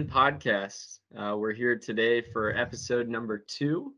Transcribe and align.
Nine 0.00 0.08
podcast. 0.08 1.00
Uh, 1.14 1.36
we're 1.36 1.52
here 1.52 1.76
today 1.76 2.22
for 2.22 2.56
episode 2.56 3.06
number 3.06 3.36
two. 3.36 3.92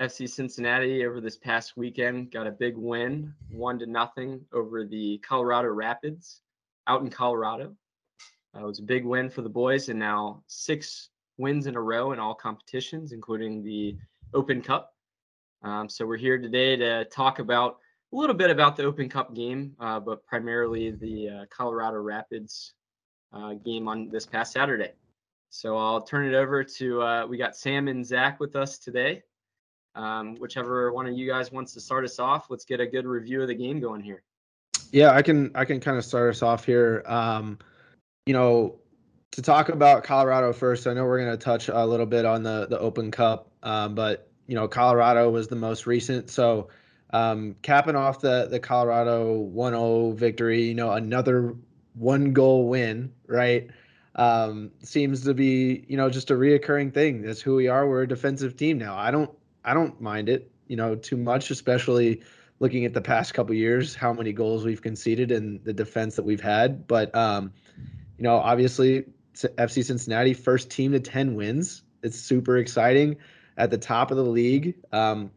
FC 0.00 0.30
Cincinnati 0.30 1.04
over 1.04 1.20
this 1.20 1.36
past 1.36 1.76
weekend 1.76 2.30
got 2.30 2.46
a 2.46 2.52
big 2.52 2.76
win, 2.76 3.34
one 3.50 3.76
to 3.80 3.86
nothing 3.86 4.40
over 4.52 4.84
the 4.84 5.18
Colorado 5.26 5.66
Rapids 5.66 6.42
out 6.86 7.02
in 7.02 7.10
Colorado. 7.10 7.74
Uh, 8.54 8.60
it 8.60 8.66
was 8.66 8.78
a 8.78 8.84
big 8.84 9.04
win 9.04 9.28
for 9.28 9.42
the 9.42 9.48
boys, 9.48 9.88
and 9.88 9.98
now 9.98 10.44
six 10.46 11.08
wins 11.38 11.66
in 11.66 11.74
a 11.74 11.80
row 11.80 12.12
in 12.12 12.20
all 12.20 12.34
competitions, 12.34 13.10
including 13.10 13.64
the 13.64 13.96
Open 14.34 14.62
Cup. 14.62 14.94
Um, 15.64 15.88
so 15.88 16.06
we're 16.06 16.18
here 16.18 16.38
today 16.38 16.76
to 16.76 17.04
talk 17.06 17.40
about 17.40 17.78
a 18.12 18.16
little 18.16 18.36
bit 18.36 18.50
about 18.50 18.76
the 18.76 18.84
Open 18.84 19.08
Cup 19.08 19.34
game, 19.34 19.74
uh, 19.80 19.98
but 19.98 20.24
primarily 20.24 20.92
the 20.92 21.28
uh, 21.28 21.44
Colorado 21.50 21.96
Rapids 21.96 22.74
uh, 23.32 23.54
game 23.54 23.88
on 23.88 24.08
this 24.08 24.24
past 24.24 24.52
Saturday. 24.52 24.92
So 25.54 25.76
I'll 25.76 26.00
turn 26.00 26.26
it 26.26 26.34
over 26.34 26.64
to 26.64 27.02
uh, 27.02 27.26
we 27.26 27.36
got 27.36 27.54
Sam 27.54 27.86
and 27.86 28.06
Zach 28.06 28.40
with 28.40 28.56
us 28.56 28.78
today. 28.78 29.22
Um, 29.94 30.34
whichever 30.36 30.90
one 30.94 31.06
of 31.06 31.12
you 31.12 31.28
guys 31.28 31.52
wants 31.52 31.74
to 31.74 31.80
start 31.80 32.06
us 32.06 32.18
off, 32.18 32.46
let's 32.48 32.64
get 32.64 32.80
a 32.80 32.86
good 32.86 33.04
review 33.04 33.42
of 33.42 33.48
the 33.48 33.54
game 33.54 33.78
going 33.78 34.00
here. 34.00 34.22
Yeah, 34.92 35.10
I 35.10 35.20
can 35.20 35.50
I 35.54 35.66
can 35.66 35.78
kind 35.78 35.98
of 35.98 36.06
start 36.06 36.30
us 36.30 36.42
off 36.42 36.64
here. 36.64 37.02
Um, 37.04 37.58
you 38.24 38.32
know, 38.32 38.78
to 39.32 39.42
talk 39.42 39.68
about 39.68 40.04
Colorado 40.04 40.54
first, 40.54 40.86
I 40.86 40.94
know 40.94 41.04
we're 41.04 41.22
going 41.22 41.36
to 41.38 41.44
touch 41.44 41.68
a 41.68 41.84
little 41.84 42.06
bit 42.06 42.24
on 42.24 42.42
the 42.42 42.66
the 42.70 42.78
Open 42.78 43.10
Cup, 43.10 43.50
um, 43.62 43.94
but 43.94 44.30
you 44.46 44.54
know, 44.54 44.66
Colorado 44.66 45.30
was 45.30 45.48
the 45.48 45.56
most 45.56 45.86
recent. 45.86 46.30
So, 46.30 46.68
um, 47.10 47.56
capping 47.60 47.94
off 47.94 48.22
the 48.22 48.48
the 48.50 48.58
Colorado 48.58 49.50
1-0 49.54 50.14
victory, 50.14 50.62
you 50.62 50.74
know, 50.74 50.92
another 50.92 51.54
one 51.92 52.32
goal 52.32 52.70
win, 52.70 53.12
right? 53.26 53.68
Um, 54.14 54.72
seems 54.82 55.24
to 55.24 55.34
be, 55.34 55.84
you 55.88 55.96
know, 55.96 56.10
just 56.10 56.30
a 56.30 56.34
reoccurring 56.34 56.92
thing. 56.92 57.22
That's 57.22 57.40
who 57.40 57.54
we 57.54 57.68
are. 57.68 57.88
We're 57.88 58.02
a 58.02 58.08
defensive 58.08 58.56
team 58.56 58.78
now. 58.78 58.96
I 58.96 59.10
don't 59.10 59.30
I 59.64 59.74
don't 59.74 60.00
mind 60.00 60.28
it, 60.28 60.50
you 60.66 60.76
know, 60.76 60.96
too 60.96 61.16
much, 61.16 61.50
especially 61.50 62.22
looking 62.58 62.84
at 62.84 62.94
the 62.94 63.00
past 63.00 63.34
couple 63.34 63.54
years, 63.54 63.94
how 63.94 64.12
many 64.12 64.32
goals 64.32 64.64
we've 64.64 64.82
conceded 64.82 65.30
and 65.32 65.64
the 65.64 65.72
defense 65.72 66.16
that 66.16 66.24
we've 66.24 66.40
had. 66.40 66.86
But 66.86 67.14
um, 67.14 67.52
you 68.18 68.24
know, 68.24 68.36
obviously 68.36 69.04
FC 69.34 69.84
Cincinnati 69.84 70.34
first 70.34 70.70
team 70.70 70.92
to 70.92 71.00
10 71.00 71.34
wins. 71.34 71.82
It's 72.02 72.18
super 72.18 72.58
exciting 72.58 73.16
at 73.56 73.70
the 73.70 73.78
top 73.78 74.10
of 74.10 74.16
the 74.16 74.24
league. 74.24 74.74
Um, 74.92 75.30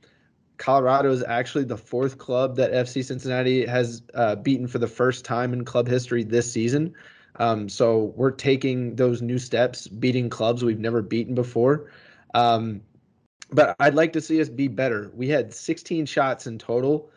Colorado 0.57 1.11
is 1.11 1.23
actually 1.23 1.65
the 1.65 1.77
fourth 1.77 2.17
club 2.17 2.57
that 2.57 2.71
FC 2.71 3.03
Cincinnati 3.03 3.65
has 3.65 4.01
uh, 4.13 4.35
beaten 4.35 4.67
for 4.67 4.79
the 4.79 4.87
first 4.87 5.25
time 5.25 5.53
in 5.53 5.65
club 5.65 5.87
history 5.87 6.23
this 6.23 6.51
season. 6.51 6.93
Um, 7.37 7.69
so 7.69 8.13
we're 8.15 8.31
taking 8.31 8.95
those 8.95 9.21
new 9.21 9.39
steps, 9.39 9.87
beating 9.87 10.29
clubs 10.29 10.63
we've 10.63 10.79
never 10.79 11.01
beaten 11.01 11.35
before. 11.35 11.91
Um, 12.33 12.81
but 13.51 13.75
I'd 13.79 13.95
like 13.95 14.13
to 14.13 14.21
see 14.21 14.41
us 14.41 14.49
be 14.49 14.67
better. 14.67 15.11
We 15.13 15.27
had 15.29 15.53
16 15.53 16.05
shots 16.05 16.47
in 16.47 16.57
total 16.57 17.09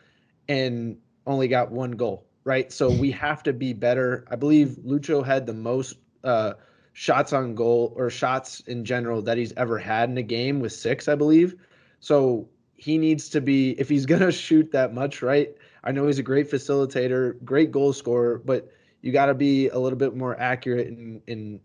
and 0.48 0.98
only 1.26 1.48
got 1.48 1.70
one 1.70 1.92
goal, 1.92 2.26
right? 2.44 2.72
So 2.72 2.90
we 2.90 3.10
have 3.12 3.42
to 3.44 3.52
be 3.52 3.72
better. 3.72 4.26
I 4.30 4.36
believe 4.36 4.78
Lucho 4.84 5.24
had 5.24 5.46
the 5.46 5.54
most 5.54 5.96
uh, 6.24 6.54
shots 6.92 7.32
on 7.32 7.54
goal 7.54 7.92
or 7.96 8.10
shots 8.10 8.60
in 8.60 8.84
general 8.84 9.22
that 9.22 9.38
he's 9.38 9.52
ever 9.56 9.78
had 9.78 10.10
in 10.10 10.18
a 10.18 10.22
game 10.22 10.60
with 10.60 10.72
six, 10.72 11.08
I 11.08 11.14
believe. 11.14 11.54
So 12.00 12.48
he 12.74 12.98
needs 12.98 13.28
to 13.30 13.40
be 13.40 13.70
if 13.72 13.88
he's 13.88 14.06
gonna 14.06 14.32
shoot 14.46 14.72
that 14.72 14.94
much, 14.94 15.22
right? 15.22 15.54
I 15.84 15.92
know 15.92 16.06
he's 16.06 16.18
a 16.18 16.24
great 16.24 16.50
facilitator, 16.50 17.42
great 17.44 17.70
goal 17.70 17.92
scorer, 17.92 18.38
but 18.44 18.70
you 19.02 19.12
got 19.12 19.26
to 19.26 19.34
be 19.34 19.68
a 19.68 19.78
little 19.78 19.98
bit 19.98 20.16
more 20.16 20.38
accurate 20.38 20.88
and, 20.88 21.22
and 21.28 21.60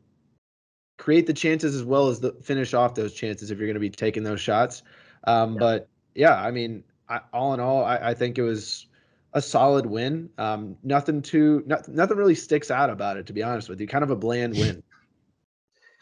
create 0.97 1.25
the 1.25 1.33
chances 1.33 1.75
as 1.75 1.83
well 1.83 2.07
as 2.07 2.19
the 2.19 2.33
finish 2.43 2.73
off 2.73 2.95
those 2.95 3.13
chances 3.13 3.51
if 3.51 3.57
you're 3.57 3.67
going 3.67 3.73
to 3.73 3.79
be 3.79 3.89
taking 3.89 4.23
those 4.23 4.39
shots. 4.39 4.83
Um, 5.25 5.53
yeah. 5.53 5.59
But 5.59 5.89
yeah, 6.15 6.35
I 6.41 6.51
mean, 6.51 6.83
I, 7.09 7.21
all 7.33 7.53
in 7.53 7.59
all, 7.59 7.83
I, 7.83 7.97
I, 7.97 8.13
think 8.13 8.37
it 8.37 8.43
was 8.43 8.87
a 9.33 9.41
solid 9.41 9.85
win. 9.85 10.29
Um, 10.37 10.77
nothing 10.83 11.21
too, 11.21 11.63
not, 11.65 11.87
nothing 11.87 12.17
really 12.17 12.35
sticks 12.35 12.71
out 12.71 12.89
about 12.89 13.17
it, 13.17 13.25
to 13.27 13.33
be 13.33 13.43
honest 13.43 13.69
with 13.69 13.81
you. 13.81 13.87
Kind 13.87 14.03
of 14.03 14.11
a 14.11 14.15
bland 14.15 14.53
win. 14.53 14.83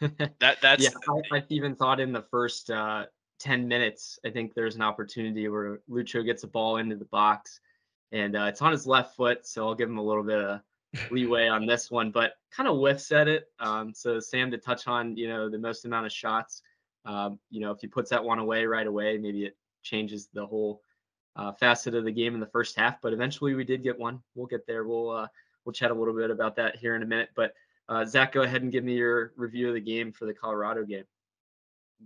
that 0.40 0.58
that's 0.60 0.84
yeah. 0.84 0.90
I, 1.32 1.38
I, 1.38 1.42
even 1.48 1.74
thought 1.74 2.00
in 2.00 2.12
the 2.12 2.22
first 2.22 2.70
uh, 2.70 3.06
10 3.40 3.66
minutes, 3.66 4.18
I 4.24 4.30
think 4.30 4.54
there's 4.54 4.76
an 4.76 4.82
opportunity 4.82 5.48
where 5.48 5.80
Lucho 5.90 6.24
gets 6.24 6.44
a 6.44 6.48
ball 6.48 6.76
into 6.76 6.96
the 6.96 7.04
box 7.06 7.60
and 8.10 8.36
uh, 8.36 8.44
it's 8.44 8.60
on 8.62 8.72
his 8.72 8.86
left 8.86 9.16
foot. 9.16 9.46
So 9.46 9.66
I'll 9.66 9.74
give 9.74 9.88
him 9.88 9.98
a 9.98 10.02
little 10.02 10.22
bit 10.22 10.38
of 10.38 10.60
leeway 11.10 11.48
on 11.48 11.66
this 11.66 11.90
one, 11.90 12.10
but 12.10 12.34
kind 12.50 12.68
of 12.68 12.76
whiffs 12.76 13.12
at 13.12 13.28
it. 13.28 13.44
Um, 13.60 13.92
so 13.94 14.20
Sam 14.20 14.50
to 14.50 14.58
touch 14.58 14.86
on, 14.86 15.16
you 15.16 15.28
know, 15.28 15.48
the 15.48 15.58
most 15.58 15.84
amount 15.84 16.06
of 16.06 16.12
shots. 16.12 16.62
Um, 17.04 17.38
you 17.50 17.60
know, 17.60 17.70
if 17.70 17.80
he 17.80 17.86
puts 17.86 18.10
that 18.10 18.22
one 18.22 18.38
away 18.38 18.64
right 18.66 18.86
away, 18.86 19.18
maybe 19.18 19.44
it 19.44 19.56
changes 19.82 20.28
the 20.32 20.46
whole 20.46 20.82
uh, 21.36 21.52
facet 21.52 21.94
of 21.94 22.04
the 22.04 22.12
game 22.12 22.34
in 22.34 22.40
the 22.40 22.46
first 22.46 22.76
half. 22.76 23.00
But 23.00 23.12
eventually, 23.12 23.54
we 23.54 23.64
did 23.64 23.82
get 23.82 23.98
one. 23.98 24.22
We'll 24.34 24.46
get 24.46 24.66
there. 24.66 24.84
We'll 24.84 25.10
uh, 25.10 25.26
we'll 25.64 25.72
chat 25.72 25.90
a 25.90 25.94
little 25.94 26.14
bit 26.14 26.30
about 26.30 26.56
that 26.56 26.76
here 26.76 26.94
in 26.94 27.02
a 27.02 27.06
minute. 27.06 27.30
But 27.34 27.54
uh, 27.88 28.04
Zach, 28.04 28.32
go 28.32 28.42
ahead 28.42 28.62
and 28.62 28.70
give 28.70 28.84
me 28.84 28.94
your 28.94 29.32
review 29.36 29.68
of 29.68 29.74
the 29.74 29.80
game 29.80 30.12
for 30.12 30.26
the 30.26 30.34
Colorado 30.34 30.84
game. 30.84 31.04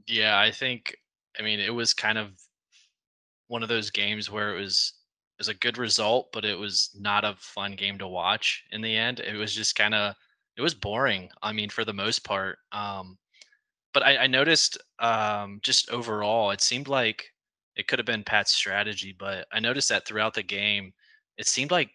Yeah, 0.06 0.38
I 0.38 0.50
think 0.50 0.96
I 1.38 1.42
mean, 1.42 1.60
it 1.60 1.74
was 1.74 1.92
kind 1.92 2.18
of 2.18 2.30
one 3.48 3.62
of 3.62 3.68
those 3.68 3.90
games 3.90 4.30
where 4.30 4.54
it 4.56 4.60
was 4.60 4.94
was 5.38 5.48
a 5.48 5.54
good 5.54 5.78
result, 5.78 6.28
but 6.32 6.44
it 6.44 6.58
was 6.58 6.90
not 6.98 7.24
a 7.24 7.36
fun 7.38 7.76
game 7.76 7.98
to 7.98 8.08
watch 8.08 8.64
in 8.70 8.80
the 8.80 8.96
end. 8.96 9.20
It 9.20 9.36
was 9.36 9.54
just 9.54 9.76
kind 9.76 9.94
of 9.94 10.14
it 10.56 10.62
was 10.62 10.74
boring. 10.74 11.28
I 11.42 11.52
mean, 11.52 11.68
for 11.68 11.84
the 11.84 11.92
most 11.92 12.24
part. 12.24 12.58
Um, 12.72 13.18
but 13.92 14.02
I, 14.02 14.16
I 14.18 14.26
noticed 14.26 14.78
um, 14.98 15.60
just 15.62 15.90
overall, 15.90 16.50
it 16.50 16.60
seemed 16.60 16.88
like 16.88 17.32
it 17.76 17.88
could 17.88 17.98
have 17.98 18.06
been 18.06 18.24
Pat's 18.24 18.52
strategy, 18.52 19.14
but 19.18 19.46
I 19.52 19.60
noticed 19.60 19.90
that 19.90 20.06
throughout 20.06 20.34
the 20.34 20.42
game, 20.42 20.92
it 21.36 21.46
seemed 21.46 21.70
like, 21.70 21.90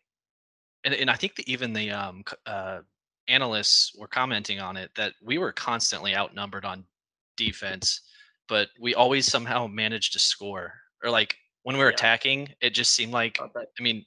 and, 0.83 0.93
and 0.93 1.09
I 1.09 1.15
think 1.15 1.35
that 1.35 1.49
even 1.49 1.73
the 1.73 1.91
um, 1.91 2.23
uh, 2.45 2.81
analysts 3.27 3.93
were 3.97 4.07
commenting 4.07 4.59
on 4.59 4.77
it 4.77 4.91
that 4.95 5.13
we 5.23 5.37
were 5.37 5.51
constantly 5.51 6.15
outnumbered 6.15 6.65
on 6.65 6.85
defense 7.37 8.01
but 8.51 8.67
we 8.77 8.93
always 8.93 9.25
somehow 9.25 9.65
managed 9.65 10.11
to 10.11 10.19
score. 10.19 10.73
Or 11.01 11.09
like 11.09 11.37
when 11.63 11.77
we 11.77 11.83
were 11.83 11.89
yeah. 11.89 11.95
attacking, 11.95 12.49
it 12.61 12.73
just 12.73 12.93
seemed 12.93 13.11
like 13.11 13.39
I 13.41 13.81
mean, 13.81 14.05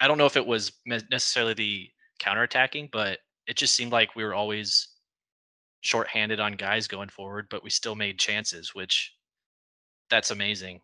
I 0.00 0.08
don't 0.08 0.18
know 0.18 0.26
if 0.26 0.36
it 0.36 0.46
was 0.46 0.72
necessarily 0.86 1.54
the 1.54 1.90
counterattacking, 2.20 2.90
but 2.92 3.18
it 3.46 3.56
just 3.56 3.74
seemed 3.74 3.92
like 3.92 4.14
we 4.14 4.24
were 4.24 4.34
always 4.34 4.88
shorthanded 5.80 6.40
on 6.40 6.52
guys 6.54 6.86
going 6.86 7.08
forward, 7.08 7.46
but 7.50 7.62
we 7.62 7.70
still 7.70 7.94
made 7.94 8.18
chances, 8.18 8.74
which 8.74 9.14
that's 10.10 10.30
amazing. 10.30 10.80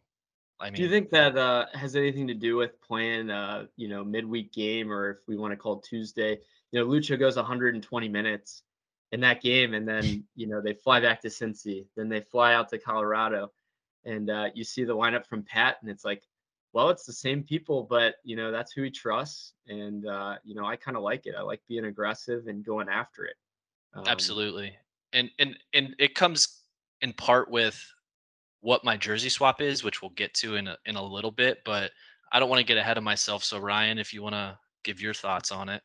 I 0.61 0.67
mean, 0.67 0.75
do 0.75 0.83
you 0.83 0.89
think 0.89 1.11
that 1.11 1.37
uh, 1.37 1.67
has 1.75 1.95
anything 1.95 2.27
to 2.27 2.35
do 2.35 2.57
with 2.57 2.81
playing, 2.81 3.31
uh, 3.31 3.67
you 3.77 3.89
know, 3.89 4.05
midweek 4.05 4.53
game, 4.53 4.91
or 4.91 5.11
if 5.11 5.19
we 5.29 5.37
want 5.37 5.53
to 5.53 5.57
call 5.57 5.79
Tuesday? 5.79 6.41
You 6.73 6.81
know, 6.81 6.87
Lucho 6.87 7.19
goes 7.19 7.37
120 7.37 8.09
minutes 8.09 8.65
in 9.13 9.21
that 9.21 9.41
game, 9.41 9.75
and 9.75 9.87
then 9.89 10.25
you 10.35 10.49
know 10.49 10.61
they 10.61 10.75
fly 10.75 11.01
back 11.01 11.21
to 11.23 11.29
Cincy, 11.29 11.87
then 11.97 12.09
they 12.09 12.21
fly 12.21 12.55
out 12.55 12.69
to 12.71 12.79
Colorado, 12.79 13.53
and 14.05 14.31
uh, 14.31 14.49
you 14.55 14.65
see 14.65 14.85
the 14.85 14.97
lineup 14.97 15.27
from 15.27 15.43
Pat, 15.43 15.77
and 15.83 15.91
it's 15.91 16.05
like, 16.05 16.23
well, 16.73 16.91
it's 16.91 17.05
the 17.05 17.13
same 17.13 17.43
people, 17.43 17.87
but 17.89 18.17
you 18.25 18.37
know 18.37 18.51
that's 18.51 18.73
who 18.73 18.83
he 18.83 18.91
trusts, 18.91 19.55
and 19.67 20.07
uh, 20.07 20.37
you 20.45 20.55
know 20.55 20.67
I 20.67 20.77
kind 20.77 20.97
of 20.97 21.03
like 21.03 21.27
it. 21.27 21.35
I 21.37 21.43
like 21.43 21.61
being 21.69 21.87
aggressive 21.87 22.47
and 22.47 22.65
going 22.65 22.89
after 22.89 23.25
it. 23.25 23.37
Um, 23.95 24.05
Absolutely, 24.07 24.75
and 25.13 25.31
and 25.39 25.57
and 25.73 25.95
it 25.99 26.15
comes 26.15 26.63
in 27.01 27.13
part 27.13 27.51
with 27.51 27.81
what 28.61 28.85
my 28.85 28.97
jersey 28.97 29.29
swap 29.29 29.61
is, 29.61 29.85
which 29.85 30.03
we'll 30.03 30.11
get 30.11 30.35
to 30.35 30.57
in 30.57 30.69
a, 30.69 30.77
in 30.85 30.97
a 30.97 31.03
little 31.03 31.31
bit, 31.31 31.59
but 31.65 31.93
I 32.33 32.41
don't 32.41 32.49
want 32.49 32.59
to 32.59 32.67
get 32.67 32.77
ahead 32.77 32.99
of 32.99 33.05
myself. 33.05 33.45
So 33.45 33.59
Ryan, 33.59 33.99
if 33.99 34.13
you 34.13 34.23
want 34.23 34.35
to 34.35 34.59
give 34.85 35.01
your 35.01 35.15
thoughts 35.15 35.53
on 35.53 35.69
it. 35.69 35.83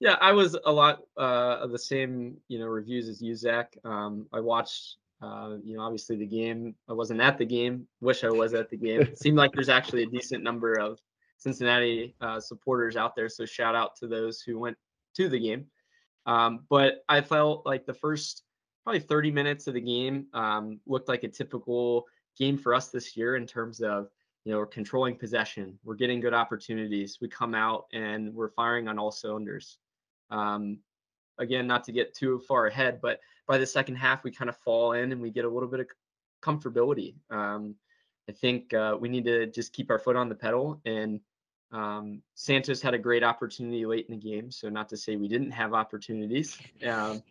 Yeah, 0.00 0.16
I 0.20 0.32
was 0.32 0.56
a 0.64 0.72
lot 0.72 1.00
uh, 1.16 1.58
of 1.60 1.72
the 1.72 1.78
same, 1.78 2.36
you 2.48 2.58
know, 2.58 2.66
reviews 2.66 3.08
as 3.08 3.20
you, 3.20 3.34
Zach. 3.34 3.76
Um, 3.84 4.26
I 4.32 4.40
watched, 4.40 4.96
uh, 5.20 5.56
you 5.62 5.76
know, 5.76 5.82
obviously 5.82 6.16
the 6.16 6.26
game. 6.26 6.74
I 6.88 6.92
wasn't 6.92 7.20
at 7.20 7.38
the 7.38 7.46
game. 7.46 7.86
Wish 8.00 8.24
I 8.24 8.30
was 8.30 8.54
at 8.54 8.70
the 8.70 8.76
game. 8.76 9.02
It 9.02 9.18
seemed 9.18 9.36
like 9.36 9.52
there's 9.52 9.68
actually 9.68 10.04
a 10.04 10.06
decent 10.06 10.42
number 10.44 10.74
of 10.74 11.00
Cincinnati 11.38 12.14
uh, 12.20 12.40
supporters 12.40 12.96
out 12.96 13.16
there. 13.16 13.28
So 13.28 13.44
shout 13.44 13.74
out 13.74 13.96
to 13.96 14.06
those 14.06 14.40
who 14.40 14.58
went 14.58 14.76
to 15.16 15.28
the 15.28 15.38
game. 15.38 15.66
Um, 16.26 16.64
but 16.68 17.04
I 17.08 17.20
felt 17.20 17.64
like 17.64 17.86
the 17.86 17.94
first 17.94 18.42
probably 18.84 19.00
30 19.00 19.30
minutes 19.30 19.66
of 19.66 19.74
the 19.74 19.80
game 19.80 20.26
um, 20.34 20.80
looked 20.86 21.08
like 21.08 21.24
a 21.24 21.28
typical 21.28 22.06
game 22.38 22.56
for 22.56 22.74
us 22.74 22.88
this 22.88 23.16
year 23.16 23.36
in 23.36 23.46
terms 23.46 23.80
of 23.80 24.08
you 24.44 24.52
know, 24.52 24.58
we're 24.58 24.66
controlling 24.66 25.16
possession. 25.16 25.78
We're 25.84 25.94
getting 25.94 26.20
good 26.20 26.32
opportunities. 26.32 27.18
We 27.20 27.28
come 27.28 27.54
out 27.54 27.84
and 27.92 28.32
we're 28.32 28.48
firing 28.48 28.88
on 28.88 28.98
all 28.98 29.10
cylinders. 29.10 29.76
Um, 30.30 30.78
again, 31.38 31.66
not 31.66 31.84
to 31.84 31.92
get 31.92 32.14
too 32.14 32.40
far 32.40 32.66
ahead, 32.66 33.00
but 33.00 33.20
by 33.46 33.58
the 33.58 33.66
second 33.66 33.96
half, 33.96 34.24
we 34.24 34.30
kind 34.30 34.48
of 34.48 34.56
fall 34.58 34.92
in 34.92 35.12
and 35.12 35.20
we 35.20 35.30
get 35.30 35.44
a 35.44 35.48
little 35.48 35.68
bit 35.68 35.80
of 35.80 35.86
comfortability. 36.42 37.14
Um, 37.30 37.74
I 38.28 38.32
think 38.32 38.74
uh, 38.74 38.96
we 39.00 39.08
need 39.08 39.24
to 39.24 39.46
just 39.46 39.72
keep 39.72 39.90
our 39.90 39.98
foot 39.98 40.16
on 40.16 40.28
the 40.28 40.34
pedal. 40.34 40.80
And 40.84 41.20
um, 41.72 42.22
Santos 42.34 42.82
had 42.82 42.94
a 42.94 42.98
great 42.98 43.24
opportunity 43.24 43.86
late 43.86 44.06
in 44.08 44.18
the 44.18 44.20
game. 44.20 44.50
So, 44.50 44.68
not 44.68 44.88
to 44.90 44.96
say 44.96 45.16
we 45.16 45.28
didn't 45.28 45.52
have 45.52 45.74
opportunities. 45.74 46.58
Um, 46.86 47.22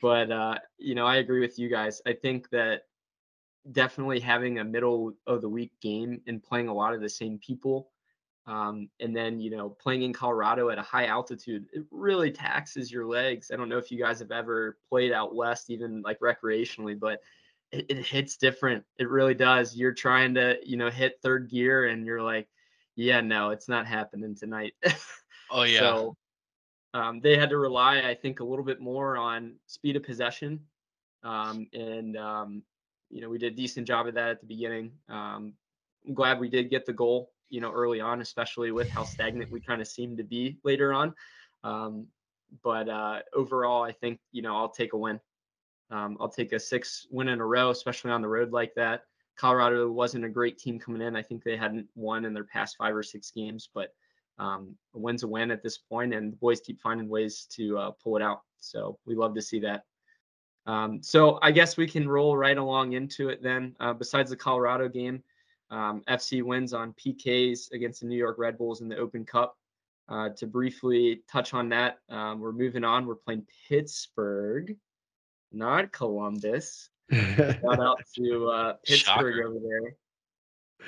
but 0.00 0.30
uh, 0.30 0.54
you 0.78 0.94
know, 0.94 1.06
I 1.06 1.16
agree 1.16 1.40
with 1.40 1.58
you 1.58 1.68
guys. 1.68 2.00
I 2.06 2.12
think 2.12 2.48
that 2.50 2.82
definitely 3.70 4.20
having 4.20 4.58
a 4.58 4.64
middle 4.64 5.14
of 5.26 5.42
the 5.42 5.48
week 5.48 5.72
game 5.82 6.20
and 6.26 6.42
playing 6.42 6.68
a 6.68 6.74
lot 6.74 6.94
of 6.94 7.00
the 7.00 7.08
same 7.08 7.38
people 7.38 7.90
um, 8.48 8.88
and 8.98 9.14
then, 9.14 9.38
you 9.38 9.50
know, 9.50 9.68
playing 9.68 10.02
in 10.02 10.14
Colorado 10.14 10.70
at 10.70 10.78
a 10.78 10.82
high 10.82 11.04
altitude, 11.04 11.66
it 11.70 11.84
really 11.90 12.30
taxes 12.30 12.90
your 12.90 13.04
legs. 13.06 13.50
I 13.52 13.56
don't 13.56 13.68
know 13.68 13.76
if 13.76 13.90
you 13.90 13.98
guys 13.98 14.20
have 14.20 14.30
ever 14.30 14.78
played 14.88 15.12
out 15.12 15.34
west, 15.34 15.68
even 15.68 16.00
like 16.00 16.18
recreationally, 16.20 16.98
but 16.98 17.20
it, 17.72 17.84
it 17.90 18.06
hits 18.06 18.38
different. 18.38 18.84
It 18.98 19.10
really 19.10 19.34
does. 19.34 19.76
You're 19.76 19.92
trying 19.92 20.34
to, 20.36 20.56
you 20.64 20.78
know, 20.78 20.88
hit 20.88 21.18
third 21.22 21.50
gear 21.50 21.88
and 21.88 22.06
you're 22.06 22.22
like, 22.22 22.48
yeah, 22.96 23.20
no, 23.20 23.50
it's 23.50 23.68
not 23.68 23.86
happening 23.86 24.34
tonight. 24.34 24.72
Oh 25.50 25.62
yeah. 25.64 25.80
So 25.80 26.16
um, 26.94 27.20
they 27.20 27.36
had 27.36 27.50
to 27.50 27.58
rely, 27.58 27.98
I 28.00 28.14
think, 28.14 28.40
a 28.40 28.44
little 28.44 28.64
bit 28.64 28.80
more 28.80 29.18
on 29.18 29.56
speed 29.66 29.96
of 29.96 30.04
possession. 30.04 30.60
Um, 31.22 31.66
and, 31.74 32.16
um, 32.16 32.62
you 33.10 33.20
know, 33.20 33.28
we 33.28 33.36
did 33.36 33.52
a 33.52 33.56
decent 33.56 33.86
job 33.86 34.06
of 34.06 34.14
that 34.14 34.30
at 34.30 34.40
the 34.40 34.46
beginning. 34.46 34.92
Um, 35.10 35.52
I'm 36.06 36.14
glad 36.14 36.40
we 36.40 36.48
did 36.48 36.70
get 36.70 36.86
the 36.86 36.94
goal 36.94 37.30
you 37.50 37.60
know, 37.60 37.72
early 37.72 38.00
on, 38.00 38.20
especially 38.20 38.72
with 38.72 38.88
how 38.88 39.04
stagnant 39.04 39.50
we 39.50 39.60
kind 39.60 39.80
of 39.80 39.88
seem 39.88 40.16
to 40.16 40.24
be 40.24 40.58
later 40.64 40.92
on. 40.92 41.14
Um, 41.64 42.06
but 42.62 42.88
uh, 42.88 43.20
overall, 43.34 43.82
I 43.82 43.92
think, 43.92 44.20
you 44.32 44.42
know, 44.42 44.56
I'll 44.56 44.68
take 44.68 44.92
a 44.92 44.96
win. 44.96 45.20
Um, 45.90 46.16
I'll 46.20 46.28
take 46.28 46.52
a 46.52 46.60
six 46.60 47.06
win 47.10 47.28
in 47.28 47.40
a 47.40 47.46
row, 47.46 47.70
especially 47.70 48.10
on 48.10 48.22
the 48.22 48.28
road 48.28 48.52
like 48.52 48.74
that. 48.74 49.04
Colorado 49.36 49.90
wasn't 49.90 50.24
a 50.24 50.28
great 50.28 50.58
team 50.58 50.78
coming 50.78 51.00
in. 51.00 51.16
I 51.16 51.22
think 51.22 51.44
they 51.44 51.56
hadn't 51.56 51.86
won 51.94 52.24
in 52.24 52.34
their 52.34 52.44
past 52.44 52.76
five 52.76 52.94
or 52.94 53.02
six 53.02 53.30
games, 53.30 53.68
but 53.72 53.94
um, 54.38 54.74
a 54.94 54.98
win's 54.98 55.22
a 55.22 55.28
win 55.28 55.50
at 55.50 55.62
this 55.62 55.78
point, 55.78 56.12
and 56.12 56.32
the 56.32 56.36
boys 56.36 56.60
keep 56.60 56.80
finding 56.80 57.08
ways 57.08 57.46
to 57.52 57.78
uh, 57.78 57.90
pull 58.02 58.16
it 58.16 58.22
out. 58.22 58.42
So 58.58 58.98
we 59.06 59.14
love 59.14 59.34
to 59.34 59.42
see 59.42 59.60
that. 59.60 59.84
Um, 60.66 61.02
so 61.02 61.38
I 61.40 61.50
guess 61.50 61.76
we 61.76 61.86
can 61.86 62.08
roll 62.08 62.36
right 62.36 62.58
along 62.58 62.92
into 62.92 63.30
it 63.30 63.42
then. 63.42 63.74
Uh, 63.80 63.94
besides 63.94 64.30
the 64.30 64.36
Colorado 64.36 64.88
game, 64.88 65.22
um, 65.70 66.02
FC 66.08 66.42
wins 66.42 66.72
on 66.72 66.94
PKs 66.94 67.72
against 67.72 68.00
the 68.00 68.06
New 68.06 68.16
York 68.16 68.38
Red 68.38 68.58
Bulls 68.58 68.80
in 68.80 68.88
the 68.88 68.96
Open 68.96 69.24
Cup. 69.24 69.56
Uh, 70.08 70.30
to 70.30 70.46
briefly 70.46 71.22
touch 71.30 71.52
on 71.52 71.68
that, 71.68 71.98
um, 72.08 72.40
we're 72.40 72.52
moving 72.52 72.82
on. 72.82 73.04
We're 73.04 73.14
playing 73.14 73.46
Pittsburgh, 73.68 74.74
not 75.52 75.92
Columbus. 75.92 76.88
Shout 77.12 77.80
out 77.80 78.00
to 78.16 78.48
uh, 78.48 78.72
Pittsburgh 78.86 79.34
Shocker. 79.34 79.46
over 79.46 79.58
there. 79.58 79.96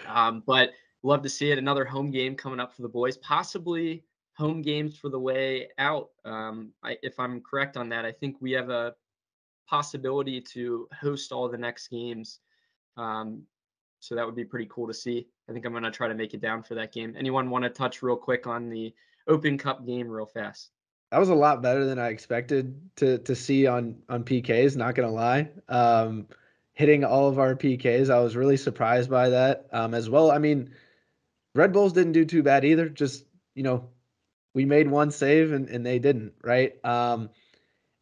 Um, 0.06 0.42
but 0.46 0.70
love 1.02 1.22
to 1.22 1.28
see 1.28 1.50
it. 1.50 1.58
Another 1.58 1.84
home 1.84 2.10
game 2.10 2.34
coming 2.34 2.60
up 2.60 2.74
for 2.74 2.80
the 2.80 2.88
boys, 2.88 3.18
possibly 3.18 4.04
home 4.34 4.62
games 4.62 4.96
for 4.96 5.10
the 5.10 5.20
way 5.20 5.68
out. 5.76 6.08
Um, 6.24 6.72
I, 6.82 6.96
if 7.02 7.20
I'm 7.20 7.42
correct 7.42 7.76
on 7.76 7.90
that, 7.90 8.06
I 8.06 8.12
think 8.12 8.36
we 8.40 8.52
have 8.52 8.70
a 8.70 8.94
possibility 9.68 10.40
to 10.40 10.88
host 10.98 11.30
all 11.30 11.48
the 11.48 11.58
next 11.58 11.88
games. 11.88 12.40
Um, 12.96 13.42
so 14.00 14.14
that 14.14 14.26
would 14.26 14.36
be 14.36 14.44
pretty 14.44 14.68
cool 14.70 14.86
to 14.88 14.94
see. 14.94 15.28
I 15.48 15.52
think 15.52 15.64
I'm 15.64 15.72
going 15.72 15.84
to 15.84 15.90
try 15.90 16.08
to 16.08 16.14
make 16.14 16.34
it 16.34 16.40
down 16.40 16.62
for 16.62 16.74
that 16.74 16.92
game. 16.92 17.14
Anyone 17.16 17.50
want 17.50 17.64
to 17.64 17.70
touch 17.70 18.02
real 18.02 18.16
quick 18.16 18.46
on 18.46 18.68
the 18.68 18.92
Open 19.28 19.56
Cup 19.56 19.86
game 19.86 20.08
real 20.08 20.26
fast? 20.26 20.70
that 21.10 21.18
was 21.18 21.28
a 21.28 21.34
lot 21.34 21.62
better 21.62 21.84
than 21.84 21.98
I 21.98 22.08
expected 22.08 22.80
to 22.96 23.18
to 23.18 23.34
see 23.34 23.66
on 23.66 24.02
on 24.08 24.24
PKs. 24.24 24.76
Not 24.76 24.94
gonna 24.94 25.10
lie, 25.10 25.50
um, 25.68 26.28
hitting 26.72 27.04
all 27.04 27.28
of 27.28 27.38
our 27.38 27.56
PKs, 27.56 28.10
I 28.10 28.20
was 28.20 28.36
really 28.36 28.56
surprised 28.56 29.10
by 29.10 29.30
that 29.30 29.66
um, 29.72 29.94
as 29.94 30.08
well. 30.08 30.30
I 30.30 30.38
mean, 30.38 30.70
Red 31.54 31.72
Bulls 31.72 31.92
didn't 31.92 32.12
do 32.12 32.24
too 32.24 32.42
bad 32.42 32.64
either. 32.64 32.88
Just 32.88 33.24
you 33.54 33.62
know, 33.62 33.88
we 34.54 34.64
made 34.64 34.88
one 34.88 35.10
save 35.10 35.52
and 35.52 35.68
and 35.68 35.84
they 35.84 35.98
didn't, 35.98 36.34
right? 36.42 36.74
Um, 36.84 37.30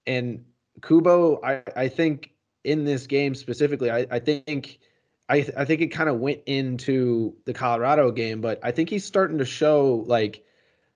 and 0.06 0.44
Kubo, 0.82 1.40
I 1.42 1.62
I 1.74 1.88
think 1.88 2.32
in 2.62 2.84
this 2.84 3.06
game 3.06 3.34
specifically, 3.34 3.90
I 3.90 4.06
I 4.10 4.18
think. 4.18 4.80
I, 5.28 5.46
I 5.56 5.64
think 5.64 5.80
it 5.82 5.88
kind 5.88 6.08
of 6.08 6.18
went 6.18 6.42
into 6.46 7.36
the 7.44 7.52
Colorado 7.52 8.10
game, 8.10 8.40
but 8.40 8.60
I 8.62 8.70
think 8.72 8.88
he's 8.88 9.04
starting 9.04 9.38
to 9.38 9.44
show 9.44 10.04
like 10.06 10.44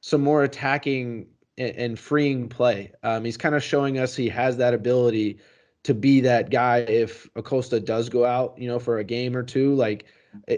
some 0.00 0.22
more 0.22 0.42
attacking 0.42 1.26
and, 1.58 1.76
and 1.76 1.98
freeing 1.98 2.48
play. 2.48 2.92
Um, 3.02 3.24
he's 3.24 3.36
kind 3.36 3.54
of 3.54 3.62
showing 3.62 3.98
us 3.98 4.16
he 4.16 4.28
has 4.30 4.56
that 4.56 4.74
ability 4.74 5.38
to 5.84 5.94
be 5.94 6.20
that 6.22 6.50
guy 6.50 6.78
if 6.78 7.28
Acosta 7.34 7.80
does 7.80 8.08
go 8.08 8.24
out, 8.24 8.58
you 8.58 8.68
know, 8.68 8.78
for 8.78 8.98
a 8.98 9.04
game 9.04 9.36
or 9.36 9.42
two. 9.42 9.74
Like 9.74 10.06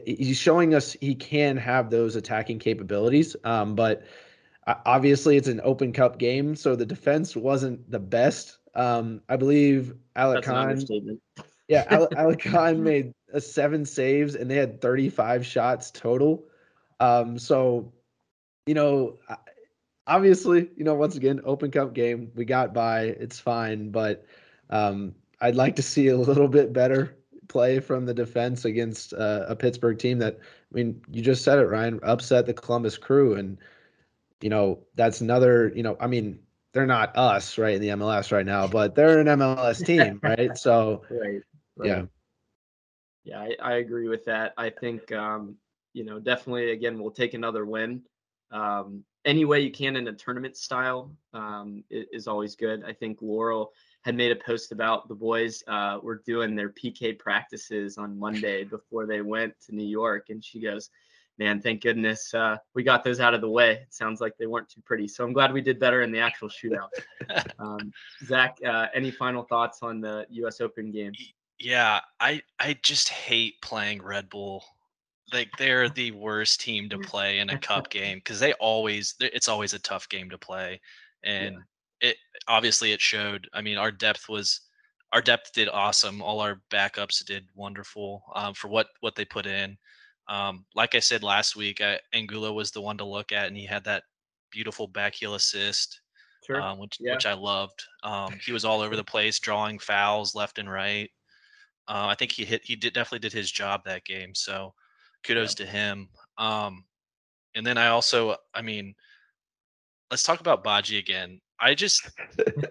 he's 0.07 0.37
showing 0.37 0.75
us 0.75 0.93
he 0.93 1.15
can 1.15 1.57
have 1.57 1.91
those 1.91 2.17
attacking 2.17 2.59
capabilities. 2.59 3.35
Um, 3.43 3.75
but 3.75 4.05
obviously 4.67 5.37
it's 5.37 5.49
an 5.49 5.61
Open 5.65 5.93
Cup 5.93 6.19
game, 6.19 6.57
so 6.57 6.77
the 6.77 6.87
defense 6.87 7.35
wasn't 7.35 7.91
the 7.91 7.99
best. 7.99 8.59
Um, 8.75 9.21
I 9.29 9.37
believe 9.37 9.95
Alec 10.15 10.45
Kann. 10.45 11.19
Yeah, 11.69 12.07
Kann 12.39 12.83
made 12.85 13.13
a 13.33 13.41
seven 13.41 13.85
saves 13.85 14.35
and 14.35 14.51
they 14.51 14.57
had 14.57 14.81
35 14.81 15.47
shots 15.47 15.91
total. 15.91 16.45
Um, 17.01 17.39
so, 17.39 17.93
you 18.67 18.75
know, 18.75 19.19
obviously, 20.07 20.71
you 20.77 20.85
know, 20.85 20.95
once 20.95 21.17
again, 21.17 21.41
Open 21.45 21.71
Cup 21.71 21.95
game, 21.95 22.31
we 22.35 22.45
got 22.45 22.75
by, 22.75 23.03
it's 23.03 23.39
fine, 23.39 23.91
but 23.91 24.27
um, 24.71 25.15
I'd 25.41 25.57
like 25.57 25.77
to 25.77 25.83
see 25.83 26.09
a 26.09 26.17
little 26.17 26.49
bit 26.49 26.73
better 26.73 27.17
play 27.49 27.81
from 27.81 28.07
the 28.07 28.15
defense 28.15 28.65
against 28.65 29.13
uh, 29.13 29.45
a 29.49 29.57
Pittsburgh 29.57 29.99
team 29.99 30.19
that, 30.19 30.39
I 30.41 30.75
mean, 30.75 31.03
you 31.11 31.23
just 31.23 31.45
said 31.45 31.59
it, 31.59 31.67
Ryan, 31.67 32.01
upset 32.03 32.47
the 32.47 32.55
Columbus 32.55 32.99
Crew, 32.99 33.35
and 33.35 33.59
you 34.41 34.51
know 34.51 34.81
that's 34.95 35.21
another, 35.21 35.73
you 35.75 35.83
know, 35.83 35.97
I 36.01 36.07
mean, 36.07 36.39
they're 36.73 36.87
not 36.87 37.17
us, 37.17 37.57
right, 37.57 37.75
in 37.75 37.81
the 37.81 37.89
MLS 37.89 38.33
right 38.33 38.45
now, 38.45 38.67
but 38.67 38.95
they're 38.95 39.21
an 39.21 39.27
MLS 39.27 39.85
team, 39.85 40.19
right? 40.23 40.57
So, 40.59 41.03
right, 41.11 41.43
right. 41.77 41.89
yeah. 41.89 42.03
Yeah, 43.25 43.41
I, 43.41 43.57
I 43.63 43.73
agree 43.77 44.09
with 44.09 44.25
that. 44.27 44.53
I 44.59 44.69
think, 44.69 45.11
um, 45.13 45.57
you 45.95 46.05
know, 46.05 46.19
definitely, 46.21 46.73
again, 46.73 46.99
we'll 46.99 47.11
take 47.11 47.33
another 47.33 47.65
win. 47.65 48.03
Um, 48.51 49.03
any 49.25 49.45
way 49.45 49.61
you 49.61 49.71
can 49.71 49.97
in 49.97 50.07
a 50.09 50.13
tournament 50.13 50.57
style 50.57 51.11
um, 51.33 51.83
is, 51.91 52.07
is, 52.13 52.29
always 52.29 52.55
good. 52.55 52.85
I 52.85 52.93
think 52.93 53.19
Laurel 53.23 53.73
had 54.03 54.15
made 54.15 54.33
a 54.33 54.37
post 54.37 54.71
about 54.71 55.09
the 55.09 55.15
boys 55.15 55.63
uh, 55.67 55.99
were 56.03 56.23
doing 56.27 56.55
their 56.55 56.69
PK 56.69 57.19
practices 57.19 57.97
on 57.97 58.19
Monday 58.19 58.65
before 58.77 59.07
they 59.07 59.23
went 59.23 59.55
to 59.67 59.75
New 59.75 59.87
York, 59.87 60.27
and 60.29 60.45
she 60.45 60.61
goes, 60.61 60.91
"Man, 61.39 61.61
thank 61.61 61.83
goodness 61.83 62.35
uh, 62.35 62.57
we 62.75 62.83
got 62.83 63.03
those 63.03 63.19
out 63.19 63.33
of 63.33 63.41
the 63.41 63.49
way. 63.49 63.73
It 63.73 63.95
sounds 63.95 64.21
like 64.21 64.37
they 64.39 64.47
weren't 64.47 64.69
too 64.69 64.83
pretty. 64.85 65.09
So 65.09 65.25
I'm 65.25 65.33
glad 65.33 65.53
we 65.53 65.63
did 65.63 65.81
better 65.81 66.03
in 66.03 66.13
the 66.13 66.21
actual 66.21 66.51
shootout." 66.51 66.91
um, 67.59 67.93
Zach, 68.27 68.59
uh, 68.65 68.89
any 68.95 69.11
final 69.11 69.43
thoughts 69.43 69.79
on 69.83 70.01
the 70.01 70.27
U.S. 70.31 70.61
Open 70.61 70.91
game? 70.91 71.13
Yeah, 71.65 72.01
I 72.21 72.43
I 72.61 72.77
just 72.83 73.09
hate 73.09 73.55
playing 73.63 74.03
Red 74.03 74.29
Bull. 74.29 74.63
Like 75.33 75.49
they're 75.57 75.89
the 75.89 76.11
worst 76.11 76.61
team 76.61 76.91
to 76.91 76.99
play 76.99 77.39
in 77.39 77.49
a 77.49 77.59
cup 77.59 77.89
game 77.91 78.19
because 78.19 78.39
they 78.39 78.53
always 78.55 79.15
it's 79.19 79.49
always 79.49 79.73
a 79.73 79.79
tough 79.79 80.07
game 80.11 80.29
to 80.29 80.37
play, 80.37 80.79
and 81.25 81.57
yeah. 82.03 82.11
it 82.11 82.17
obviously 82.47 82.93
it 82.93 83.01
showed. 83.01 83.49
I 83.55 83.63
mean, 83.63 83.79
our 83.79 83.91
depth 83.91 84.29
was 84.29 84.61
our 85.15 85.23
depth 85.23 85.55
did 85.55 85.71
awesome. 85.71 86.21
All 86.21 86.41
our 86.41 86.61
backups 86.71 87.25
did 87.25 87.47
wonderful 87.55 88.25
um, 88.35 88.53
for 88.53 88.69
what 88.69 88.89
what 89.01 89.15
they 89.15 89.25
put 89.25 89.47
in. 89.47 89.79
Um, 90.29 90.67
like 90.75 90.95
I 90.95 91.01
said 91.01 91.23
last 91.23 91.57
week, 91.57 91.81
I, 91.81 91.99
Angulo 92.13 92.53
was 92.53 92.73
the 92.73 92.83
one 92.83 92.99
to 92.99 93.05
look 93.07 93.33
at, 93.33 93.47
and 93.47 93.57
he 93.57 93.65
had 93.65 93.85
that 93.85 94.03
beautiful 94.51 94.87
back 94.87 95.15
heel 95.15 95.35
assist, 95.35 96.03
sure. 96.47 96.61
um, 96.61 96.79
which 96.79 96.99
yeah. 97.01 97.15
which 97.15 97.25
I 97.25 97.33
loved. 97.33 97.83
Um, 98.03 98.39
he 98.45 98.53
was 98.53 98.67
all 98.67 98.83
over 98.83 98.97
the 98.97 99.05
place, 99.15 99.39
drawing 99.39 99.79
fouls 99.79 100.35
left 100.35 100.59
and 100.59 100.71
right. 100.71 101.11
Uh, 101.89 102.07
I 102.09 102.15
think 102.15 102.33
he 102.33 102.45
hit. 102.45 102.63
He 102.65 102.77
did 102.77 102.95
definitely 102.95 103.21
did 103.21 103.33
his 103.33 103.51
job 103.51 103.83
that 103.85 104.05
game. 104.05 104.35
So 104.35 104.73
kudos 105.25 105.59
yeah. 105.59 105.67
to 105.67 105.71
him. 105.71 106.09
Um, 106.39 106.85
and 107.55 107.67
then 107.67 107.79
I 107.79 107.89
also, 107.89 108.37
I 108.55 108.63
mean, 108.63 108.95
let's 110.11 110.23
talk 110.23 110.41
about 110.41 110.65
Badji 110.65 110.99
again. 110.99 111.41
I 111.61 111.75
just 111.75 112.11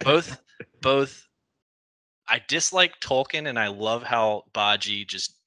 both 0.03 0.41
both. 0.81 1.27
I 2.27 2.41
dislike 2.47 2.93
Tolkin 3.01 3.49
and 3.49 3.59
I 3.59 3.67
love 3.67 4.03
how 4.03 4.43
Badji 4.53 5.07
just. 5.07 5.37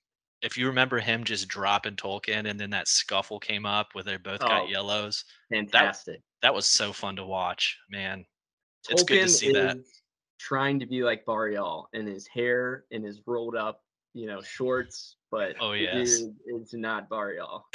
If 0.42 0.58
you 0.58 0.66
remember 0.66 1.00
him 1.00 1.24
just 1.24 1.48
dropping 1.48 1.96
Tolkin 1.96 2.48
and 2.48 2.60
then 2.60 2.70
that 2.70 2.88
scuffle 2.88 3.40
came 3.40 3.64
up 3.64 3.88
where 3.92 4.04
they 4.04 4.18
both 4.18 4.42
oh, 4.42 4.46
got 4.46 4.68
yellows. 4.68 5.24
Fantastic. 5.50 6.16
That, 6.16 6.48
that 6.48 6.54
was 6.54 6.66
so 6.66 6.92
fun 6.92 7.16
to 7.16 7.24
watch, 7.24 7.78
man. 7.90 8.18
Tolkin 8.86 8.92
it's 8.92 9.02
good 9.02 9.22
to 9.22 9.28
see 9.28 9.52
that 9.52 9.78
trying 10.38 10.80
to 10.80 10.86
be 10.86 11.02
like 11.02 11.24
Barreal 11.26 11.88
and 11.92 12.06
his 12.06 12.26
hair 12.26 12.84
and 12.90 13.04
his 13.04 13.22
rolled 13.26 13.56
up, 13.56 13.82
you 14.14 14.26
know, 14.26 14.40
shorts, 14.40 15.16
but 15.30 15.56
oh 15.60 15.72
yes, 15.72 16.22
it's 16.46 16.74
not 16.74 17.08
Barreal. 17.08 17.66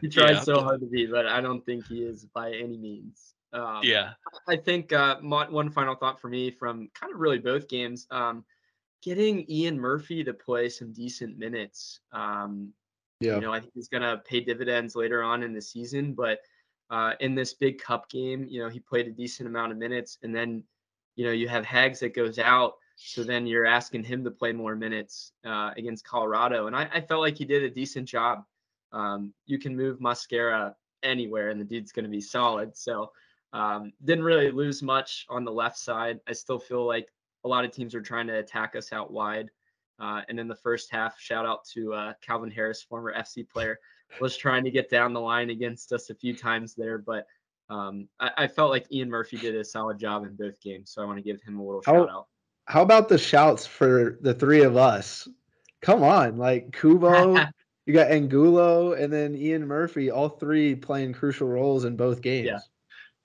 he 0.00 0.08
tries 0.08 0.36
yeah. 0.36 0.40
so 0.40 0.60
hard 0.62 0.80
to 0.80 0.86
be, 0.86 1.06
but 1.06 1.26
I 1.26 1.40
don't 1.40 1.64
think 1.64 1.86
he 1.86 2.02
is 2.02 2.26
by 2.26 2.52
any 2.52 2.76
means. 2.76 3.34
Um, 3.52 3.80
yeah, 3.82 4.12
I 4.48 4.56
think 4.56 4.92
uh, 4.92 5.16
one 5.20 5.70
final 5.70 5.94
thought 5.94 6.20
for 6.20 6.28
me 6.28 6.50
from 6.50 6.88
kind 6.94 7.12
of 7.12 7.20
really 7.20 7.38
both 7.38 7.68
games. 7.68 8.06
Um, 8.10 8.44
getting 9.02 9.48
Ian 9.50 9.78
Murphy 9.78 10.24
to 10.24 10.34
play 10.34 10.68
some 10.68 10.92
decent 10.92 11.38
minutes. 11.38 12.00
Um, 12.12 12.72
yeah, 13.20 13.36
you 13.36 13.40
know, 13.40 13.52
I 13.52 13.60
think 13.60 13.72
he's 13.74 13.88
gonna 13.88 14.22
pay 14.24 14.40
dividends 14.40 14.96
later 14.96 15.22
on 15.22 15.42
in 15.42 15.54
the 15.54 15.62
season, 15.62 16.14
but 16.14 16.40
uh, 16.90 17.12
in 17.20 17.34
this 17.34 17.54
big 17.54 17.80
cup 17.80 18.08
game. 18.08 18.46
You 18.48 18.62
know, 18.62 18.68
he 18.68 18.80
played 18.80 19.06
a 19.06 19.10
decent 19.12 19.48
amount 19.48 19.72
of 19.72 19.78
minutes, 19.78 20.18
and 20.22 20.34
then 20.34 20.64
you 21.16 21.24
know, 21.24 21.32
you 21.32 21.48
have 21.48 21.64
Hags 21.64 22.00
that 22.00 22.14
goes 22.14 22.38
out. 22.38 22.74
So 22.96 23.24
then 23.24 23.46
you're 23.46 23.66
asking 23.66 24.04
him 24.04 24.24
to 24.24 24.30
play 24.30 24.52
more 24.52 24.76
minutes 24.76 25.32
uh, 25.44 25.70
against 25.76 26.04
Colorado. 26.04 26.66
And 26.66 26.76
I, 26.76 26.88
I, 26.92 27.00
felt 27.00 27.22
like 27.22 27.36
he 27.36 27.44
did 27.44 27.64
a 27.64 27.70
decent 27.70 28.08
job. 28.08 28.44
Um, 28.92 29.34
you 29.46 29.58
can 29.58 29.76
move 29.76 29.98
Mosquera 29.98 30.74
anywhere 31.02 31.50
and 31.50 31.60
the 31.60 31.64
dude's 31.64 31.90
going 31.90 32.04
to 32.04 32.10
be 32.10 32.20
solid. 32.20 32.76
So 32.76 33.10
um, 33.52 33.92
didn't 34.04 34.24
really 34.24 34.50
lose 34.50 34.82
much 34.82 35.26
on 35.28 35.44
the 35.44 35.52
left 35.52 35.76
side. 35.76 36.20
I 36.28 36.32
still 36.32 36.58
feel 36.58 36.86
like 36.86 37.08
a 37.44 37.48
lot 37.48 37.64
of 37.64 37.72
teams 37.72 37.94
are 37.94 38.02
trying 38.02 38.28
to 38.28 38.38
attack 38.38 38.76
us 38.76 38.92
out 38.92 39.12
wide. 39.12 39.50
Uh, 39.98 40.22
and 40.28 40.38
in 40.38 40.48
the 40.48 40.56
first 40.56 40.90
half, 40.90 41.18
shout 41.18 41.46
out 41.46 41.64
to 41.72 41.92
uh, 41.94 42.12
Calvin 42.20 42.50
Harris, 42.50 42.82
former 42.82 43.12
FC 43.12 43.48
player, 43.48 43.78
was 44.20 44.36
trying 44.36 44.64
to 44.64 44.70
get 44.70 44.90
down 44.90 45.12
the 45.12 45.20
line 45.20 45.50
against 45.50 45.92
us 45.92 46.10
a 46.10 46.14
few 46.14 46.36
times 46.36 46.74
there, 46.74 46.98
but 46.98 47.26
um, 47.70 48.08
I, 48.20 48.30
I, 48.36 48.46
felt 48.46 48.70
like 48.70 48.90
Ian 48.92 49.08
Murphy 49.08 49.38
did 49.38 49.54
a 49.54 49.64
solid 49.64 49.98
job 49.98 50.24
in 50.24 50.36
both 50.36 50.60
games, 50.60 50.90
so 50.90 51.02
I 51.02 51.06
want 51.06 51.16
to 51.16 51.22
give 51.22 51.40
him 51.42 51.58
a 51.58 51.64
little 51.64 51.82
how, 51.86 51.94
shout 51.94 52.10
out. 52.10 52.26
How 52.66 52.82
about 52.82 53.08
the 53.08 53.16
shouts 53.16 53.66
for 53.66 54.18
the 54.20 54.34
three 54.34 54.62
of 54.62 54.76
us? 54.76 55.26
Come 55.80 56.02
on, 56.02 56.36
like 56.36 56.72
Kubo, 56.72 57.36
you 57.86 57.94
got 57.94 58.10
Angulo, 58.10 58.92
and 58.92 59.12
then 59.12 59.34
Ian 59.34 59.66
Murphy, 59.66 60.10
all 60.10 60.28
three 60.28 60.74
playing 60.74 61.14
crucial 61.14 61.48
roles 61.48 61.84
in 61.84 61.96
both 61.96 62.20
games. 62.20 62.48
Yeah. 62.48 62.58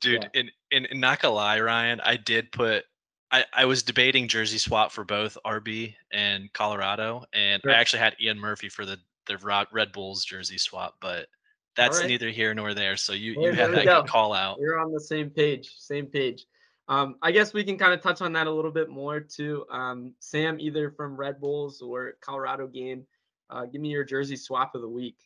Dude, 0.01 0.29
yeah. 0.33 0.41
in, 0.41 0.49
in, 0.71 0.85
in 0.85 0.99
not 1.01 1.21
gonna 1.21 1.35
lie, 1.35 1.59
Ryan, 1.59 1.99
I 2.01 2.15
did 2.15 2.51
put 2.53 2.85
I, 3.31 3.45
I 3.53 3.65
was 3.65 3.83
debating 3.83 4.27
jersey 4.27 4.57
swap 4.57 4.91
for 4.91 5.03
both 5.03 5.37
RB 5.45 5.93
and 6.11 6.51
Colorado, 6.53 7.25
and 7.33 7.61
sure. 7.61 7.71
I 7.71 7.75
actually 7.75 7.99
had 7.99 8.15
Ian 8.19 8.39
Murphy 8.39 8.69
for 8.69 8.85
the 8.85 8.97
the 9.29 9.65
Red 9.71 9.91
Bulls 9.93 10.25
jersey 10.25 10.57
swap, 10.57 10.95
but 10.99 11.27
that's 11.75 11.99
right. 11.99 12.07
neither 12.07 12.29
here 12.29 12.53
nor 12.53 12.73
there. 12.73 12.97
So 12.97 13.13
you 13.13 13.41
you 13.41 13.53
had 13.53 13.71
that 13.71 13.85
go. 13.85 14.03
call 14.03 14.33
out. 14.33 14.57
You're 14.59 14.79
on 14.79 14.91
the 14.91 14.99
same 14.99 15.29
page, 15.29 15.71
same 15.77 16.07
page. 16.07 16.45
Um, 16.89 17.15
I 17.21 17.31
guess 17.31 17.53
we 17.53 17.63
can 17.63 17.77
kind 17.77 17.93
of 17.93 18.01
touch 18.01 18.21
on 18.21 18.33
that 18.33 18.47
a 18.47 18.51
little 18.51 18.71
bit 18.71 18.89
more 18.89 19.19
too. 19.19 19.65
Um, 19.71 20.13
Sam, 20.19 20.59
either 20.59 20.89
from 20.89 21.15
Red 21.15 21.39
Bulls 21.39 21.81
or 21.81 22.13
Colorado 22.19 22.67
game, 22.67 23.05
uh, 23.49 23.65
give 23.65 23.79
me 23.79 23.89
your 23.89 24.03
jersey 24.03 24.35
swap 24.35 24.73
of 24.73 24.81
the 24.81 24.89
week. 24.89 25.17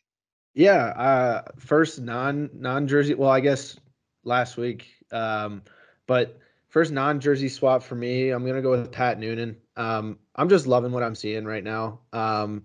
Yeah, 0.52 0.84
uh, 0.84 1.42
first 1.58 2.00
non 2.00 2.50
non 2.52 2.86
jersey. 2.86 3.14
Well, 3.14 3.30
I 3.30 3.40
guess 3.40 3.78
last 4.22 4.56
week, 4.56 4.86
um, 5.10 5.62
but 6.06 6.38
first 6.68 6.92
non 6.92 7.18
jersey 7.18 7.48
swap 7.48 7.82
for 7.82 7.94
me. 7.94 8.30
I'm 8.30 8.46
gonna 8.46 8.62
go 8.62 8.70
with 8.70 8.92
Pat 8.92 9.18
Noonan. 9.18 9.56
Um, 9.76 10.18
I'm 10.36 10.48
just 10.48 10.66
loving 10.66 10.92
what 10.92 11.02
I'm 11.02 11.14
seeing 11.14 11.44
right 11.46 11.64
now. 11.64 12.00
Um, 12.12 12.64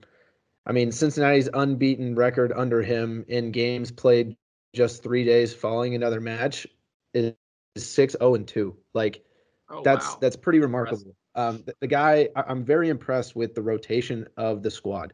I 0.70 0.72
mean, 0.72 0.92
Cincinnati's 0.92 1.50
unbeaten 1.52 2.14
record 2.14 2.54
under 2.56 2.84
him 2.84 3.26
in 3.28 3.52
games 3.52 3.92
played 3.92 4.38
just 4.76 5.02
three 5.02 5.24
days 5.24 5.52
following 5.52 5.96
another 5.96 6.22
match 6.22 6.68
is 7.16 7.34
six 7.76 8.14
zero 8.14 8.32
oh, 8.32 8.36
and 8.36 8.48
two. 8.48 8.78
Like 8.94 9.24
oh, 9.72 9.82
that's 9.84 10.06
wow. 10.06 10.18
that's 10.22 10.36
pretty 10.36 10.60
remarkable. 10.60 11.16
Um, 11.34 11.64
the, 11.66 11.74
the, 11.82 11.88
guy, 11.88 12.30
I, 12.36 12.44
I'm 12.48 12.64
very 12.64 12.90
impressed 12.90 13.36
with 13.36 13.56
the 13.56 13.64
rotation 13.64 14.28
of 14.38 14.62
the 14.62 14.70
squad 14.70 15.14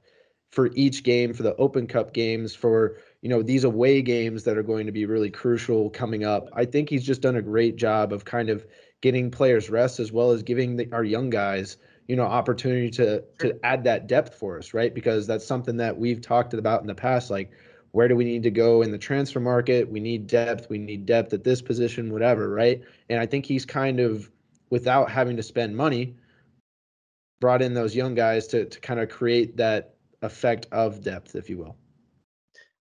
for 0.52 0.72
each 0.76 1.04
game, 1.04 1.34
for 1.34 1.44
the 1.44 1.56
Open 1.56 1.88
Cup 1.88 2.14
games, 2.14 2.54
for 2.54 2.98
you 3.22 3.30
know 3.30 3.42
these 3.42 3.64
away 3.64 4.02
games 4.02 4.44
that 4.44 4.58
are 4.58 4.64
going 4.64 4.88
to 4.88 4.92
be 4.92 5.06
really 5.06 5.30
crucial 5.30 5.90
coming 5.90 6.26
up. 6.26 6.50
I 6.52 6.66
think 6.66 6.90
he's 6.90 7.06
just 7.06 7.22
done 7.22 7.38
a 7.38 7.42
great 7.42 7.78
job 7.78 8.12
of 8.12 8.26
kind 8.26 8.50
of 8.50 8.66
getting 9.02 9.32
players 9.32 9.70
rest 9.70 10.02
as 10.02 10.12
well 10.12 10.32
as 10.32 10.44
giving 10.44 10.76
the, 10.76 10.90
our 10.92 11.04
young 11.06 11.30
guys 11.30 11.78
you 12.08 12.16
know 12.16 12.24
opportunity 12.24 12.90
to 12.92 13.24
to 13.40 13.60
add 13.64 13.84
that 13.84 14.08
depth 14.08 14.36
for 14.36 14.58
us 14.58 14.74
right? 14.74 14.94
Because 14.94 15.26
that's 15.28 15.46
something 15.46 15.78
that 15.78 15.98
we've 15.98 16.22
talked 16.22 16.54
about 16.54 16.82
in 16.82 16.88
the 16.88 16.96
past 16.96 17.30
like 17.32 17.52
where 17.92 18.10
do 18.10 18.16
we 18.16 18.26
need 18.26 18.44
to 18.44 18.52
go 18.52 18.82
in 18.82 18.92
the 18.92 18.98
transfer 18.98 19.40
market? 19.40 19.90
We 19.90 20.00
need 20.00 20.28
depth 20.28 20.70
we 20.70 20.78
need 20.78 21.06
depth 21.06 21.34
at 21.34 21.44
this 21.44 21.62
position 21.62 22.12
whatever 22.12 22.50
right? 22.50 22.82
And 23.10 23.20
i 23.20 23.26
think 23.26 23.46
he's 23.46 23.66
kind 23.66 24.00
of 24.00 24.30
without 24.70 25.10
having 25.10 25.38
to 25.38 25.44
spend 25.44 25.76
money 25.76 26.16
brought 27.40 27.62
in 27.62 27.74
those 27.74 27.96
young 27.96 28.16
guys 28.16 28.48
to 28.48 28.66
to 28.66 28.80
kind 28.80 29.00
of 29.00 29.10
create 29.10 29.58
that 29.58 29.96
effect 30.22 30.68
of 30.72 31.04
depth 31.04 31.36
if 31.36 31.50
you 31.50 31.58
will. 31.58 31.76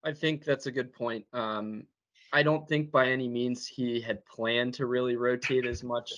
I 0.05 0.13
think 0.13 0.45
that's 0.45 0.67
a 0.67 0.73
good 0.73 0.93
point. 0.93 1.25
Um 1.33 1.85
i 2.33 2.43
don't 2.43 2.69
think 2.69 2.91
by 2.91 3.07
any 3.09 3.29
means 3.29 3.67
he 3.67 4.01
had 4.01 4.25
planned 4.27 4.75
to 4.75 4.87
really 4.87 5.17
rotate 5.17 5.67
as 5.67 5.83
much. 5.83 6.13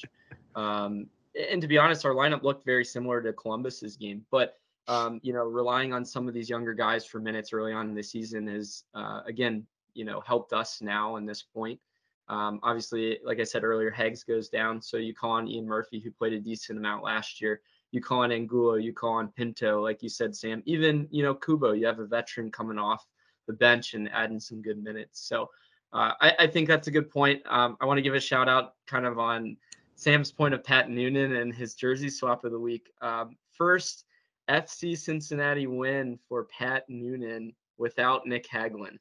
Um 0.55 1.09
and 1.51 1.61
to 1.61 1.69
be 1.69 1.79
honest, 1.79 2.05
our 2.05 2.15
lineup 2.15 2.43
looked 2.43 2.65
very 2.65 2.85
similar 2.85 3.21
to 3.23 3.33
Columbus's 3.33 3.97
game. 3.97 4.25
But 4.31 4.55
um, 4.89 5.21
you 5.23 5.33
know, 5.33 5.45
relying 5.45 5.93
on 5.93 6.05
some 6.05 6.29
of 6.29 6.35
these 6.35 6.49
younger 6.49 6.73
guys 6.73 7.05
for 7.05 7.19
minutes 7.19 7.53
early 7.53 7.73
on 7.73 7.89
in 7.89 7.95
the 7.95 8.03
season 8.03 8.47
has 8.47 8.85
uh, 8.95 9.21
again, 9.27 9.67
you 9.95 10.05
know, 10.05 10.21
helped 10.21 10.53
us 10.53 10.81
now 10.81 11.17
in 11.17 11.27
this 11.27 11.43
point. 11.43 11.81
Um, 12.29 12.61
obviously, 12.63 13.19
like 13.25 13.41
I 13.41 13.45
said 13.45 13.65
earlier, 13.65 13.91
Hags 13.91 14.25
goes 14.25 14.49
down, 14.49 14.83
so 14.83 14.97
you 14.97 15.15
call 15.15 15.33
on 15.33 15.49
Ian 15.49 15.67
Murphy, 15.67 16.01
who 16.01 16.11
played 16.11 16.33
a 16.33 16.41
decent 16.41 16.79
amount 16.79 17.05
last 17.05 17.41
year. 17.41 17.61
You 17.93 18.01
call 18.01 18.21
on 18.21 18.33
Angulo, 18.33 18.75
you 18.75 18.93
call 18.93 19.15
on 19.15 19.29
Pinto, 19.29 19.81
like 19.81 20.03
you 20.03 20.09
said, 20.09 20.35
Sam. 20.35 20.63
Even 20.67 21.07
you 21.11 21.23
know 21.23 21.35
Kubo, 21.35 21.73
you 21.73 21.87
have 21.87 22.01
a 22.01 22.07
veteran 22.07 22.51
coming 22.51 22.79
off 22.79 23.07
the 23.47 23.53
bench 23.53 23.95
and 23.95 24.11
adding 24.13 24.41
some 24.41 24.61
good 24.61 24.83
minutes. 24.83 25.27
So 25.27 25.51
uh, 25.93 26.13
I, 26.21 26.35
I, 26.41 26.47
think 26.49 26.67
that's 26.67 26.89
a 26.89 26.91
good 26.91 27.09
point. 27.09 27.43
Um, 27.47 27.77
I 27.81 27.87
want 27.87 27.99
to 27.99 28.03
give 28.03 28.15
a 28.15 28.21
shout 28.21 28.49
out, 28.49 28.75
kind 28.89 29.07
of 29.07 29.21
on 29.21 29.57
Sam's 29.97 30.31
point 30.31 30.55
of 30.55 30.63
Pat 30.63 30.91
Noonan 30.91 31.37
and 31.37 31.55
his 31.55 31.75
jersey 31.75 32.11
swap 32.11 32.45
of 32.45 32.53
the 32.53 32.61
week. 32.61 32.91
Um, 33.01 33.37
first 33.53 34.05
FC 34.49 34.97
Cincinnati 34.97 35.67
win 35.67 36.19
for 36.29 36.45
Pat 36.45 36.85
Noonan 36.89 37.55
without 37.79 38.27
Nick 38.27 38.47
Hagglund. 38.49 38.99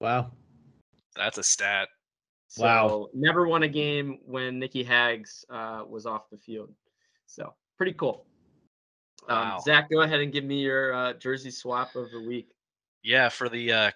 Wow. 0.00 0.32
That's 1.14 1.38
a 1.38 1.42
stat. 1.42 1.88
So 2.48 2.64
wow. 2.64 3.08
Never 3.12 3.46
won 3.46 3.64
a 3.64 3.68
game 3.68 4.18
when 4.24 4.58
Nicky 4.58 4.82
Hags 4.82 5.44
uh, 5.50 5.84
was 5.86 6.06
off 6.06 6.30
the 6.30 6.38
field. 6.38 6.72
So 7.26 7.54
pretty 7.76 7.92
cool. 7.92 8.26
Um, 9.28 9.38
wow. 9.38 9.58
Zach, 9.62 9.90
go 9.90 10.00
ahead 10.00 10.20
and 10.20 10.32
give 10.32 10.44
me 10.44 10.60
your 10.60 10.94
uh, 10.94 11.12
jersey 11.14 11.50
swap 11.50 11.94
of 11.96 12.10
the 12.10 12.22
week. 12.26 12.48
Yeah, 13.02 13.28
for 13.28 13.50
the 13.50 13.72
uh, 13.72 13.90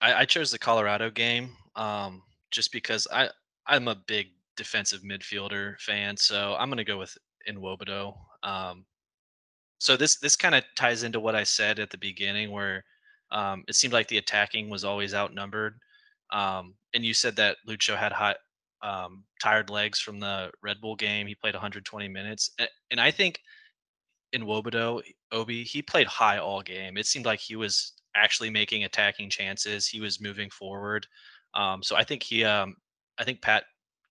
I, 0.00 0.14
I 0.14 0.24
chose 0.24 0.50
the 0.50 0.58
Colorado 0.58 1.10
game 1.10 1.56
um, 1.76 2.22
just 2.50 2.72
because 2.72 3.06
I 3.12 3.30
I'm 3.66 3.86
a 3.88 3.94
big 3.94 4.28
defensive 4.58 5.00
midfielder 5.02 5.80
fan, 5.80 6.16
so 6.16 6.54
I'm 6.58 6.68
going 6.68 6.76
to 6.76 6.84
go 6.84 6.98
with 6.98 7.16
Nwobodo. 7.48 8.14
Um, 8.42 8.84
so 9.78 9.96
this 9.96 10.18
this 10.18 10.36
kind 10.36 10.54
of 10.54 10.64
ties 10.76 11.04
into 11.04 11.20
what 11.20 11.34
I 11.34 11.44
said 11.44 11.78
at 11.78 11.90
the 11.90 11.98
beginning, 11.98 12.50
where 12.50 12.84
um, 13.30 13.64
it 13.68 13.74
seemed 13.74 13.94
like 13.94 14.08
the 14.08 14.18
attacking 14.18 14.68
was 14.68 14.84
always 14.84 15.14
outnumbered. 15.14 15.78
Um, 16.30 16.74
and 16.94 17.04
you 17.04 17.14
said 17.14 17.36
that 17.36 17.56
Lucho 17.66 17.96
had 17.96 18.12
hot, 18.12 18.36
um, 18.82 19.24
tired 19.40 19.70
legs 19.70 19.98
from 19.98 20.20
the 20.20 20.50
Red 20.62 20.80
Bull 20.80 20.96
game. 20.96 21.26
He 21.26 21.34
played 21.34 21.54
120 21.54 22.08
minutes, 22.08 22.50
and 22.90 23.00
I 23.00 23.10
think 23.10 23.40
Nwobodo, 24.34 25.02
Obi, 25.32 25.64
he 25.64 25.80
played 25.80 26.06
high 26.06 26.38
all 26.38 26.62
game. 26.62 26.96
It 26.96 27.06
seemed 27.06 27.26
like 27.26 27.40
he 27.40 27.56
was 27.56 27.92
actually 28.14 28.50
making 28.50 28.84
attacking 28.84 29.30
chances. 29.30 29.86
He 29.86 30.00
was 30.00 30.20
moving 30.20 30.50
forward. 30.50 31.06
Um, 31.54 31.82
so 31.82 31.96
I 31.96 32.04
think 32.04 32.22
he, 32.22 32.44
um, 32.44 32.76
I 33.18 33.24
think 33.24 33.40
Pat 33.40 33.64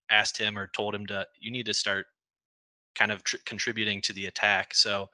asked 0.09 0.37
him 0.37 0.57
or 0.57 0.67
told 0.67 0.93
him 0.93 1.05
to 1.07 1.25
you 1.39 1.51
need 1.51 1.65
to 1.65 1.73
start 1.73 2.07
kind 2.95 3.11
of 3.11 3.23
tr- 3.23 3.37
contributing 3.45 4.01
to 4.01 4.13
the 4.13 4.25
attack. 4.25 4.73
So 4.73 5.09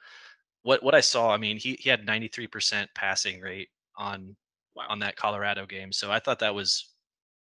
what 0.62 0.82
what 0.82 0.94
I 0.94 1.00
saw, 1.00 1.32
I 1.32 1.36
mean, 1.36 1.56
he 1.56 1.76
he 1.80 1.90
had 1.90 2.06
93% 2.06 2.88
passing 2.94 3.40
rate 3.40 3.68
on 3.96 4.34
wow. 4.74 4.86
on 4.88 4.98
that 5.00 5.16
Colorado 5.16 5.66
game. 5.66 5.92
So 5.92 6.10
I 6.10 6.18
thought 6.18 6.38
that 6.40 6.54
was 6.54 6.94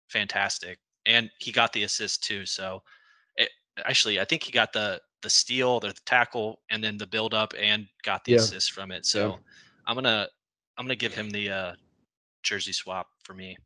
fantastic. 0.09 0.79
And 1.05 1.29
he 1.39 1.51
got 1.51 1.73
the 1.73 1.83
assist 1.83 2.23
too. 2.23 2.45
So 2.45 2.83
it, 3.35 3.49
actually, 3.85 4.19
I 4.19 4.25
think 4.25 4.43
he 4.43 4.51
got 4.51 4.73
the 4.73 5.01
the 5.21 5.29
steal, 5.29 5.79
the 5.79 5.93
tackle, 6.05 6.61
and 6.69 6.83
then 6.83 6.97
the 6.97 7.07
build 7.07 7.33
up, 7.33 7.53
and 7.59 7.85
got 8.03 8.23
the 8.25 8.33
yeah. 8.33 8.37
assist 8.39 8.71
from 8.71 8.91
it. 8.91 9.05
So 9.05 9.29
yeah. 9.29 9.35
I'm 9.87 9.95
gonna 9.95 10.27
I'm 10.77 10.85
gonna 10.85 10.95
give 10.95 11.13
him 11.13 11.29
the 11.29 11.49
uh, 11.49 11.73
jersey 12.43 12.73
swap 12.73 13.07
for 13.23 13.33
me. 13.33 13.57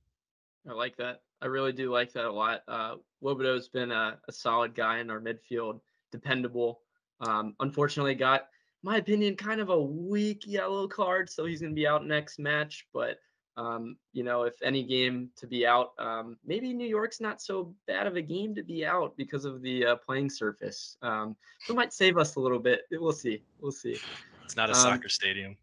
I 0.69 0.73
like 0.73 0.97
that. 0.97 1.21
I 1.45 1.47
really 1.47 1.73
do 1.73 1.91
like 1.91 2.11
that 2.13 2.25
a 2.25 2.31
lot. 2.31 2.63
Uh, 2.67 2.95
Nwobodo's 3.23 3.67
been 3.67 3.91
a, 3.91 4.17
a, 4.27 4.31
solid 4.31 4.73
guy 4.73 4.97
in 4.97 5.11
our 5.11 5.21
midfield, 5.21 5.79
dependable. 6.11 6.79
Um, 7.21 7.55
unfortunately, 7.59 8.15
got 8.15 8.47
my 8.81 8.97
opinion 8.97 9.35
kind 9.35 9.61
of 9.61 9.69
a 9.69 9.79
weak 9.79 10.47
yellow 10.47 10.87
card, 10.87 11.29
so 11.29 11.45
he's 11.45 11.61
going 11.61 11.71
to 11.71 11.75
be 11.75 11.85
out 11.85 12.03
next 12.03 12.39
match. 12.39 12.87
But 12.91 13.19
um, 13.57 13.95
you 14.11 14.23
know, 14.23 14.41
if 14.41 14.55
any 14.63 14.81
game 14.81 15.29
to 15.35 15.45
be 15.45 15.67
out, 15.67 15.91
um, 15.99 16.35
maybe 16.43 16.73
New 16.73 16.87
York's 16.87 17.21
not 17.21 17.39
so 17.39 17.75
bad 17.85 18.07
of 18.07 18.15
a 18.15 18.23
game 18.23 18.55
to 18.55 18.63
be 18.63 18.83
out 18.83 19.15
because 19.15 19.45
of 19.45 19.61
the 19.61 19.85
uh, 19.85 19.95
playing 19.97 20.31
surface. 20.31 20.97
Um, 21.03 21.35
so 21.59 21.73
it 21.73 21.77
might 21.77 21.93
save 21.93 22.17
us 22.17 22.37
a 22.37 22.39
little 22.39 22.57
bit. 22.57 22.81
We'll 22.91 23.11
see. 23.13 23.43
We'll 23.61 23.71
see. 23.71 23.99
It's 24.43 24.55
not 24.55 24.71
a 24.71 24.73
um, 24.73 24.79
soccer 24.79 25.09
stadium. 25.09 25.57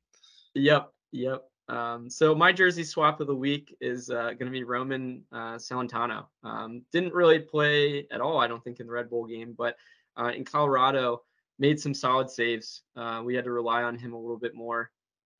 Yep. 0.54 0.92
Yep. 1.10 1.44
Um, 1.68 2.10
so 2.10 2.34
my 2.34 2.52
jersey 2.52 2.84
swap 2.84 3.20
of 3.20 3.26
the 3.26 3.34
week 3.34 3.76
is 3.80 4.10
uh, 4.10 4.32
going 4.32 4.46
to 4.46 4.50
be 4.50 4.64
Roman 4.64 5.22
uh, 5.32 5.56
Celentano. 5.56 6.26
Um, 6.42 6.82
didn't 6.92 7.14
really 7.14 7.38
play 7.38 8.06
at 8.10 8.20
all, 8.20 8.38
I 8.38 8.48
don't 8.48 8.62
think, 8.62 8.80
in 8.80 8.86
the 8.86 8.92
Red 8.92 9.08
Bull 9.08 9.26
game, 9.26 9.54
but 9.56 9.76
uh, 10.18 10.32
in 10.34 10.44
Colorado 10.44 11.22
made 11.58 11.78
some 11.78 11.94
solid 11.94 12.28
saves. 12.28 12.82
Uh, 12.96 13.22
we 13.24 13.34
had 13.34 13.44
to 13.44 13.52
rely 13.52 13.82
on 13.84 13.96
him 13.96 14.12
a 14.12 14.20
little 14.20 14.38
bit 14.38 14.54
more. 14.54 14.90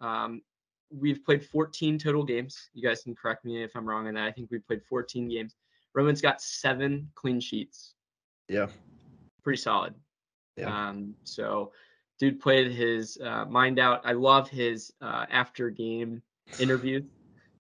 Um, 0.01 0.43
we've 0.91 1.25
played 1.25 1.45
14 1.45 1.99
total 1.99 2.25
games. 2.25 2.71
You 2.75 2.87
guys 2.87 3.03
can 3.03 3.15
correct 3.15 3.45
me 3.45 3.63
if 3.63 3.75
I'm 3.75 3.87
wrong 3.87 4.07
on 4.07 4.15
that. 4.15 4.25
I 4.25 4.33
think 4.33 4.51
we 4.51 4.59
played 4.59 4.83
14 4.89 5.29
games. 5.29 5.57
Roman's 5.95 6.21
got 6.21 6.41
seven 6.41 7.11
clean 7.15 7.41
sheets. 7.41 7.95
Yeah, 8.49 8.69
pretty 9.43 9.61
solid. 9.61 9.95
Yeah. 10.57 10.89
Um, 10.89 11.15
so, 11.25 11.73
dude 12.23 12.41
played 12.41 12.71
his 12.71 13.19
uh, 13.21 13.45
mind 13.47 13.81
out. 13.81 14.01
I 14.05 14.13
love 14.13 14.49
his 14.49 14.93
uh, 15.03 15.27
after 15.29 15.71
game 15.71 16.23
interview. 16.61 17.03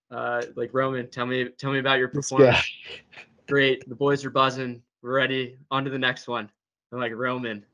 Uh, 0.08 0.42
like 0.54 0.70
Roman, 0.72 1.10
tell 1.10 1.26
me, 1.26 1.48
tell 1.58 1.72
me 1.72 1.80
about 1.80 1.98
your 1.98 2.06
performance. 2.06 2.70
Great, 3.48 3.88
the 3.88 3.96
boys 3.96 4.24
are 4.24 4.30
buzzing. 4.30 4.80
We're 5.02 5.14
ready. 5.14 5.56
On 5.72 5.82
to 5.82 5.90
the 5.90 5.98
next 5.98 6.28
one. 6.28 6.48
I'm 6.92 7.00
like 7.00 7.10
Roman, 7.12 7.66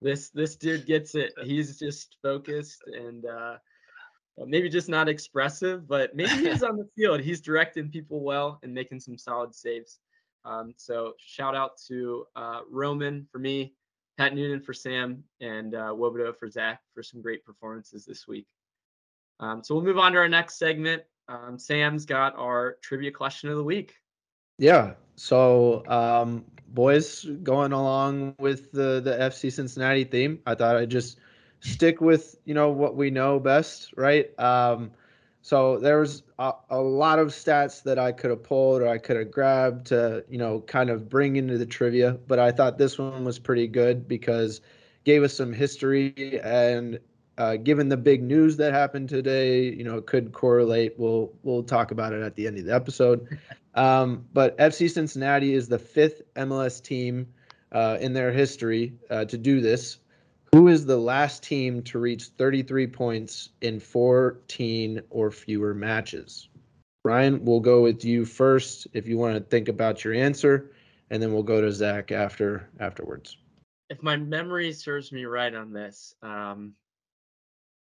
this 0.00 0.30
this 0.30 0.56
dude 0.56 0.86
gets 0.86 1.14
it. 1.14 1.34
He's 1.42 1.78
just 1.78 2.16
focused 2.22 2.84
and 2.86 3.26
uh, 3.26 3.56
maybe 4.38 4.70
just 4.70 4.88
not 4.88 5.10
expressive, 5.10 5.86
but 5.86 6.16
maybe 6.16 6.48
he's 6.48 6.62
on 6.70 6.78
the 6.78 6.88
field. 6.96 7.20
He's 7.20 7.42
directing 7.42 7.90
people 7.90 8.20
well 8.24 8.60
and 8.62 8.72
making 8.72 9.00
some 9.00 9.18
solid 9.18 9.54
saves. 9.54 9.98
Um, 10.46 10.72
so 10.78 11.12
shout 11.18 11.54
out 11.54 11.72
to 11.88 12.24
uh, 12.34 12.60
Roman 12.70 13.26
for 13.30 13.40
me, 13.40 13.74
Pat 14.20 14.34
Noonan 14.34 14.60
for 14.60 14.74
Sam, 14.74 15.24
and 15.40 15.74
uh, 15.74 15.94
Nwobodo 15.94 16.36
for 16.36 16.46
Zach 16.50 16.82
for 16.92 17.02
some 17.02 17.22
great 17.22 17.42
performances 17.42 18.04
this 18.04 18.28
week. 18.28 18.46
Um, 19.40 19.64
so 19.64 19.74
we'll 19.74 19.82
move 19.82 19.96
on 19.96 20.12
to 20.12 20.18
our 20.18 20.28
next 20.28 20.58
segment. 20.58 21.04
Um, 21.26 21.58
Sam's 21.58 22.04
got 22.04 22.36
our 22.36 22.76
trivia 22.82 23.12
question 23.12 23.48
of 23.48 23.56
the 23.56 23.64
week. 23.64 23.94
Yeah. 24.58 24.92
So, 25.16 25.86
um, 25.86 26.44
boys, 26.68 27.24
going 27.42 27.72
along 27.72 28.34
with 28.38 28.70
the 28.72 29.00
the 29.00 29.12
FC 29.12 29.50
Cincinnati 29.50 30.04
theme, 30.04 30.40
I 30.44 30.54
thought 30.54 30.76
I'd 30.76 30.90
just 30.90 31.18
stick 31.60 32.02
with 32.02 32.36
you 32.44 32.52
know 32.52 32.68
what 32.68 32.96
we 32.96 33.10
know 33.10 33.40
best, 33.40 33.94
right? 33.96 34.38
Um, 34.38 34.90
so 35.42 35.78
there 35.78 35.98
was 35.98 36.22
a, 36.38 36.52
a 36.70 36.80
lot 36.80 37.18
of 37.18 37.28
stats 37.28 37.82
that 37.84 37.98
I 37.98 38.12
could 38.12 38.30
have 38.30 38.42
pulled 38.42 38.82
or 38.82 38.88
I 38.88 38.98
could 38.98 39.16
have 39.16 39.30
grabbed 39.30 39.86
to 39.88 40.24
you 40.28 40.38
know 40.38 40.60
kind 40.60 40.90
of 40.90 41.08
bring 41.08 41.36
into 41.36 41.58
the 41.58 41.66
trivia, 41.66 42.18
but 42.26 42.38
I 42.38 42.52
thought 42.52 42.78
this 42.78 42.98
one 42.98 43.24
was 43.24 43.38
pretty 43.38 43.66
good 43.66 44.06
because 44.08 44.60
gave 45.04 45.22
us 45.22 45.34
some 45.34 45.52
history 45.52 46.40
and 46.42 46.98
uh, 47.38 47.56
given 47.56 47.88
the 47.88 47.96
big 47.96 48.22
news 48.22 48.58
that 48.58 48.74
happened 48.74 49.08
today, 49.08 49.62
you 49.62 49.82
know, 49.82 49.96
it 49.96 50.06
could 50.06 50.32
correlate. 50.32 50.92
We'll 50.98 51.32
we'll 51.42 51.62
talk 51.62 51.90
about 51.90 52.12
it 52.12 52.22
at 52.22 52.34
the 52.34 52.46
end 52.46 52.58
of 52.58 52.64
the 52.66 52.74
episode. 52.74 53.38
Um, 53.72 54.26
but 54.32 54.58
FC 54.58 54.90
Cincinnati 54.90 55.54
is 55.54 55.68
the 55.68 55.78
fifth 55.78 56.22
MLS 56.34 56.82
team 56.82 57.28
uh, 57.70 57.98
in 58.00 58.14
their 58.14 58.32
history 58.32 58.94
uh, 59.08 59.26
to 59.26 59.38
do 59.38 59.60
this. 59.60 59.98
Who 60.52 60.66
is 60.66 60.84
the 60.84 60.96
last 60.96 61.44
team 61.44 61.82
to 61.84 61.98
reach 61.98 62.24
33 62.24 62.88
points 62.88 63.50
in 63.60 63.78
14 63.78 65.00
or 65.08 65.30
fewer 65.30 65.74
matches? 65.74 66.48
Ryan, 67.04 67.44
we'll 67.44 67.60
go 67.60 67.82
with 67.82 68.04
you 68.04 68.24
first 68.24 68.88
if 68.92 69.06
you 69.06 69.16
want 69.16 69.36
to 69.36 69.40
think 69.40 69.68
about 69.68 70.04
your 70.04 70.12
answer, 70.12 70.72
and 71.10 71.22
then 71.22 71.32
we'll 71.32 71.44
go 71.44 71.60
to 71.60 71.70
Zach 71.70 72.10
after 72.10 72.68
afterwards. 72.80 73.36
If 73.88 74.02
my 74.02 74.16
memory 74.16 74.72
serves 74.72 75.12
me 75.12 75.24
right 75.24 75.54
on 75.54 75.72
this, 75.72 76.14
um, 76.22 76.74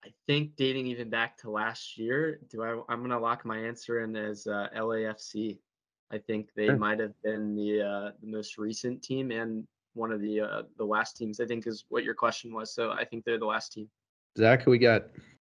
I 0.03 0.09
think 0.27 0.55
dating 0.55 0.87
even 0.87 1.09
back 1.09 1.37
to 1.39 1.51
last 1.51 1.97
year, 1.97 2.39
do 2.49 2.63
I? 2.63 2.81
I'm 2.89 3.01
gonna 3.01 3.19
lock 3.19 3.45
my 3.45 3.59
answer 3.59 4.01
in 4.01 4.15
as 4.15 4.47
uh, 4.47 4.67
LAFC. 4.75 5.59
I 6.11 6.17
think 6.17 6.49
they 6.55 6.67
Sure. 6.67 6.77
might 6.77 6.99
have 6.99 7.19
been 7.23 7.55
the 7.55 7.81
uh, 7.81 8.11
the 8.21 8.27
most 8.27 8.57
recent 8.57 9.01
team 9.01 9.31
and 9.31 9.67
one 9.95 10.11
of 10.11 10.21
the 10.21 10.41
uh, 10.41 10.61
the 10.77 10.85
last 10.85 11.17
teams. 11.17 11.39
I 11.39 11.45
think 11.45 11.65
is 11.67 11.85
what 11.89 12.03
your 12.03 12.13
question 12.13 12.53
was. 12.53 12.73
So 12.73 12.91
I 12.91 13.05
think 13.05 13.25
they're 13.25 13.39
the 13.39 13.45
last 13.45 13.73
team. 13.73 13.89
Zach, 14.37 14.63
who 14.63 14.71
we 14.71 14.77
got? 14.77 15.03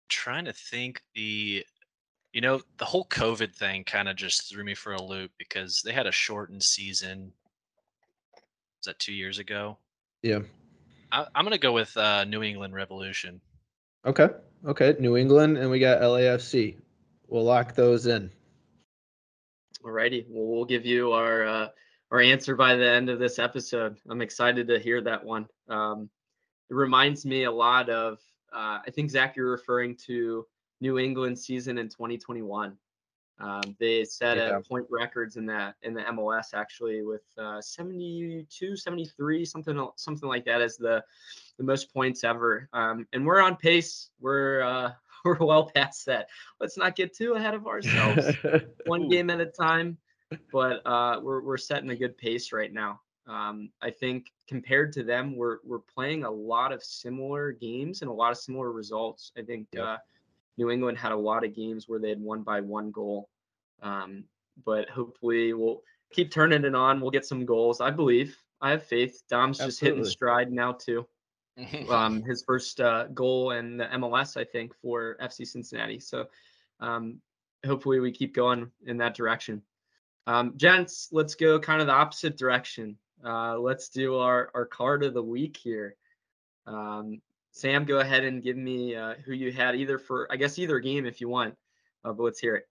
trying 0.08 0.46
to 0.46 0.52
think 0.54 1.02
the 1.14 1.62
you 2.32 2.40
know 2.40 2.62
the 2.78 2.84
whole 2.86 3.04
covid 3.10 3.54
thing 3.54 3.84
kind 3.84 4.08
of 4.08 4.16
just 4.16 4.48
threw 4.48 4.64
me 4.64 4.74
for 4.74 4.94
a 4.94 5.02
loop 5.02 5.30
because 5.38 5.82
they 5.84 5.92
had 5.92 6.06
a 6.06 6.12
shortened 6.12 6.62
season 6.62 7.30
was 8.34 8.86
that 8.86 8.98
two 8.98 9.12
years 9.12 9.38
ago 9.38 9.76
Yeah. 10.22 10.38
I, 11.12 11.26
i'm 11.34 11.44
gonna 11.44 11.58
go 11.58 11.72
with 11.74 11.94
uh 11.94 12.24
new 12.24 12.42
england 12.42 12.72
revolution 12.74 13.38
Okay. 14.06 14.28
Okay. 14.64 14.94
New 14.98 15.16
England, 15.16 15.58
and 15.58 15.70
we 15.70 15.80
got 15.80 16.00
LAFC. 16.00 16.76
We'll 17.26 17.44
lock 17.44 17.74
those 17.74 18.06
in. 18.06 18.30
Alrighty, 19.84 20.24
well 20.28 20.46
we'll 20.46 20.64
give 20.64 20.86
you 20.86 21.12
our 21.12 21.46
uh, 21.46 21.68
our 22.10 22.20
answer 22.20 22.56
by 22.56 22.74
the 22.74 22.88
end 22.88 23.08
of 23.10 23.18
this 23.18 23.38
episode. 23.38 23.98
I'm 24.08 24.22
excited 24.22 24.68
to 24.68 24.78
hear 24.78 25.00
that 25.02 25.24
one. 25.24 25.46
Um, 25.68 26.08
it 26.70 26.74
reminds 26.74 27.24
me 27.26 27.44
a 27.44 27.50
lot 27.52 27.88
of 27.90 28.18
uh, 28.52 28.78
I 28.86 28.90
think 28.90 29.10
Zach, 29.10 29.36
you're 29.36 29.50
referring 29.50 29.94
to 30.06 30.46
New 30.80 30.98
England 30.98 31.38
season 31.38 31.76
in 31.76 31.88
2021. 31.88 32.76
Um, 33.40 33.60
they 33.78 34.04
set 34.04 34.36
Yeah. 34.38 34.56
a 34.56 34.60
point 34.62 34.86
records 34.90 35.36
in 35.36 35.46
that 35.46 35.76
in 35.82 35.94
the 35.94 36.00
MLS 36.02 36.54
actually 36.54 37.02
with 37.02 37.22
uh, 37.36 37.60
72, 37.60 38.76
73, 38.76 39.44
something 39.44 39.88
something 39.96 40.28
like 40.28 40.44
that 40.46 40.60
as 40.60 40.76
the 40.76 41.04
the 41.58 41.64
most 41.64 41.92
points 41.92 42.24
ever. 42.24 42.68
Um, 42.72 43.06
and 43.12 43.24
we're 43.26 43.40
on 43.40 43.56
pace. 43.56 44.10
We're 44.18 44.62
uh, 44.62 44.92
we're 45.24 45.36
well 45.38 45.70
past 45.74 46.06
that. 46.06 46.28
Let's 46.58 46.76
not 46.78 46.96
get 46.96 47.14
too 47.14 47.34
ahead 47.34 47.54
of 47.54 47.66
ourselves 47.66 48.26
one 48.86 49.08
game 49.08 49.30
at 49.30 49.40
a 49.40 49.46
time, 49.46 49.98
but 50.52 50.86
uh, 50.86 51.20
we're 51.22 51.42
we're 51.42 51.56
setting 51.56 51.90
a 51.90 51.96
good 51.96 52.16
pace 52.16 52.52
right 52.52 52.72
now. 52.72 53.00
Um, 53.26 53.70
I 53.82 53.90
think 53.90 54.32
compared 54.46 54.92
to 54.94 55.02
them, 55.02 55.36
we're 55.36 55.58
we're 55.64 55.78
playing 55.80 56.24
a 56.24 56.30
lot 56.30 56.72
of 56.72 56.82
similar 56.82 57.52
games 57.52 58.02
and 58.02 58.10
a 58.10 58.14
lot 58.14 58.32
of 58.32 58.38
similar 58.38 58.72
results. 58.72 59.32
I 59.36 59.42
think 59.42 59.68
uh, 59.78 59.98
New 60.56 60.70
England 60.70 60.98
had 60.98 61.12
a 61.12 61.16
lot 61.16 61.44
of 61.44 61.54
games 61.54 61.88
where 61.88 61.98
they 61.98 62.08
had 62.08 62.20
won 62.20 62.42
by 62.42 62.60
one 62.60 62.90
goal, 62.90 63.28
um, 63.82 64.24
but 64.64 64.88
hopefully 64.88 65.52
we'll 65.52 65.82
keep 66.12 66.30
turning 66.30 66.64
it 66.64 66.74
on. 66.74 67.00
We'll 67.00 67.10
get 67.10 67.26
some 67.26 67.44
goals. 67.44 67.80
I 67.80 67.90
believe. 67.90 68.36
I 68.60 68.70
have 68.70 68.82
faith. 68.82 69.22
Dom's 69.30 69.58
just 69.58 69.78
hitting 69.78 70.04
stride 70.04 70.50
now 70.50 70.72
too 70.72 71.06
um, 71.90 72.22
his 72.22 72.42
first 72.42 72.80
uh, 72.80 73.06
goal 73.08 73.52
in 73.52 73.76
the 73.76 73.86
MLS, 73.86 74.36
I 74.36 74.44
think, 74.44 74.74
for 74.80 75.16
FC 75.20 75.46
Cincinnati. 75.46 75.98
So 75.98 76.26
um, 76.80 77.20
hopefully 77.66 78.00
we 78.00 78.12
keep 78.12 78.34
going 78.34 78.70
in 78.86 78.96
that 78.98 79.14
direction. 79.14 79.62
Um, 80.28 80.52
gents, 80.58 81.08
let's 81.10 81.34
go 81.34 81.58
kind 81.58 81.80
of 81.80 81.86
the 81.86 81.94
opposite 81.94 82.36
direction. 82.36 82.98
Uh, 83.24 83.58
let's 83.58 83.88
do 83.88 84.16
our, 84.16 84.50
our 84.54 84.66
card 84.66 85.02
of 85.02 85.14
the 85.14 85.22
week 85.22 85.56
here. 85.56 85.96
Um, 86.66 87.22
Sam, 87.52 87.86
go 87.86 88.00
ahead 88.00 88.24
and 88.24 88.42
give 88.42 88.58
me 88.58 88.94
uh, 88.94 89.14
who 89.24 89.32
you 89.32 89.50
had 89.50 89.74
either 89.74 89.98
for, 89.98 90.30
I 90.30 90.36
guess, 90.36 90.58
either 90.58 90.80
game 90.80 91.06
if 91.06 91.22
you 91.22 91.30
want. 91.30 91.56
Uh, 92.04 92.12
but 92.12 92.24
let's 92.24 92.38
hear 92.38 92.56
it. 92.56 92.68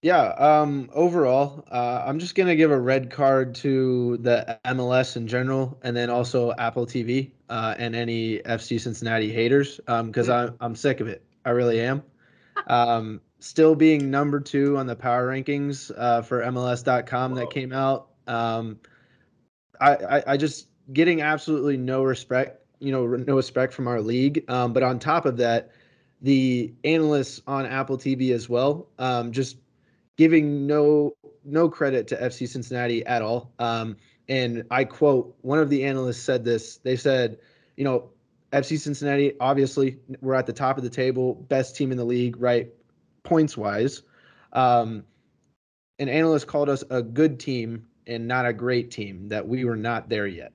Yeah, 0.00 0.28
um, 0.30 0.88
overall, 0.94 1.62
uh, 1.70 2.02
I'm 2.06 2.18
just 2.18 2.34
gonna 2.34 2.56
give 2.56 2.72
a 2.72 2.80
red 2.80 3.10
card 3.10 3.54
to 3.56 4.16
the 4.16 4.58
MLS 4.64 5.16
in 5.16 5.28
general, 5.28 5.78
and 5.82 5.96
then 5.96 6.10
also 6.10 6.52
Apple 6.58 6.86
TV 6.86 7.30
uh, 7.48 7.76
and 7.78 7.94
any 7.94 8.38
FC 8.38 8.80
Cincinnati 8.80 9.30
haters, 9.30 9.78
because 9.86 10.28
I'm 10.28 10.56
I'm 10.58 10.74
sick 10.74 10.98
of 10.98 11.06
it. 11.06 11.22
I 11.44 11.50
really 11.50 11.80
am. 11.80 12.02
Still 13.42 13.74
being 13.74 14.08
number 14.08 14.38
two 14.38 14.78
on 14.78 14.86
the 14.86 14.94
power 14.94 15.26
rankings 15.26 15.90
uh, 15.96 16.22
for 16.22 16.42
MLS.com 16.42 17.34
that 17.34 17.50
came 17.50 17.72
out. 17.72 18.06
Um, 18.28 18.78
I, 19.80 19.96
I 19.96 20.22
I 20.28 20.36
just 20.36 20.68
getting 20.92 21.22
absolutely 21.22 21.76
no 21.76 22.04
respect, 22.04 22.64
you 22.78 22.92
know, 22.92 23.04
no 23.04 23.34
respect 23.34 23.74
from 23.74 23.88
our 23.88 24.00
league. 24.00 24.44
Um, 24.48 24.72
but 24.72 24.84
on 24.84 25.00
top 25.00 25.26
of 25.26 25.38
that, 25.38 25.72
the 26.20 26.72
analysts 26.84 27.42
on 27.48 27.66
Apple 27.66 27.98
TV 27.98 28.32
as 28.32 28.48
well, 28.48 28.86
um, 29.00 29.32
just 29.32 29.56
giving 30.16 30.68
no 30.68 31.16
no 31.44 31.68
credit 31.68 32.06
to 32.08 32.16
FC 32.16 32.48
Cincinnati 32.48 33.04
at 33.04 33.22
all. 33.22 33.50
Um, 33.58 33.96
and 34.28 34.66
I 34.70 34.84
quote 34.84 35.36
one 35.40 35.58
of 35.58 35.68
the 35.68 35.82
analysts 35.82 36.22
said 36.22 36.44
this. 36.44 36.76
They 36.76 36.94
said, 36.94 37.38
you 37.76 37.82
know, 37.82 38.10
FC 38.52 38.78
Cincinnati 38.78 39.32
obviously 39.40 39.98
we're 40.20 40.34
at 40.34 40.46
the 40.46 40.52
top 40.52 40.78
of 40.78 40.84
the 40.84 40.90
table, 40.90 41.34
best 41.34 41.74
team 41.74 41.90
in 41.90 41.98
the 41.98 42.04
league, 42.04 42.40
right? 42.40 42.70
Points 43.24 43.56
wise. 43.56 44.02
Um, 44.52 45.04
an 45.98 46.08
analyst 46.08 46.46
called 46.46 46.68
us 46.68 46.84
a 46.90 47.02
good 47.02 47.38
team 47.38 47.86
and 48.06 48.26
not 48.26 48.46
a 48.46 48.52
great 48.52 48.90
team. 48.90 49.28
That 49.28 49.46
we 49.46 49.64
were 49.64 49.76
not 49.76 50.08
there 50.08 50.26
yet. 50.26 50.52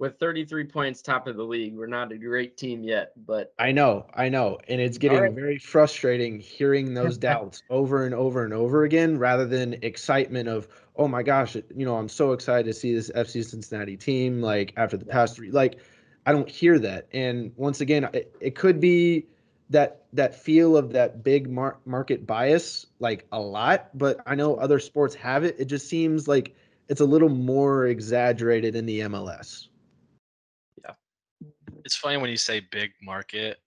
With 0.00 0.18
33 0.18 0.64
points, 0.64 1.02
top 1.02 1.28
of 1.28 1.36
the 1.36 1.44
league, 1.44 1.76
we're 1.76 1.86
not 1.86 2.10
a 2.10 2.18
great 2.18 2.56
team 2.56 2.82
yet, 2.82 3.12
but 3.16 3.54
I 3.60 3.70
know, 3.70 4.06
I 4.12 4.28
know, 4.28 4.58
and 4.66 4.80
it's 4.80 4.98
getting 4.98 5.20
right. 5.20 5.32
very 5.32 5.56
frustrating 5.58 6.40
hearing 6.40 6.94
those 6.94 7.16
doubts 7.30 7.62
over 7.70 8.04
and 8.04 8.12
over 8.12 8.44
and 8.44 8.52
over 8.52 8.82
again, 8.82 9.18
rather 9.18 9.46
than 9.46 9.74
excitement 9.82 10.48
of, 10.48 10.66
oh 10.96 11.06
my 11.06 11.22
gosh, 11.22 11.54
you 11.54 11.86
know, 11.86 11.96
I'm 11.96 12.08
so 12.08 12.32
excited 12.32 12.66
to 12.66 12.74
see 12.74 12.92
this 12.92 13.08
FC 13.10 13.44
Cincinnati 13.44 13.96
team. 13.96 14.42
Like 14.42 14.74
after 14.76 14.96
the 14.96 15.06
past 15.06 15.36
three, 15.36 15.52
like 15.52 15.76
I 16.26 16.32
don't 16.32 16.50
hear 16.50 16.78
that. 16.80 17.06
And 17.12 17.52
once 17.56 17.80
again, 17.80 18.08
it, 18.12 18.34
it 18.40 18.56
could 18.56 18.80
be 18.80 19.26
that 19.70 20.04
that 20.12 20.34
feel 20.34 20.76
of 20.76 20.92
that 20.92 21.24
big 21.24 21.50
mar- 21.50 21.78
market 21.84 22.26
bias, 22.26 22.86
like 22.98 23.26
a 23.32 23.40
lot. 23.40 23.96
But 23.96 24.20
I 24.26 24.34
know 24.34 24.56
other 24.56 24.78
sports 24.78 25.14
have 25.16 25.44
it. 25.44 25.56
It 25.58 25.66
just 25.66 25.88
seems 25.88 26.28
like 26.28 26.54
it's 26.88 27.00
a 27.00 27.04
little 27.04 27.28
more 27.28 27.86
exaggerated 27.86 28.76
in 28.76 28.86
the 28.86 29.00
MLS. 29.00 29.68
Yeah. 30.84 30.92
It's 31.84 31.96
funny 31.96 32.18
when 32.18 32.30
you 32.30 32.36
say 32.36 32.60
big 32.60 32.92
market 33.02 33.58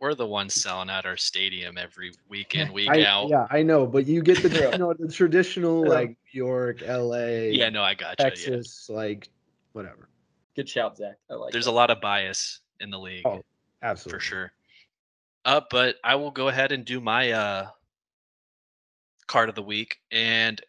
we're 0.00 0.14
the 0.14 0.26
ones 0.26 0.54
selling 0.54 0.90
out 0.90 1.04
our 1.06 1.16
stadium 1.16 1.76
every 1.78 2.12
week 2.28 2.54
in 2.54 2.72
week 2.72 2.88
I, 2.90 3.04
out 3.04 3.28
Yeah, 3.28 3.46
I 3.50 3.62
know, 3.62 3.86
but 3.86 4.06
you 4.06 4.22
get 4.22 4.42
the 4.42 4.48
True. 4.48 4.70
you 4.72 4.78
know 4.78 4.94
the 4.98 5.12
traditional 5.12 5.86
like 5.86 6.08
New 6.08 6.16
York, 6.32 6.80
LA, 6.86 7.50
yeah 7.50 7.68
no 7.68 7.82
i 7.82 7.94
got 7.94 8.18
you 8.18 8.24
yeah. 8.24 8.30
Texas, 8.30 8.88
like 8.88 9.28
whatever. 9.72 10.08
Good 10.56 10.68
shout, 10.68 10.96
Zach. 10.96 11.16
I 11.30 11.34
like. 11.34 11.52
There's 11.52 11.66
that. 11.66 11.70
a 11.70 11.72
lot 11.72 11.90
of 11.90 12.00
bias 12.00 12.60
in 12.80 12.90
the 12.90 12.98
league 12.98 13.24
Oh, 13.24 13.44
absolutely. 13.82 14.18
for 14.18 14.24
sure. 14.24 14.52
Uh, 15.44 15.60
but 15.70 15.96
I 16.04 16.16
will 16.16 16.30
go 16.30 16.48
ahead 16.48 16.72
and 16.72 16.84
do 16.84 17.00
my 17.00 17.32
uh 17.32 17.66
card 19.26 19.48
of 19.48 19.54
the 19.54 19.62
week, 19.62 19.96
and 20.10 20.60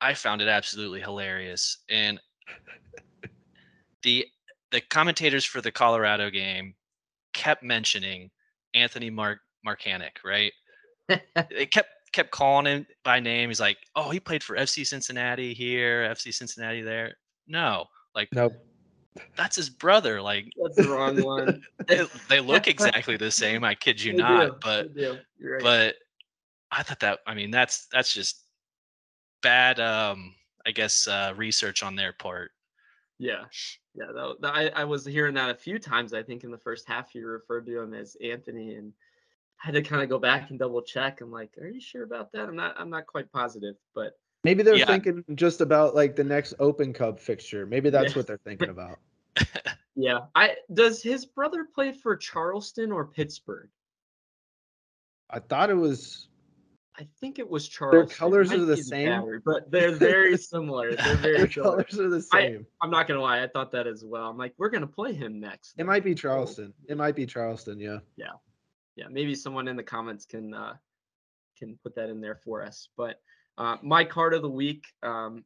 I 0.00 0.14
found 0.14 0.40
it 0.40 0.48
absolutely 0.48 1.00
hilarious. 1.00 1.78
And 1.90 2.20
the 4.02 4.26
the 4.70 4.80
commentators 4.82 5.44
for 5.44 5.60
the 5.60 5.72
Colorado 5.72 6.30
game 6.30 6.74
kept 7.32 7.62
mentioning 7.62 8.30
Anthony 8.74 9.10
Mark 9.10 9.40
Markanich, 9.66 10.24
right? 10.24 10.52
they 11.08 11.66
kept 11.66 11.88
kept 12.12 12.30
calling 12.30 12.66
him 12.66 12.86
by 13.04 13.20
name. 13.20 13.48
He's 13.48 13.60
like, 13.60 13.78
"Oh, 13.96 14.10
he 14.10 14.20
played 14.20 14.42
for 14.42 14.56
FC 14.56 14.86
Cincinnati 14.86 15.54
here, 15.54 16.02
FC 16.10 16.32
Cincinnati 16.32 16.82
there." 16.82 17.14
No, 17.46 17.86
like 18.14 18.28
Nope. 18.32 18.52
That's 19.36 19.56
his 19.56 19.70
brother. 19.70 20.20
Like 20.22 20.52
That's 20.62 20.76
the 20.76 20.88
wrong 20.88 21.22
one. 21.22 21.62
they, 21.86 22.06
they 22.28 22.40
look 22.40 22.66
exactly 22.68 23.16
the 23.16 23.30
same. 23.30 23.64
I 23.64 23.74
kid 23.74 24.02
you 24.02 24.12
They 24.12 24.18
not. 24.18 24.46
do, 24.46 24.56
But 24.62 24.88
right. 25.40 25.62
but 25.62 25.94
I 26.70 26.82
thought 26.82 27.00
that 27.00 27.20
I 27.26 27.34
mean 27.34 27.50
that's 27.50 27.86
that's 27.92 28.12
just 28.12 28.44
bad. 29.42 29.80
Um, 29.80 30.34
I 30.66 30.70
guess 30.70 31.08
uh, 31.08 31.32
research 31.36 31.82
on 31.82 31.96
their 31.96 32.12
part. 32.12 32.50
Yeah, 33.18 33.44
yeah. 33.94 34.06
That, 34.14 34.36
that- 34.42 34.54
I 34.54 34.68
I 34.68 34.84
was 34.84 35.04
hearing 35.04 35.34
that 35.34 35.50
a 35.50 35.54
few 35.54 35.78
times. 35.78 36.12
I 36.12 36.22
think 36.22 36.44
in 36.44 36.50
the 36.50 36.58
first 36.58 36.86
half 36.86 37.14
you 37.14 37.26
referred 37.26 37.66
to 37.66 37.80
him 37.80 37.94
as 37.94 38.16
Anthony, 38.22 38.74
and 38.74 38.92
I 39.62 39.66
had 39.66 39.74
to 39.74 39.82
kind 39.82 40.02
of 40.02 40.08
go 40.08 40.18
back 40.18 40.50
and 40.50 40.58
double 40.58 40.82
check. 40.82 41.20
I'm 41.20 41.32
like, 41.32 41.50
are 41.60 41.66
you 41.66 41.80
sure 41.80 42.04
about 42.04 42.30
that? 42.32 42.48
I'm 42.48 42.56
not. 42.56 42.74
I'm 42.78 42.90
not 42.90 43.06
quite 43.06 43.32
positive, 43.32 43.74
but 43.94 44.12
Maybe 44.44 44.62
they're 44.62 44.76
Yeah. 44.76 44.86
thinking 44.86 45.24
just 45.34 45.60
about 45.60 45.94
like 45.94 46.14
the 46.16 46.24
next 46.24 46.54
Open 46.58 46.92
Cup 46.92 47.18
fixture. 47.18 47.66
Maybe 47.66 47.90
that's 47.90 48.12
Yeah. 48.12 48.18
what 48.18 48.26
they're 48.26 48.38
thinking 48.38 48.68
about. 48.70 48.98
yeah. 49.96 50.26
I 50.34 50.56
does 50.72 51.02
his 51.02 51.26
brother 51.26 51.64
play 51.64 51.92
for 51.92 52.16
Charleston 52.16 52.92
or 52.92 53.06
Pittsburgh? 53.06 53.68
I 55.30 55.40
thought 55.40 55.70
it 55.70 55.74
was 55.74 56.28
I 57.00 57.06
think 57.20 57.38
it 57.38 57.48
was 57.48 57.68
Charleston. 57.68 58.06
Their 58.08 58.16
colors 58.16 58.52
are 58.52 58.64
the 58.64 58.76
same? 58.76 59.08
Battery, 59.08 59.40
but 59.44 59.70
they're 59.70 59.92
very 59.92 60.36
similar. 60.36 60.96
They're 60.96 61.14
very 61.16 61.36
their 61.38 61.50
similar. 61.50 61.84
colors 61.84 61.98
are 62.00 62.08
the 62.08 62.26
I- 62.32 62.40
same. 62.48 62.66
I'm 62.82 62.90
not 62.90 63.06
gonna 63.06 63.20
lie, 63.22 63.42
I 63.42 63.46
thought 63.48 63.70
that 63.72 63.86
as 63.86 64.04
well. 64.04 64.28
I'm 64.28 64.36
like, 64.38 64.54
we're 64.58 64.70
gonna 64.70 64.86
play 64.86 65.12
him 65.12 65.38
next. 65.38 65.74
It 65.78 65.84
might 65.86 66.02
be 66.04 66.14
Charleston. 66.14 66.72
It 66.88 66.96
might 66.96 67.14
be 67.14 67.26
Charleston. 67.26 67.78
Yeah. 67.78 67.98
Yeah. 68.16 68.32
yeah, 68.96 69.06
maybe 69.10 69.34
someone 69.36 69.68
in 69.68 69.76
the 69.76 69.82
comments 69.82 70.24
can 70.26 70.54
uh, 70.54 70.74
can 71.56 71.78
put 71.84 71.94
that 71.96 72.08
in 72.08 72.20
there 72.20 72.36
for 72.36 72.62
us. 72.64 72.88
But 72.96 73.20
uh, 73.58 73.76
my 73.82 74.04
card 74.04 74.34
of 74.34 74.42
the 74.42 74.48
week, 74.48 74.86
um, 75.02 75.44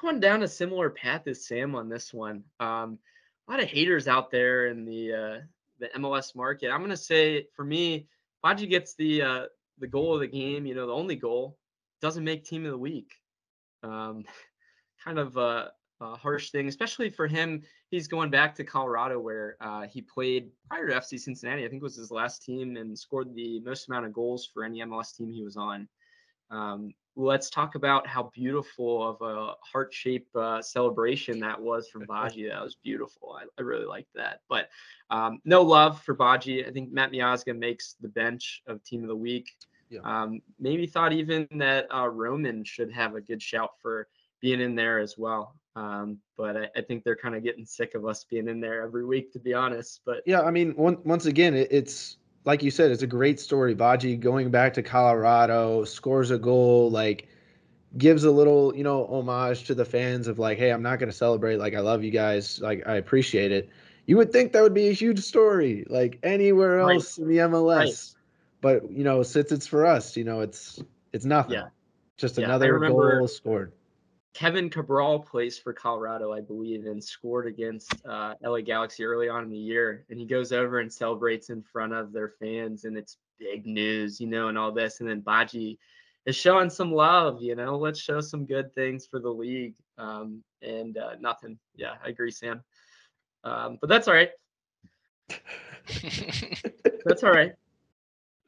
going 0.00 0.20
down 0.20 0.42
a 0.42 0.48
similar 0.48 0.90
path 0.90 1.26
as 1.26 1.46
Sam 1.46 1.74
on 1.74 1.88
this 1.88 2.12
one. 2.12 2.44
Um, 2.60 2.98
a 3.48 3.52
lot 3.52 3.62
of 3.62 3.68
haters 3.68 4.06
out 4.06 4.30
there 4.30 4.66
in 4.66 4.84
the 4.84 5.12
uh, 5.12 5.40
the 5.80 5.88
MLS 5.98 6.36
market. 6.36 6.70
I'm 6.70 6.82
gonna 6.82 6.96
say 6.96 7.46
for 7.56 7.64
me, 7.64 8.08
Badji 8.44 8.68
gets 8.68 8.94
the 8.94 9.22
uh, 9.22 9.44
the 9.78 9.86
goal 9.86 10.14
of 10.14 10.20
the 10.20 10.26
game. 10.26 10.66
You 10.66 10.74
know, 10.74 10.86
the 10.86 10.92
only 10.92 11.16
goal 11.16 11.56
doesn't 12.02 12.24
make 12.24 12.44
team 12.44 12.66
of 12.66 12.72
the 12.72 12.78
week. 12.78 13.10
Um, 13.82 14.24
kind 15.04 15.18
of 15.18 15.36
a, 15.38 15.70
a 16.00 16.16
harsh 16.16 16.50
thing, 16.50 16.68
especially 16.68 17.08
for 17.08 17.26
him. 17.26 17.62
He's 17.90 18.08
going 18.08 18.30
back 18.30 18.54
to 18.56 18.64
Colorado 18.64 19.18
where 19.18 19.56
uh, 19.60 19.86
he 19.86 20.02
played 20.02 20.50
prior 20.68 20.88
to 20.88 20.94
FC 20.94 21.18
Cincinnati. 21.18 21.64
I 21.64 21.68
think 21.68 21.82
was 21.82 21.96
his 21.96 22.10
last 22.10 22.42
team 22.42 22.76
and 22.76 22.98
scored 22.98 23.34
the 23.34 23.60
most 23.60 23.88
amount 23.88 24.04
of 24.04 24.12
goals 24.12 24.50
for 24.52 24.64
any 24.64 24.80
MLS 24.80 25.16
team 25.16 25.32
he 25.32 25.44
was 25.44 25.56
on. 25.56 25.88
Um, 26.50 26.92
let's 27.16 27.48
talk 27.48 27.74
about 27.74 28.06
how 28.06 28.30
beautiful 28.34 29.08
of 29.08 29.22
a 29.22 29.54
heart 29.62 29.92
shape 29.92 30.28
uh, 30.36 30.60
celebration 30.60 31.40
that 31.40 31.60
was 31.60 31.88
from 31.88 32.06
Badji. 32.06 32.48
That 32.50 32.62
was 32.62 32.76
beautiful. 32.76 33.38
I, 33.40 33.46
I 33.58 33.62
really 33.62 33.86
liked 33.86 34.14
that. 34.14 34.40
But 34.48 34.68
um, 35.10 35.40
no 35.44 35.62
love 35.62 36.02
for 36.02 36.14
Badji. 36.14 36.68
I 36.68 36.70
think 36.70 36.92
Matt 36.92 37.12
Miazga 37.12 37.56
makes 37.58 37.96
the 38.00 38.08
bench 38.08 38.62
of 38.66 38.84
team 38.84 39.02
of 39.02 39.08
the 39.08 39.16
week. 39.16 39.56
Yeah. 39.88 40.00
Um, 40.04 40.42
maybe 40.60 40.86
thought 40.86 41.12
even 41.12 41.48
that 41.52 41.86
uh, 41.94 42.08
Roman 42.08 42.64
should 42.64 42.92
have 42.92 43.14
a 43.14 43.20
good 43.20 43.40
shout 43.40 43.70
for 43.80 44.08
being 44.40 44.60
in 44.60 44.74
there 44.74 44.98
as 44.98 45.16
well. 45.16 45.56
Um, 45.74 46.18
but 46.36 46.56
I, 46.56 46.68
I 46.76 46.82
think 46.82 47.02
they're 47.04 47.16
kind 47.16 47.34
of 47.34 47.42
getting 47.42 47.64
sick 47.64 47.94
of 47.94 48.06
us 48.06 48.24
being 48.24 48.48
in 48.48 48.60
there 48.60 48.82
every 48.82 49.04
week, 49.04 49.32
to 49.32 49.38
be 49.38 49.54
honest. 49.54 50.00
But 50.04 50.22
Yeah, 50.26 50.42
I 50.42 50.50
mean, 50.50 50.72
one, 50.72 50.98
once 51.04 51.26
again, 51.26 51.54
it, 51.54 51.68
it's 51.70 52.18
like 52.46 52.62
you 52.62 52.70
said, 52.70 52.90
it's 52.90 53.02
a 53.02 53.06
great 53.08 53.38
story. 53.40 53.74
Badji 53.74 54.18
going 54.18 54.50
back 54.50 54.72
to 54.74 54.82
Colorado, 54.82 55.84
scores 55.84 56.30
a 56.30 56.38
goal, 56.38 56.90
like 56.90 57.28
gives 57.98 58.24
a 58.24 58.30
little, 58.30 58.74
you 58.76 58.84
know, 58.84 59.06
homage 59.06 59.64
to 59.64 59.74
the 59.74 59.84
fans 59.84 60.28
of 60.28 60.38
like, 60.38 60.56
hey, 60.58 60.70
I'm 60.70 60.82
not 60.82 60.98
going 60.98 61.10
to 61.10 61.16
celebrate. 61.16 61.56
Like, 61.56 61.74
I 61.74 61.80
love 61.80 62.04
you 62.04 62.10
guys. 62.10 62.60
Like, 62.60 62.86
I 62.86 62.94
appreciate 62.96 63.52
it. 63.52 63.68
You 64.06 64.16
would 64.18 64.32
think 64.32 64.52
that 64.52 64.62
would 64.62 64.74
be 64.74 64.88
a 64.88 64.92
huge 64.92 65.18
story, 65.20 65.84
like 65.90 66.18
anywhere 66.22 66.76
Right. 66.76 66.94
else 66.94 67.18
in 67.18 67.26
the 67.28 67.38
MLS. 67.38 68.14
But 68.60 68.90
you 68.90 69.02
know, 69.04 69.22
since 69.22 69.50
it's 69.52 69.66
for 69.66 69.84
us, 69.84 70.16
you 70.16 70.24
know, 70.24 70.40
it's 70.40 70.80
it's 71.12 71.24
nothing. 71.24 71.54
Yeah. 71.54 71.68
Just 72.16 72.38
Yeah, 72.38 72.44
another 72.46 72.74
remember- 72.74 73.18
goal 73.18 73.28
scored. 73.28 73.72
Kevin 74.36 74.68
Cabral 74.68 75.18
plays 75.20 75.56
for 75.56 75.72
Colorado, 75.72 76.30
I 76.30 76.42
believe, 76.42 76.84
and 76.84 77.02
scored 77.02 77.46
against 77.46 77.94
uh, 78.04 78.34
LA 78.44 78.60
Galaxy 78.60 79.02
early 79.02 79.30
on 79.30 79.42
in 79.42 79.48
the 79.48 79.56
year. 79.56 80.04
And 80.10 80.20
he 80.20 80.26
goes 80.26 80.52
over 80.52 80.80
and 80.80 80.92
celebrates 80.92 81.48
in 81.48 81.62
front 81.62 81.94
of 81.94 82.12
their 82.12 82.34
fans, 82.38 82.84
and 82.84 82.98
it's 82.98 83.16
big 83.38 83.64
news, 83.64 84.20
you 84.20 84.26
know, 84.26 84.48
and 84.48 84.58
all 84.58 84.72
this. 84.72 85.00
And 85.00 85.08
then 85.08 85.22
Badji 85.22 85.78
is 86.26 86.36
showing 86.36 86.68
some 86.68 86.92
love, 86.92 87.40
you 87.40 87.54
know. 87.54 87.78
Let's 87.78 87.98
show 87.98 88.20
some 88.20 88.44
good 88.44 88.74
things 88.74 89.06
for 89.06 89.20
the 89.20 89.30
league. 89.30 89.74
Um, 89.96 90.44
and 90.60 90.98
uh, 90.98 91.14
nothing. 91.18 91.58
Yeah, 91.74 91.94
I 92.04 92.10
agree, 92.10 92.30
Sam. 92.30 92.62
Um, 93.42 93.78
but 93.80 93.88
that's 93.88 94.06
all 94.06 94.12
right. 94.12 94.32
That's 97.06 97.24
all 97.24 97.32
right. 97.32 97.54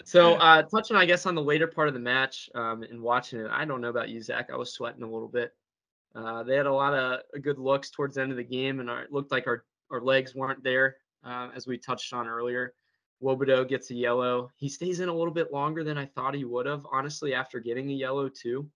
So, 0.04 0.34
uh, 0.34 0.64
touching, 0.64 0.98
I 0.98 1.06
guess, 1.06 1.24
on 1.24 1.34
the 1.34 1.42
later 1.42 1.66
part 1.66 1.88
of 1.88 1.94
the 1.94 2.00
match 2.00 2.50
um, 2.54 2.82
and 2.82 3.00
watching 3.00 3.40
it, 3.40 3.48
I 3.50 3.64
don't 3.64 3.80
know 3.80 3.88
about 3.88 4.10
you, 4.10 4.20
Zach. 4.20 4.50
I 4.52 4.56
was 4.56 4.74
sweating 4.74 5.02
a 5.02 5.10
little 5.10 5.28
bit. 5.28 5.54
Uh, 6.18 6.42
they 6.42 6.56
had 6.56 6.66
a 6.66 6.72
lot 6.72 6.94
of 6.94 7.20
uh, 7.20 7.38
good 7.42 7.58
looks 7.58 7.90
towards 7.90 8.16
the 8.16 8.22
end 8.22 8.32
of 8.32 8.36
the 8.36 8.42
game, 8.42 8.80
and 8.80 8.90
it 8.90 9.12
looked 9.12 9.30
like 9.30 9.46
our, 9.46 9.64
our 9.92 10.00
legs 10.00 10.34
weren't 10.34 10.64
there, 10.64 10.96
uh, 11.24 11.48
as 11.54 11.66
we 11.66 11.78
touched 11.78 12.12
on 12.12 12.26
earlier. 12.26 12.74
Nwobodo 13.22 13.68
gets 13.68 13.90
a 13.90 13.94
yellow. 13.94 14.50
He 14.56 14.68
stays 14.68 14.98
in 14.98 15.08
a 15.08 15.14
little 15.14 15.32
bit 15.32 15.52
longer 15.52 15.84
than 15.84 15.96
I 15.96 16.06
thought 16.06 16.34
he 16.34 16.44
would 16.44 16.66
have, 16.66 16.84
honestly, 16.90 17.34
after 17.34 17.60
getting 17.60 17.90
a 17.90 17.94
yellow, 17.94 18.28
too. 18.28 18.68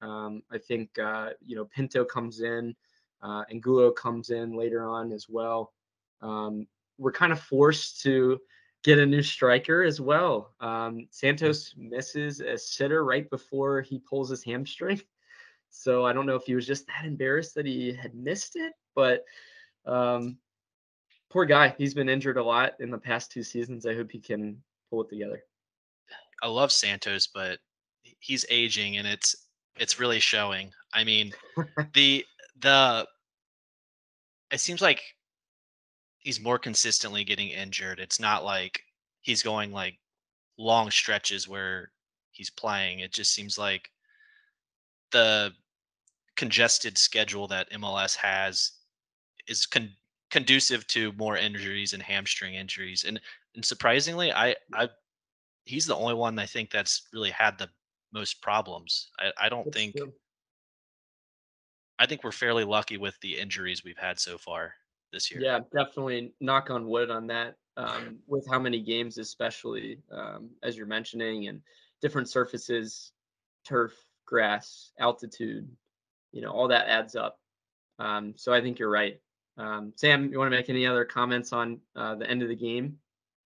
Um, 0.00 0.42
I 0.52 0.58
think, 0.58 0.96
uh, 0.98 1.30
you 1.44 1.56
know, 1.56 1.64
Pinto 1.64 2.04
comes 2.04 2.40
in, 2.40 2.76
uh, 3.20 3.42
and 3.50 3.62
Gulo 3.62 3.94
comes 3.94 4.30
in 4.30 4.56
later 4.56 4.86
on 4.86 5.10
as 5.10 5.26
well. 5.28 5.72
Um, 6.22 6.68
we're 6.98 7.12
kind 7.12 7.32
of 7.32 7.40
forced 7.40 8.00
to 8.02 8.38
get 8.84 9.00
a 9.00 9.06
new 9.06 9.22
striker 9.22 9.82
as 9.82 10.00
well. 10.00 10.54
Um, 10.60 11.08
Santos 11.10 11.74
misses 11.76 12.40
a 12.40 12.56
sitter 12.56 13.04
right 13.04 13.28
before 13.28 13.82
he 13.82 13.98
pulls 13.98 14.30
his 14.30 14.44
hamstring. 14.44 15.00
So 15.70 16.04
I 16.04 16.12
don't 16.12 16.26
know 16.26 16.36
if 16.36 16.44
he 16.44 16.54
was 16.54 16.66
just 16.66 16.86
that 16.86 17.04
embarrassed 17.04 17.54
that 17.54 17.66
he 17.66 17.92
had 17.92 18.14
missed 18.14 18.56
it, 18.56 18.72
but 18.94 19.24
um, 19.86 20.38
poor 21.30 21.44
guy. 21.44 21.74
He's 21.76 21.94
been 21.94 22.08
injured 22.08 22.38
a 22.38 22.42
lot 22.42 22.72
in 22.80 22.90
the 22.90 22.98
past 22.98 23.30
two 23.30 23.42
seasons. 23.42 23.86
I 23.86 23.94
hope 23.94 24.10
he 24.10 24.20
can 24.20 24.62
pull 24.90 25.02
it 25.02 25.10
together. 25.10 25.42
I 26.42 26.48
love 26.48 26.72
Santos, 26.72 27.26
but 27.26 27.58
he's 28.20 28.44
aging 28.50 28.96
and 28.98 29.06
it's 29.06 29.34
it's 29.78 30.00
really 30.00 30.20
showing. 30.20 30.72
I 30.92 31.04
mean, 31.04 31.32
the 31.94 32.24
the 32.60 33.06
it 34.50 34.60
seems 34.60 34.80
like 34.80 35.02
he's 36.18 36.40
more 36.40 36.58
consistently 36.58 37.24
getting 37.24 37.48
injured. 37.48 38.00
It's 38.00 38.20
not 38.20 38.44
like 38.44 38.82
he's 39.20 39.42
going 39.42 39.72
like 39.72 39.98
long 40.58 40.90
stretches 40.90 41.48
where 41.48 41.90
he's 42.30 42.50
playing. 42.50 43.00
It 43.00 43.12
just 43.12 43.32
seems 43.32 43.58
like 43.58 43.90
the 45.16 45.52
congested 46.36 46.98
schedule 46.98 47.48
that 47.48 47.70
MLS 47.70 48.14
has 48.16 48.72
is 49.48 49.64
con- 49.64 49.96
conducive 50.30 50.86
to 50.88 51.12
more 51.12 51.38
injuries 51.38 51.94
and 51.94 52.02
hamstring 52.02 52.54
injuries. 52.54 53.04
And 53.04 53.18
and 53.54 53.64
surprisingly, 53.64 54.30
I 54.30 54.56
I 54.74 54.90
he's 55.64 55.86
the 55.86 55.96
only 55.96 56.14
one 56.14 56.38
I 56.38 56.44
think 56.44 56.70
that's 56.70 57.08
really 57.14 57.30
had 57.30 57.56
the 57.56 57.70
most 58.12 58.42
problems. 58.42 59.10
I, 59.18 59.32
I 59.40 59.48
don't 59.48 59.64
That's 59.64 59.76
think 59.76 59.96
true. 59.96 60.12
I 61.98 62.04
think 62.04 62.22
we're 62.22 62.32
fairly 62.32 62.64
lucky 62.64 62.98
with 62.98 63.18
the 63.20 63.38
injuries 63.38 63.82
we've 63.82 63.96
had 63.96 64.20
so 64.20 64.36
far 64.36 64.74
this 65.12 65.30
year. 65.30 65.40
Yeah, 65.40 65.60
definitely 65.74 66.34
knock 66.40 66.68
on 66.68 66.86
wood 66.86 67.10
on 67.10 67.26
that. 67.28 67.56
Um, 67.78 68.18
with 68.26 68.46
how 68.50 68.58
many 68.58 68.82
games, 68.82 69.18
especially 69.18 69.98
um, 70.10 70.50
as 70.62 70.76
you're 70.76 70.86
mentioning, 70.86 71.48
and 71.48 71.62
different 72.02 72.28
surfaces, 72.28 73.12
turf, 73.64 73.92
grass, 74.26 74.92
altitude, 74.98 75.68
you 76.32 76.42
know, 76.42 76.50
all 76.50 76.68
that 76.68 76.88
adds 76.88 77.16
up. 77.16 77.38
Um, 77.98 78.34
so 78.36 78.52
I 78.52 78.60
think 78.60 78.78
you're 78.78 78.90
right. 78.90 79.20
Um, 79.56 79.92
Sam, 79.96 80.30
you 80.30 80.38
want 80.38 80.50
to 80.50 80.56
make 80.56 80.68
any 80.68 80.86
other 80.86 81.04
comments 81.04 81.52
on 81.52 81.80
uh, 81.94 82.16
the 82.16 82.28
end 82.28 82.42
of 82.42 82.48
the 82.48 82.56
game? 82.56 82.98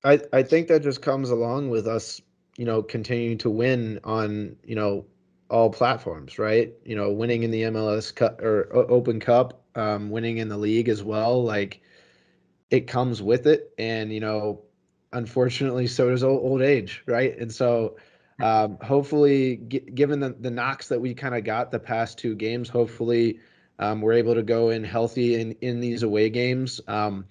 I, 0.02 0.20
I 0.32 0.42
think 0.42 0.68
that 0.68 0.82
just 0.82 1.02
comes 1.02 1.30
along 1.30 1.70
with 1.70 1.86
us, 1.86 2.20
you 2.56 2.64
know, 2.64 2.82
continuing 2.82 3.38
to 3.38 3.50
win 3.50 4.00
on, 4.02 4.56
you 4.64 4.74
know, 4.74 5.06
all 5.50 5.70
platforms, 5.70 6.38
right? 6.38 6.72
You 6.84 6.96
know, 6.96 7.12
winning 7.12 7.42
in 7.42 7.50
the 7.50 7.62
MLS 7.62 8.14
Cup 8.14 8.40
or 8.40 8.68
Open 8.72 9.20
Cup, 9.20 9.62
um, 9.74 10.10
winning 10.10 10.38
in 10.38 10.48
the 10.48 10.56
league 10.56 10.88
as 10.88 11.02
well. 11.02 11.42
Like 11.44 11.82
it 12.70 12.86
comes 12.86 13.20
with 13.20 13.46
it, 13.46 13.72
and 13.78 14.12
you 14.12 14.20
know, 14.20 14.62
unfortunately, 15.12 15.86
so 15.86 16.10
does 16.10 16.22
old, 16.22 16.42
old 16.42 16.62
age, 16.62 17.02
right? 17.06 17.36
And 17.38 17.52
so, 17.52 17.96
um, 18.42 18.78
hopefully, 18.82 19.60
g- 19.68 19.80
given 19.80 20.20
the 20.20 20.30
the 20.30 20.50
knocks 20.50 20.88
that 20.88 21.00
we 21.00 21.14
kind 21.14 21.34
of 21.34 21.44
got 21.44 21.70
the 21.70 21.78
past 21.78 22.18
two 22.18 22.34
games, 22.34 22.68
hopefully, 22.68 23.40
um, 23.78 24.00
we're 24.00 24.14
able 24.14 24.34
to 24.34 24.42
go 24.42 24.70
in 24.70 24.84
healthy 24.84 25.40
in 25.40 25.52
in 25.60 25.80
these 25.80 26.02
away 26.02 26.30
games. 26.30 26.80
Um, 26.88 27.24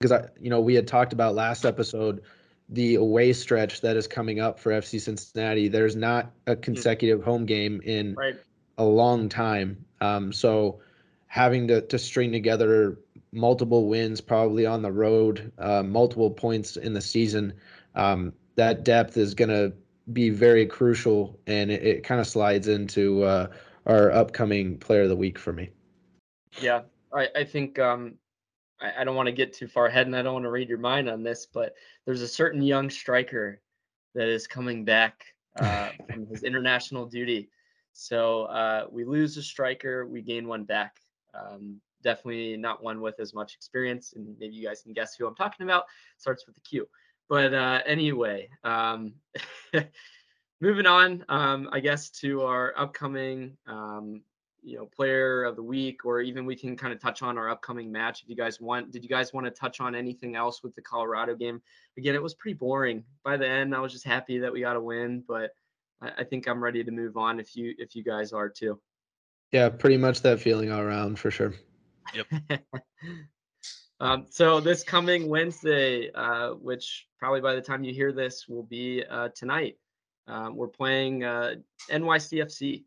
because 0.00 0.12
I, 0.12 0.28
you 0.40 0.50
know, 0.50 0.60
we 0.60 0.74
had 0.74 0.86
talked 0.86 1.12
about 1.12 1.34
last 1.34 1.64
episode 1.64 2.22
the 2.68 2.96
away 2.96 3.32
stretch 3.32 3.80
that 3.82 3.96
is 3.96 4.06
coming 4.06 4.40
up 4.40 4.58
for 4.58 4.72
FC 4.72 5.00
Cincinnati. 5.00 5.68
There's 5.68 5.96
not 5.96 6.30
a 6.46 6.56
consecutive 6.56 7.22
home 7.22 7.46
game 7.46 7.80
in 7.84 8.14
Right. 8.14 8.36
a 8.78 8.84
long 8.84 9.28
time. 9.28 9.84
Um, 10.00 10.32
so 10.32 10.80
having 11.26 11.68
to, 11.68 11.82
to 11.82 11.98
string 11.98 12.32
together 12.32 12.98
multiple 13.32 13.88
wins, 13.88 14.20
probably 14.20 14.66
on 14.66 14.82
the 14.82 14.92
road, 14.92 15.52
uh, 15.58 15.82
multiple 15.82 16.30
points 16.30 16.76
in 16.76 16.94
the 16.94 17.00
season, 17.00 17.52
um, 17.94 18.32
that 18.56 18.84
depth 18.84 19.16
is 19.16 19.34
going 19.34 19.50
to 19.50 19.72
be 20.12 20.30
very 20.30 20.66
crucial, 20.66 21.38
and 21.46 21.70
it, 21.70 21.82
it 21.82 22.04
kind 22.04 22.20
of 22.20 22.26
slides 22.26 22.68
into 22.68 23.22
uh, 23.22 23.48
our 23.86 24.12
upcoming 24.12 24.78
Player 24.78 25.02
of 25.02 25.08
the 25.08 25.16
Week 25.16 25.38
for 25.38 25.52
me. 25.52 25.70
Yeah, 26.60 26.82
I, 27.12 27.28
I 27.34 27.44
think 27.44 27.78
um, 27.78 28.14
I, 28.80 29.00
I 29.00 29.04
don't 29.04 29.16
want 29.16 29.26
to 29.26 29.32
get 29.32 29.52
too 29.52 29.66
far 29.66 29.86
ahead 29.86 30.06
and 30.06 30.14
I 30.14 30.22
don't 30.22 30.34
want 30.34 30.44
to 30.44 30.50
read 30.50 30.68
your 30.68 30.78
mind 30.78 31.08
on 31.08 31.22
this, 31.22 31.46
but 31.46 31.74
there's 32.04 32.22
a 32.22 32.28
certain 32.28 32.62
young 32.62 32.90
striker 32.90 33.60
that 34.14 34.28
is 34.28 34.46
coming 34.46 34.84
back 34.84 35.24
uh, 35.56 35.90
from 36.10 36.26
his 36.26 36.42
international 36.42 37.06
duty. 37.06 37.48
So 37.92 38.44
uh, 38.44 38.86
we 38.90 39.04
lose 39.04 39.36
a 39.36 39.42
striker, 39.42 40.06
we 40.06 40.20
gain 40.20 40.46
one 40.46 40.64
back. 40.64 40.96
Um, 41.32 41.80
definitely 42.02 42.56
not 42.56 42.82
one 42.82 43.00
with 43.00 43.18
as 43.18 43.34
much 43.34 43.54
experience, 43.54 44.12
and 44.14 44.36
maybe 44.38 44.54
you 44.54 44.66
guys 44.66 44.82
can 44.82 44.92
guess 44.92 45.16
who 45.16 45.26
I'm 45.26 45.34
talking 45.34 45.64
about. 45.64 45.84
Starts 46.18 46.46
with 46.46 46.54
the 46.54 46.60
Q. 46.60 46.88
But 47.28 47.54
uh, 47.54 47.80
anyway, 47.86 48.48
um, 48.64 49.14
moving 50.60 50.86
on, 50.86 51.24
um, 51.28 51.68
I 51.72 51.80
guess 51.80 52.10
to 52.20 52.42
our 52.42 52.74
upcoming 52.76 53.56
um, 53.66 54.22
you 54.64 54.78
know 54.78 54.86
player 54.86 55.44
of 55.44 55.56
the 55.56 55.62
week 55.62 56.04
or 56.04 56.20
even 56.22 56.46
we 56.46 56.56
can 56.56 56.76
kind 56.76 56.92
of 56.92 57.00
touch 57.00 57.22
on 57.22 57.36
our 57.36 57.50
upcoming 57.50 57.92
match 57.92 58.22
if 58.22 58.28
you 58.28 58.34
guys 58.34 58.60
want. 58.60 58.90
Did 58.90 59.02
you 59.02 59.08
guys 59.08 59.32
want 59.32 59.46
to 59.46 59.50
touch 59.50 59.80
on 59.80 59.94
anything 59.94 60.36
else 60.36 60.62
with 60.62 60.74
the 60.74 60.82
colorado 60.82 61.36
game? 61.36 61.60
Again 61.98 62.14
it 62.14 62.22
was 62.22 62.34
pretty 62.34 62.54
boring. 62.54 63.04
By 63.22 63.36
the 63.36 63.46
end 63.46 63.74
i 63.74 63.80
was 63.80 63.92
just 63.92 64.04
happy 64.04 64.38
that 64.38 64.52
we 64.52 64.60
got 64.60 64.76
a 64.76 64.80
win 64.80 65.22
but 65.28 65.50
I, 66.00 66.12
I 66.18 66.24
think 66.24 66.48
i'm 66.48 66.64
ready 66.64 66.82
to 66.82 66.90
move 66.90 67.16
on 67.16 67.38
if 67.38 67.54
you 67.54 67.74
if 67.78 67.94
you 67.94 68.02
guys 68.02 68.32
are 68.32 68.48
too. 68.48 68.80
Yeah, 69.52 69.68
pretty 69.68 69.98
much 69.98 70.22
that 70.22 70.40
feeling 70.40 70.72
all 70.72 70.80
around 70.80 71.18
for 71.18 71.30
sure. 71.30 71.52
um, 74.00 74.26
so 74.28 74.60
this 74.60 74.82
coming 74.82 75.28
wednesday 75.28 76.10
uh, 76.12 76.50
which 76.50 77.06
probably 77.18 77.40
by 77.40 77.54
the 77.54 77.60
time 77.60 77.84
you 77.84 77.92
hear 77.92 78.12
this 78.12 78.48
will 78.48 78.64
be 78.64 79.04
uh, 79.10 79.28
tonight 79.34 79.76
um, 80.26 80.56
we're 80.56 80.68
playing 80.68 81.24
uh, 81.24 81.54
nycfc 81.90 82.84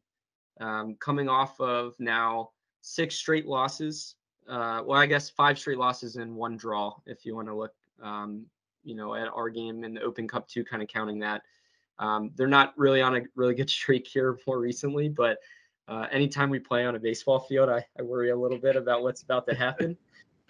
um, 0.60 0.96
coming 1.00 1.30
off 1.30 1.60
of 1.60 1.94
now 2.00 2.50
six 2.82 3.16
straight 3.16 3.46
losses. 3.46 4.16
Uh, 4.48 4.82
well, 4.86 5.00
I 5.00 5.06
guess 5.06 5.30
five 5.30 5.60
straight 5.60 5.78
losses 5.78 6.16
and 6.16 6.36
one 6.36 6.56
draw, 6.58 6.96
if 7.06 7.26
you 7.26 7.36
want 7.36 7.48
to 7.50 7.56
look, 7.56 7.74
um, 8.02 8.46
you 8.84 8.96
know, 8.96 9.16
at 9.16 9.28
our 9.28 9.50
game 9.50 9.84
in 9.84 9.94
the 9.96 10.02
Open 10.02 10.28
Cup 10.28 10.48
two, 10.48 10.64
kind 10.64 10.82
of 10.82 10.88
counting 10.88 11.20
that. 11.20 11.42
Um, 12.00 12.32
they're 12.36 12.48
not 12.48 12.74
really 12.78 13.02
on 13.02 13.16
a 13.18 13.22
really 13.36 13.56
good 13.56 13.70
streak 13.80 14.08
here 14.08 14.38
more 14.48 14.60
recently, 14.60 15.10
but 15.10 15.38
uh, 15.88 16.08
anytime 16.12 16.50
we 16.50 16.60
play 16.60 16.86
on 16.86 16.96
a 16.96 17.00
baseball 17.00 17.40
field, 17.40 17.70
I, 17.70 17.86
I 17.98 18.02
worry 18.02 18.30
a 18.30 18.36
little 18.36 18.58
bit 18.58 18.76
about 18.76 19.04
what's 19.04 19.22
about 19.22 19.48
to 19.48 19.56
happen. 19.56 19.98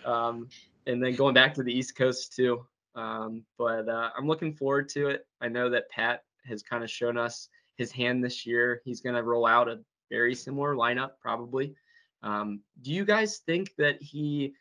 Um, 0.08 0.48
and 0.88 1.04
then 1.04 1.15
going 1.15 1.34
back 1.34 1.54
to 1.56 1.63
the 1.63 1.74
East 1.74 1.96
Coast 1.96 2.36
too. 2.36 2.65
Um, 2.96 3.43
but 3.60 3.88
uh, 3.88 4.10
I'm 4.17 4.26
looking 4.26 4.54
forward 4.54 4.89
to 4.89 5.10
it. 5.10 5.28
I 5.41 5.50
know 5.50 5.70
that 5.70 5.89
Pat 5.89 6.24
has 6.46 6.63
kind 6.63 6.84
of 6.84 6.89
shown 6.89 7.17
us 7.17 7.50
his 7.76 7.91
hand 7.91 8.24
this 8.24 8.46
year. 8.46 8.82
He's 8.86 9.02
going 9.02 9.15
to 9.15 9.22
roll 9.22 9.46
out 9.46 9.67
a 9.67 9.80
very 10.10 10.34
similar 10.34 10.76
lineup, 10.76 11.12
probably. 11.22 11.76
Um, 12.24 12.62
do 12.82 12.91
you 12.91 13.06
guys 13.06 13.41
think 13.46 13.76
that 13.78 14.02
he 14.02 14.54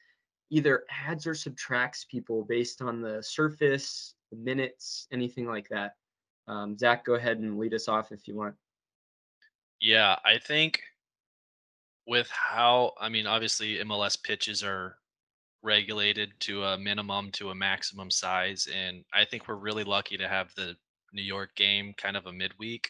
either 0.51 0.85
adds 0.91 1.27
or 1.27 1.35
subtracts 1.35 2.05
people 2.05 2.45
based 2.45 2.83
on 2.83 3.01
the 3.01 3.23
surface, 3.23 4.15
the 4.31 4.37
minutes, 4.37 5.07
anything 5.13 5.47
like 5.47 5.69
that? 5.71 5.93
Um, 6.49 6.77
Zach, 6.77 7.05
go 7.05 7.15
ahead 7.15 7.39
and 7.39 7.59
lead 7.59 7.73
us 7.73 7.89
off 7.89 8.13
if 8.13 8.29
you 8.29 8.37
want. 8.37 8.55
Yeah, 9.81 10.17
I 10.25 10.39
think 10.39 10.83
with 12.07 12.29
how 12.31 12.93
I 13.01 13.09
mean, 13.09 13.27
obviously 13.27 13.79
MLS 13.79 14.23
pitches 14.23 14.63
are 14.63 14.97
regulated 15.67 16.31
to 16.39 16.63
a 16.63 16.79
minimum 16.79 17.31
to 17.33 17.51
a 17.51 17.55
maximum 17.55 18.11
size, 18.11 18.69
and 18.73 19.05
I 19.13 19.25
think 19.25 19.49
we're 19.49 19.57
really 19.57 19.85
lucky 19.85 20.17
to 20.17 20.29
have 20.29 20.55
the 20.55 20.77
New 21.13 21.23
York 21.23 21.55
game 21.57 21.93
kind 21.99 22.17
of 22.17 22.27
a 22.27 22.33
midweek 22.33 22.89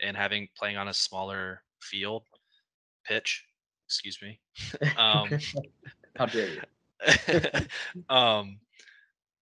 and 0.00 0.16
having 0.16 0.48
playing 0.56 0.76
on 0.76 0.88
a 0.88 0.94
smaller 0.94 1.62
field 1.80 2.24
pitch. 3.04 3.44
Excuse 3.86 4.18
me. 4.22 4.38
Um, 4.96 5.30
How 6.16 6.26
dare 6.26 6.48
you? 6.48 6.60
um, 8.10 8.58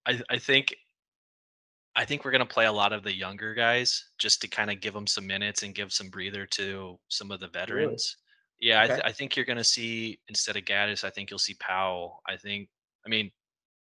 I 0.07 0.21
I 0.31 0.39
think 0.39 0.75
I 1.97 2.05
think 2.05 2.25
we're 2.25 2.31
gonna 2.31 2.47
play 2.47 2.67
a 2.67 2.73
lot 2.73 2.93
of 2.93 3.03
the 3.03 3.13
younger 3.13 3.55
guys 3.55 4.11
just 4.19 4.41
to 4.43 4.49
kind 4.49 4.71
of 4.71 4.81
give 4.81 4.95
them 4.95 5.07
some 5.07 5.27
minutes 5.27 5.65
and 5.65 5.75
give 5.75 5.93
some 5.93 6.09
breather 6.09 6.47
to 6.47 6.99
some 7.09 7.33
of 7.33 7.41
the 7.41 7.49
veterans. 7.49 8.17
Yeah, 8.61 8.83
I, 8.83 8.87
th- 8.89 9.01
I 9.05 9.13
think 9.13 9.37
you're 9.37 9.45
gonna 9.45 9.63
see 9.65 10.19
instead 10.29 10.57
of 10.57 10.65
Gaddis, 10.65 11.05
I 11.05 11.11
think 11.11 11.31
you'll 11.31 11.39
see 11.39 11.55
Powell. 11.61 12.23
I 12.27 12.37
think. 12.37 12.69
I 13.07 13.09
mean, 13.09 13.31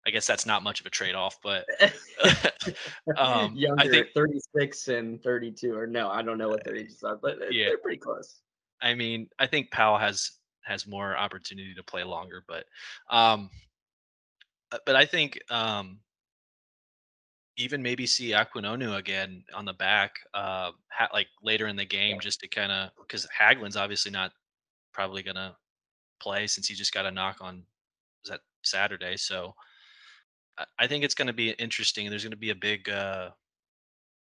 I 0.07 0.11
guess 0.11 0.27
that's 0.27 0.47
not 0.47 0.63
much 0.63 0.81
of 0.81 0.87
a 0.87 0.91
trade 0.91 1.15
off, 1.15 1.39
but 1.43 1.65
um, 3.17 3.55
Younger, 3.57 3.83
I 3.83 3.89
think 3.89 4.09
36 4.15 4.89
and 4.89 5.23
32, 5.23 5.75
or 5.77 5.87
no, 5.87 6.09
I 6.09 6.23
don't 6.23 6.39
know 6.39 6.49
what 6.49 6.65
their 6.65 6.77
ages 6.77 7.03
are, 7.03 7.17
but 7.17 7.39
they're- 7.39 7.53
yeah. 7.53 7.67
they're 7.69 7.79
pretty 7.79 7.99
close. 7.99 8.41
I 8.83 8.95
mean, 8.95 9.29
I 9.39 9.47
think 9.47 9.71
Powell 9.71 9.99
has 9.99 10.31
has 10.63 10.87
more 10.87 11.17
opportunity 11.17 11.75
to 11.75 11.83
play 11.83 12.05
longer, 12.05 12.45
but 12.47 12.65
um, 13.11 13.51
uh, 14.73 14.79
but 14.87 14.97
I 14.97 15.05
think 15.05 15.39
um, 15.51 15.99
even 17.57 17.83
maybe 17.83 18.07
see 18.07 18.31
Aquinonu 18.31 18.97
again 18.97 19.45
on 19.55 19.65
the 19.65 19.73
back, 19.75 20.13
uh, 20.33 20.71
ha- 20.91 21.09
like 21.13 21.27
later 21.43 21.67
in 21.67 21.77
the 21.77 21.85
game, 21.85 22.21
just 22.21 22.41
to 22.41 22.49
kind 22.49 22.73
of 22.73 22.91
because 23.01 23.27
Hagglund's 23.39 23.77
obviously 23.77 24.11
not 24.11 24.33
probably 24.93 25.23
gonna 25.23 25.57
play 26.21 26.47
since 26.47 26.67
he 26.69 26.75
just 26.75 26.93
got 26.93 27.07
a 27.07 27.11
knock 27.11 27.39
on 27.41 27.65
was 28.23 28.31
that 28.31 28.41
Saturday, 28.63 29.17
so. 29.17 29.55
I- 30.79 30.87
think 30.87 31.05
it's 31.05 31.15
going 31.15 31.29
to 31.29 31.33
be 31.33 31.53
interesting. 31.53 32.11
There's 32.11 32.23
going 32.23 32.33
to 32.33 32.37
be 32.37 32.51
a 32.51 32.55
big 32.55 32.87
uh, 32.91 33.31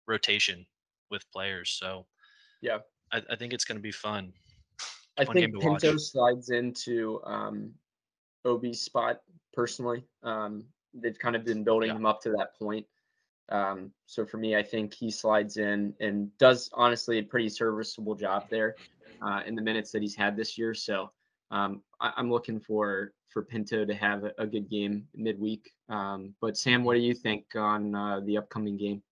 rotation 0.07 0.64
with 1.11 1.31
players, 1.31 1.77
so 1.79 2.07
Yeah. 2.62 2.79
I, 3.12 3.22
I 3.31 3.37
think 3.37 3.53
it's 3.53 3.64
going 3.66 3.77
to 3.77 3.83
be 3.83 3.92
fun. 3.92 4.33
I 5.18 5.25
think 5.27 5.53
game 5.53 5.61
to 5.61 5.68
watch. 5.68 5.83
Pinto 5.83 5.98
slides 5.98 6.48
into 6.48 7.20
um, 7.25 7.72
Obi's 8.46 8.81
spot 8.81 9.20
personally. 9.53 10.07
Um, 10.22 10.64
they've 10.94 11.18
kind 11.18 11.37
of 11.37 11.44
been 11.44 11.64
building 11.64 11.90
Yeah. 11.90 11.96
him 11.96 12.07
up 12.07 12.22
to 12.22 12.31
that 12.31 12.57
point. 12.59 12.87
Um, 13.51 13.92
so 14.07 14.25
for 14.25 14.38
me, 14.38 14.57
I 14.57 14.62
think 14.62 14.94
he 14.94 15.11
slides 15.11 15.59
in 15.59 15.92
and 16.01 16.31
does 16.38 16.70
honestly 16.72 17.18
a 17.18 17.22
pretty 17.22 17.51
serviceable 17.51 18.14
job 18.14 18.48
there 18.48 18.77
uh, 19.25 19.41
in 19.47 19.55
the 19.55 19.63
minutes 19.63 19.91
that 19.93 20.03
he's 20.03 20.15
had 20.15 20.37
this 20.37 20.59
year. 20.59 20.75
So 20.75 21.11
um, 21.51 21.83
I, 22.01 22.13
I'm 22.17 22.31
looking 22.31 22.61
for 22.61 23.13
for 23.29 23.43
Pinto 23.43 23.85
to 23.85 23.95
have 23.95 24.25
a, 24.25 24.33
a 24.39 24.47
good 24.47 24.69
game 24.69 25.07
midweek. 25.15 25.73
Um, 25.89 26.35
but 26.41 26.57
Sam, 26.57 26.85
what 26.85 26.95
do 26.95 27.01
you 27.01 27.15
think 27.15 27.47
on 27.55 27.95
uh, 27.95 28.21
the 28.21 28.37
upcoming 28.39 28.77
game? 28.77 29.03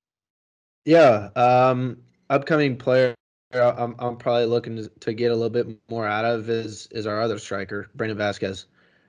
Yeah, 0.84 1.28
um, 1.36 1.98
upcoming 2.28 2.76
player 2.76 3.14
I'm 3.52 3.96
I'm 3.98 4.16
probably 4.16 4.46
looking 4.46 4.76
to, 4.76 4.88
to 5.00 5.12
get 5.12 5.32
a 5.32 5.34
little 5.34 5.50
bit 5.50 5.66
more 5.88 6.06
out 6.06 6.24
of 6.24 6.48
is 6.48 6.88
is 6.92 7.06
our 7.06 7.20
other 7.20 7.38
striker, 7.38 7.90
Brandon 7.94 8.18
Vazquez. 8.18 8.66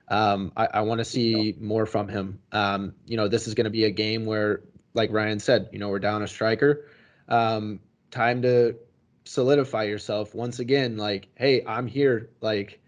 Um, 0.08 0.52
I, 0.56 0.68
I 0.74 0.80
want 0.80 0.98
to 0.98 1.04
see 1.04 1.54
more 1.60 1.86
from 1.86 2.08
him. 2.08 2.40
Um, 2.50 2.94
you 3.06 3.16
know, 3.16 3.28
this 3.28 3.46
is 3.46 3.54
going 3.54 3.64
to 3.64 3.70
be 3.70 3.84
a 3.84 3.90
game 3.90 4.26
where, 4.26 4.62
like 4.94 5.12
Ryan 5.12 5.38
said, 5.38 5.68
you 5.72 5.78
know, 5.78 5.88
we're 5.88 6.00
down 6.00 6.22
a 6.22 6.28
striker. 6.28 6.86
Um, 7.28 7.80
time 8.10 8.42
to 8.42 8.76
solidify 9.24 9.84
yourself 9.84 10.34
once 10.34 10.58
again. 10.58 10.96
Like, 10.96 11.28
hey, 11.34 11.64
I'm 11.66 11.86
here. 11.86 12.30
Like, 12.40 12.80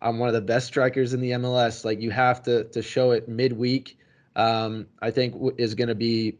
I'm 0.00 0.18
one 0.18 0.28
of 0.28 0.34
the 0.34 0.40
best 0.40 0.66
strikers 0.66 1.14
in 1.14 1.20
the 1.20 1.32
MLS. 1.32 1.84
Like, 1.84 2.00
you 2.00 2.10
have 2.10 2.42
to 2.44 2.64
to 2.64 2.82
show 2.82 3.12
it 3.12 3.28
midweek. 3.28 3.98
Um, 4.36 4.86
I 5.00 5.10
think 5.10 5.34
w- 5.34 5.54
is 5.56 5.74
going 5.74 5.88
to 5.88 5.94
be 5.94 6.38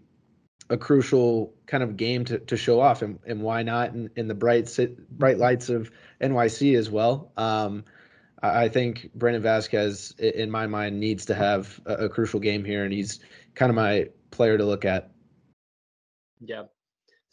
a 0.70 0.76
crucial 0.76 1.54
kind 1.66 1.82
of 1.82 1.96
game 1.96 2.24
to, 2.24 2.38
to 2.38 2.56
show 2.56 2.80
off 2.80 3.02
and, 3.02 3.18
and 3.26 3.42
why 3.42 3.62
not 3.62 3.90
in, 3.90 4.10
in 4.16 4.28
the 4.28 4.34
bright 4.34 4.68
sit, 4.68 5.08
bright 5.10 5.38
lights 5.38 5.68
of 5.68 5.90
NYC 6.20 6.76
as 6.76 6.90
well. 6.90 7.32
Um, 7.36 7.84
I, 8.42 8.64
I 8.64 8.68
think 8.68 9.10
Brandon 9.14 9.42
Vazquez, 9.42 10.18
in 10.18 10.50
my 10.50 10.66
mind, 10.66 10.98
needs 10.98 11.26
to 11.26 11.34
have 11.34 11.80
a, 11.86 12.06
a 12.06 12.08
crucial 12.08 12.40
game 12.40 12.64
here, 12.64 12.84
and 12.84 12.92
he's 12.92 13.20
kind 13.54 13.70
of 13.70 13.76
my 13.76 14.08
player 14.30 14.58
to 14.58 14.64
look 14.64 14.84
at. 14.84 15.10
Yeah. 16.40 16.64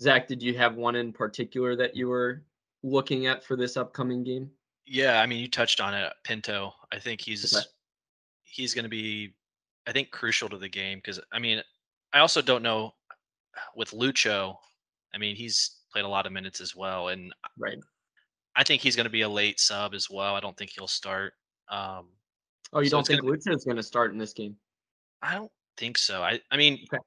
Zach, 0.02 0.28
did 0.28 0.42
you 0.42 0.58
have 0.58 0.76
one 0.76 0.96
in 0.96 1.14
particular 1.14 1.76
that 1.76 1.96
you 1.96 2.08
were 2.08 2.44
looking 2.84 3.28
at 3.28 3.44
for 3.44 3.56
this 3.56 3.78
upcoming 3.78 4.24
game? 4.24 4.50
Yeah, 4.88 5.22
I 5.22 5.28
mean, 5.28 5.40
you 5.40 5.48
touched 5.48 5.80
on 5.80 5.94
it, 5.94 6.12
Pinto. 6.24 6.74
I 6.92 7.00
think 7.00 7.22
he's 7.22 7.54
Okay. 7.56 7.66
he's 8.44 8.74
going 8.74 8.84
to 8.84 8.90
be, 8.90 9.36
I 9.88 9.92
think, 9.92 10.12
crucial 10.12 10.50
to 10.50 10.58
the 10.58 10.68
game 10.68 10.98
because 10.98 11.20
I 11.32 11.40
mean, 11.40 11.62
I 12.14 12.20
also 12.20 12.42
don't 12.42 12.64
know 12.64 12.94
with 13.76 13.92
Lucho. 13.92 14.58
I 15.14 15.18
mean, 15.18 15.36
he's 15.36 15.78
played 15.92 16.06
a 16.06 16.08
lot 16.10 16.26
of 16.26 16.32
minutes 16.34 16.62
as 16.62 16.76
well, 16.76 17.10
and 17.10 17.34
Right. 17.58 17.78
I 18.56 18.64
think 18.64 18.82
he's 18.82 18.96
going 18.96 19.06
to 19.06 19.10
be 19.12 19.22
a 19.22 19.30
late 19.30 19.60
sub 19.60 19.94
as 19.94 20.10
well. 20.10 20.36
I 20.36 20.40
don't 20.40 20.58
think 20.58 20.72
he'll 20.72 20.88
start. 20.88 21.34
Um, 21.70 22.10
Oh, 22.74 22.80
you 22.80 22.90
So 22.90 22.98
don't 22.98 23.06
think 23.08 23.22
gonna 23.22 23.34
Lucho's 23.34 23.66
going 23.66 23.78
to 23.78 23.84
start 23.84 24.12
in 24.12 24.18
this 24.18 24.34
game? 24.34 24.56
I 25.22 25.36
don't 25.36 25.52
think 25.78 25.98
so. 25.98 26.24
I 26.24 26.40
I 26.50 26.58
mean, 26.58 26.86
Okay. 26.92 27.04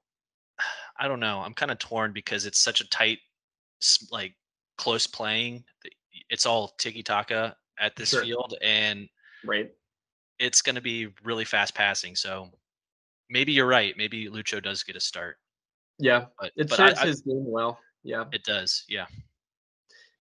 I 0.99 1.09
don't 1.09 1.21
know. 1.21 1.41
I'm 1.41 1.55
kind 1.55 1.71
of 1.73 1.79
torn 1.79 2.13
because 2.13 2.47
it's 2.47 2.61
such 2.61 2.81
a 2.81 2.89
tight, 2.89 3.19
like 4.11 4.35
close 4.79 5.07
playing. 5.07 5.65
It's 6.31 6.47
all 6.47 6.69
tiki 6.79 7.03
taka 7.03 7.57
at 7.79 7.97
this 7.97 8.11
Sure. 8.11 8.23
field, 8.23 8.55
and 8.63 9.09
Right. 9.45 9.73
it's 10.39 10.63
going 10.63 10.77
to 10.77 10.81
be 10.81 11.09
really 11.25 11.45
fast 11.45 11.75
passing. 11.75 12.15
So 12.17 12.51
maybe 13.29 13.53
you're 13.53 13.67
right. 13.67 13.97
Maybe 13.97 14.27
Lucho 14.29 14.63
does 14.63 14.83
get 14.85 14.97
a 14.97 15.01
start, 15.01 15.39
Yeah. 15.99 16.27
but 16.39 16.53
It 16.57 16.69
but 16.69 16.79
I, 16.81 16.89
serves 16.91 17.01
I- 17.01 17.07
his 17.07 17.21
game 17.23 17.45
well. 17.51 17.81
Yeah. 18.03 18.27
it 18.33 18.45
does. 18.45 18.85
Yeah. 18.89 19.07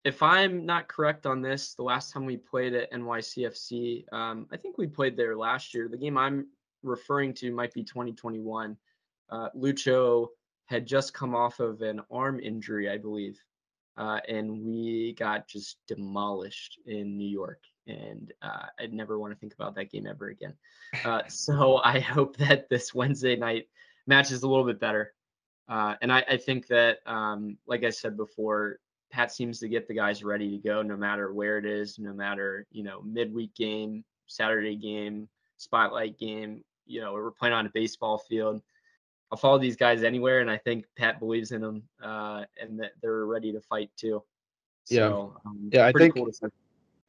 if 0.04 0.22
I'm 0.22 0.64
not 0.64 0.88
correct 0.88 1.26
on 1.26 1.42
this, 1.42 1.74
the 1.74 1.82
last 1.82 2.10
time 2.10 2.24
we 2.24 2.38
played 2.38 2.72
at 2.74 2.90
NYCFC, 2.90 4.06
um, 4.12 4.48
I 4.50 4.56
think 4.56 4.78
we 4.78 4.86
played 4.86 5.14
there 5.14 5.36
last 5.36 5.74
year. 5.74 5.88
The 5.88 5.98
game 5.98 6.16
I'm 6.16 6.46
referring 6.82 7.34
to 7.34 7.52
might 7.52 7.74
be 7.74 7.84
2021. 7.84 8.78
Uh, 9.30 9.48
Lucho 9.56 10.28
had 10.66 10.86
just 10.86 11.14
come 11.14 11.34
off 11.34 11.60
of 11.60 11.82
an 11.82 12.00
arm 12.10 12.40
injury, 12.40 12.88
I 12.88 12.96
believe, 12.96 13.38
uh, 13.96 14.20
and 14.28 14.64
we 14.64 15.14
got 15.18 15.48
just 15.48 15.78
demolished 15.88 16.78
in 16.86 17.16
New 17.16 17.28
York. 17.28 17.60
And 17.86 18.32
uh, 18.42 18.66
I'd 18.78 18.92
never 18.92 19.18
want 19.18 19.32
to 19.32 19.38
think 19.38 19.54
about 19.54 19.74
that 19.74 19.90
game 19.90 20.06
ever 20.06 20.28
again. 20.28 20.54
Uh, 21.04 21.22
so 21.28 21.80
I 21.84 21.98
hope 21.98 22.36
that 22.36 22.68
this 22.68 22.94
Wednesday 22.94 23.36
night 23.36 23.68
match 24.06 24.30
is 24.30 24.42
a 24.42 24.48
little 24.48 24.64
bit 24.64 24.80
better. 24.80 25.12
Uh, 25.68 25.94
and 26.02 26.12
I, 26.12 26.24
I 26.28 26.36
think 26.36 26.66
that, 26.68 26.98
um, 27.06 27.56
like 27.66 27.84
I 27.84 27.90
said 27.90 28.16
before, 28.16 28.78
Pat 29.10 29.32
seems 29.32 29.58
to 29.60 29.68
get 29.68 29.88
the 29.88 29.94
guys 29.94 30.22
ready 30.24 30.50
to 30.50 30.58
go 30.58 30.82
no 30.82 30.96
matter 30.96 31.32
where 31.32 31.58
it 31.58 31.66
is, 31.66 31.98
no 31.98 32.12
matter, 32.12 32.66
you 32.70 32.82
know, 32.82 33.02
midweek 33.02 33.54
game, 33.54 34.04
Saturday 34.26 34.76
game, 34.76 35.28
spotlight 35.56 36.18
game, 36.18 36.62
you 36.86 37.00
know, 37.00 37.12
we're 37.12 37.30
playing 37.30 37.54
on 37.54 37.66
a 37.66 37.70
baseball 37.70 38.18
field. 38.18 38.62
I'll 39.32 39.38
follow 39.38 39.58
these 39.58 39.76
guys 39.76 40.02
anywhere, 40.02 40.40
and 40.40 40.50
I 40.50 40.56
think 40.58 40.86
Pat 40.96 41.20
believes 41.20 41.52
in 41.52 41.60
them 41.60 41.82
uh, 42.02 42.44
and 42.60 42.80
that 42.80 42.92
they're 43.00 43.26
ready 43.26 43.52
to 43.52 43.60
fight 43.60 43.90
too. 43.96 44.22
Yeah. 44.88 45.06
Um, 45.06 45.70
Yeah, 45.72 45.86
I 45.86 45.92
think- 45.92 46.16
cool. 46.16 46.30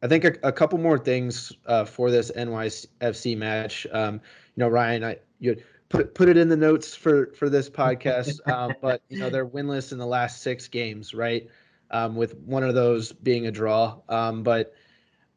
I 0.03 0.07
think 0.07 0.25
a, 0.25 0.33
a 0.43 0.51
couple 0.51 0.79
more 0.79 0.97
things 0.97 1.51
uh, 1.67 1.85
for 1.85 2.09
this 2.09 2.31
NYFC 2.31 3.37
match. 3.37 3.85
Um, 3.91 4.15
you 4.15 4.21
know, 4.61 4.67
Ryan, 4.67 5.03
I 5.03 5.17
you 5.39 5.57
put 5.89 6.15
put 6.15 6.27
it 6.27 6.37
in 6.37 6.49
the 6.49 6.57
notes 6.57 6.95
for 6.95 7.27
for 7.33 7.49
this 7.49 7.69
podcast. 7.69 8.39
um, 8.51 8.73
but 8.81 9.03
you 9.09 9.19
know, 9.19 9.29
they're 9.29 9.45
winless 9.45 9.91
in 9.91 9.99
the 9.99 10.05
last 10.07 10.41
six 10.41 10.67
games, 10.67 11.13
right? 11.13 11.47
Um, 11.91 12.15
with 12.15 12.35
one 12.37 12.63
of 12.63 12.73
those 12.73 13.11
being 13.11 13.45
a 13.47 13.51
draw. 13.51 13.99
Um, 14.09 14.43
but 14.43 14.73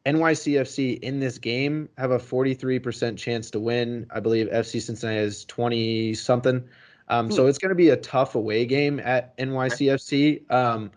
NYCFC 0.05 0.99
in 0.99 1.19
this 1.19 1.37
game 1.37 1.89
have 1.97 2.11
a 2.11 2.19
43% 2.19 3.17
chance 3.17 3.49
to 3.51 3.59
win. 3.59 4.05
I 4.11 4.19
believe 4.19 4.47
FC 4.47 4.81
Cincinnati 4.81 5.19
is 5.19 5.45
20 5.45 6.13
something. 6.13 6.63
Um, 7.07 7.31
so 7.31 7.47
it's 7.47 7.57
going 7.57 7.69
to 7.69 7.75
be 7.75 7.89
a 7.89 7.97
tough 7.97 8.35
away 8.35 8.65
game 8.65 8.99
at 8.99 9.37
NYCFC. 9.37 10.49
Um, 10.51 10.91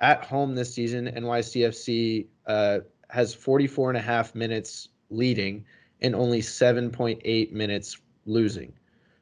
at 0.00 0.24
home 0.24 0.54
this 0.54 0.74
season, 0.74 1.06
NYCFC 1.06 2.26
uh, 2.46 2.80
has 3.10 3.34
44 3.34 3.90
and 3.90 3.98
a 3.98 4.02
half 4.02 4.34
minutes 4.34 4.88
leading 5.10 5.64
and 6.00 6.14
only 6.14 6.40
7.8 6.40 7.52
minutes 7.52 7.98
losing. 8.26 8.72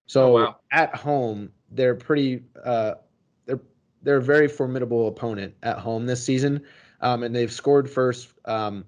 So 0.06 0.36
Oh, 0.36 0.44
wow. 0.44 0.56
at 0.72 0.94
home, 0.94 1.50
they're 1.70 1.94
pretty 1.94 2.42
uh, 2.64 2.94
they're 3.46 3.60
they're 4.02 4.16
a 4.16 4.22
very 4.22 4.48
formidable 4.48 5.08
opponent 5.08 5.54
at 5.62 5.78
home 5.78 6.06
this 6.06 6.22
season, 6.24 6.62
um, 7.00 7.22
and 7.22 7.34
they've 7.34 7.52
scored 7.52 7.88
first 7.88 8.28
um, 8.44 8.84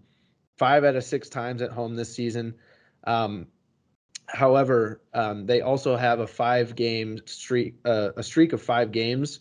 five 0.56 0.84
out 0.84 0.96
of 0.96 1.04
six 1.04 1.28
times 1.28 1.62
at 1.62 1.70
home 1.70 1.94
this 1.96 2.14
season. 2.14 2.54
Um, 3.04 3.48
however, 4.26 5.02
um, 5.12 5.46
they 5.46 5.60
also 5.60 5.96
have 5.96 6.20
a 6.20 6.26
five 6.26 6.74
game 6.76 7.20
streak 7.26 7.76
uh, 7.84 8.10
a 8.16 8.22
streak 8.22 8.52
of 8.52 8.62
five 8.62 8.92
games, 8.92 9.40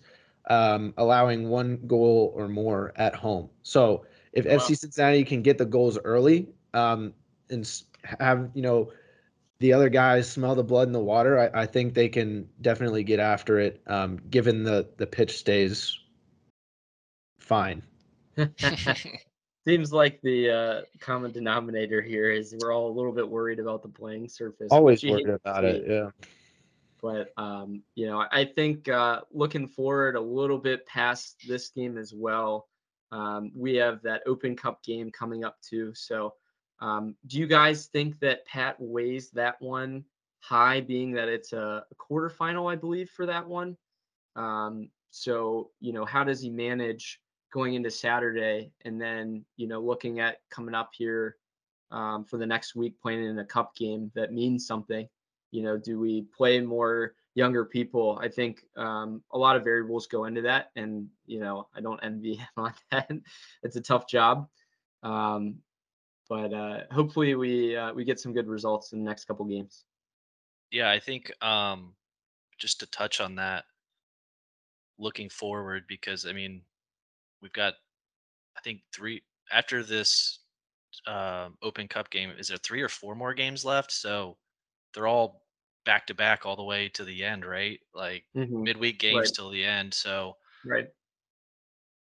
um, 0.49 0.93
allowing 0.97 1.49
one 1.49 1.79
goal 1.87 2.33
or 2.35 2.47
more 2.47 2.93
at 2.95 3.15
home. 3.15 3.49
So 3.63 4.05
if 4.33 4.45
Wow. 4.45 4.51
FC 4.57 4.75
Cincinnati 4.77 5.23
can 5.23 5.41
get 5.41 5.57
the 5.57 5.65
goals 5.65 5.97
early 6.03 6.49
um, 6.73 7.13
and 7.49 7.69
have 8.03 8.49
you 8.53 8.61
know 8.61 8.91
the 9.59 9.73
other 9.73 9.89
guys 9.89 10.29
smell 10.29 10.55
the 10.55 10.63
blood 10.63 10.87
in 10.87 10.93
the 10.93 10.99
water, 10.99 11.39
I, 11.39 11.61
I 11.61 11.65
think 11.65 11.93
they 11.93 12.09
can 12.09 12.49
definitely 12.61 13.03
get 13.03 13.19
after 13.19 13.59
it, 13.59 13.81
um, 13.87 14.19
given 14.29 14.63
the 14.63 14.89
the 14.97 15.07
pitch 15.07 15.37
stays 15.37 15.97
fine. 17.39 17.83
Seems 19.65 19.93
like 19.93 20.19
the 20.21 20.49
uh, 20.49 20.81
common 20.99 21.31
denominator 21.31 22.01
here 22.01 22.29
is 22.29 22.53
we're 22.59 22.73
all 22.73 22.89
a 22.89 22.95
little 22.95 23.13
bit 23.13 23.27
worried 23.27 23.59
about 23.59 23.81
the 23.81 23.87
playing 23.87 24.27
surface. 24.27 24.67
Always 24.71 24.97
which 24.97 25.03
you 25.03 25.15
hate 25.15 25.25
worried 25.27 25.39
about 25.45 25.63
it. 25.63 25.85
Yeah. 25.87 26.09
but 27.01 27.31
um, 27.37 27.81
you 27.95 28.07
know, 28.07 28.25
I 28.31 28.43
think 28.43 28.89
uh, 28.89 29.21
looking 29.31 29.67
forward 29.67 30.15
a 30.15 30.21
little 30.21 30.57
bit 30.57 30.85
past 30.85 31.43
this 31.47 31.69
game 31.69 31.97
as 31.97 32.13
well. 32.13 32.67
Um, 33.13 33.51
we 33.55 33.75
have 33.75 34.01
that 34.01 34.23
Open 34.25 34.55
Cup 34.55 34.83
game 34.83 35.11
coming 35.11 35.45
up 35.45 35.57
too. 35.61 35.93
So, 35.93 36.33
um, 36.81 37.15
do 37.27 37.37
you 37.37 37.47
guys 37.47 37.85
think 37.85 38.19
that 38.19 38.45
Pat 38.45 38.75
weighs 38.79 39.29
that 39.31 39.61
one 39.61 40.03
high, 40.39 40.81
being 40.81 41.13
that 41.13 41.29
it's 41.29 41.53
a, 41.53 41.85
a 41.89 41.95
quarterfinal, 41.95 42.69
I 42.69 42.75
believe, 42.75 43.09
for 43.11 43.25
that 43.27 43.47
one? 43.47 43.77
Um, 44.35 44.89
so, 45.11 45.69
you 45.79 45.93
know, 45.93 46.03
how 46.03 46.23
does 46.23 46.41
he 46.41 46.49
manage 46.49 47.21
going 47.53 47.75
into 47.75 47.91
Saturday 47.91 48.71
and 48.83 48.99
then, 48.99 49.45
you 49.55 49.67
know, 49.67 49.79
looking 49.79 50.19
at 50.19 50.37
coming 50.49 50.75
up 50.75 50.89
here 50.93 51.37
um, 51.91 52.25
for 52.25 52.37
the 52.37 52.45
next 52.45 52.75
week 52.75 52.99
playing 53.01 53.23
in 53.23 53.37
a 53.39 53.45
cup 53.45 53.75
game 53.75 54.11
that 54.15 54.33
means 54.33 54.65
something? 54.65 55.07
you 55.53 55.61
know 55.61 55.77
do 55.77 55.99
we 55.99 56.23
play 56.35 56.59
more 56.59 57.13
younger 57.35 57.63
people? 57.63 58.19
I 58.21 58.27
think 58.27 58.65
um, 58.75 59.23
a 59.31 59.37
lot 59.37 59.55
of 59.55 59.63
variables 59.63 60.07
go 60.07 60.25
into 60.25 60.41
that 60.41 60.69
and 60.75 61.07
you 61.25 61.39
know 61.39 61.67
i 61.75 61.81
don't 61.81 61.99
envy 62.03 62.35
him 62.35 62.47
on 62.57 62.73
that. 62.91 63.09
It's 63.61 63.75
a 63.75 63.81
tough 63.81 64.07
job. 64.07 64.49
Um, 65.03 65.59
but 66.27 66.53
uh, 66.53 66.79
hopefully 66.91 67.35
we 67.35 67.77
uh, 67.77 67.93
we 67.93 68.03
get 68.03 68.19
some 68.19 68.33
good 68.33 68.47
results 68.47 68.93
in 68.93 68.99
the 68.99 69.05
next 69.05 69.25
couple 69.25 69.45
games. 69.45 69.85
Yeah, 70.71 70.89
I 70.89 70.99
think 70.99 71.31
um, 71.43 71.93
just 72.57 72.79
to 72.79 72.87
touch 72.87 73.21
on 73.21 73.35
that, 73.35 73.65
looking 74.97 75.29
forward, 75.29 75.83
because 75.87 76.25
I 76.25 76.33
mean, 76.33 76.61
we've 77.43 77.53
got, 77.53 77.75
I 78.57 78.61
think 78.61 78.81
three 78.93 79.23
after 79.51 79.83
this 79.83 80.39
um, 81.07 81.57
Open 81.61 81.87
Cup 81.87 82.09
game. 82.09 82.31
Is 82.31 82.49
there 82.49 82.57
three 82.57 82.81
or 82.81 82.89
four 82.89 83.15
more 83.15 83.33
games 83.33 83.65
left? 83.65 83.91
So 83.91 84.37
they're 84.93 85.07
all 85.07 85.45
back 85.85 86.07
to 86.07 86.15
back 86.15 86.45
all 86.45 86.55
the 86.55 86.63
way 86.63 86.89
to 86.89 87.05
the 87.05 87.23
end, 87.25 87.45
right? 87.45 87.79
Like 87.93 88.25
midweek 88.63 88.99
games 88.99 89.31
Right. 89.31 89.33
till 89.33 89.49
the 89.51 89.65
end. 89.65 89.93
So 89.93 90.35
right 90.65 90.87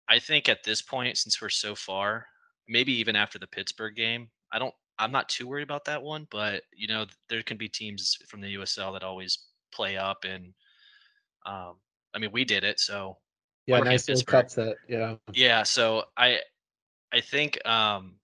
I 0.08 0.20
think 0.20 0.48
at 0.50 0.64
this 0.64 0.82
point, 0.82 1.18
since 1.18 1.42
we're 1.42 1.50
so 1.50 1.76
far, 1.76 2.28
maybe 2.68 2.94
even 2.94 3.16
after 3.16 3.40
the 3.40 3.48
Pittsburgh 3.48 3.96
game, 3.96 4.32
I 4.52 4.60
don't. 4.60 4.74
I'm 5.00 5.12
not 5.12 5.30
too 5.30 5.48
worried 5.48 5.64
about 5.64 5.86
that 5.86 6.02
one, 6.02 6.28
but 6.32 6.64
you 6.74 6.88
know, 6.88 7.06
there 7.30 7.44
can 7.44 7.58
be 7.58 7.70
teams 7.70 8.16
from 8.28 8.42
the 8.42 8.50
USL 8.52 8.94
that 8.94 9.04
always 9.04 9.38
play 9.72 9.98
up, 9.98 10.24
and 10.24 10.54
um, 11.46 11.82
I 12.16 12.20
mean, 12.20 12.32
we 12.32 12.46
did 12.46 12.64
it, 12.64 12.80
so 12.80 13.20
Yeah. 13.68 13.78
Okay, 13.80 13.90
Nice 13.90 14.08
little 14.08 14.22
Pittsburgh. 14.22 14.32
cup 14.32 14.50
set. 14.50 14.76
Yeah. 14.88 15.16
yeah. 15.34 15.64
So 15.64 16.06
I, 16.16 16.40
I 17.14 17.22
think 17.22 17.64
um, 17.68 18.16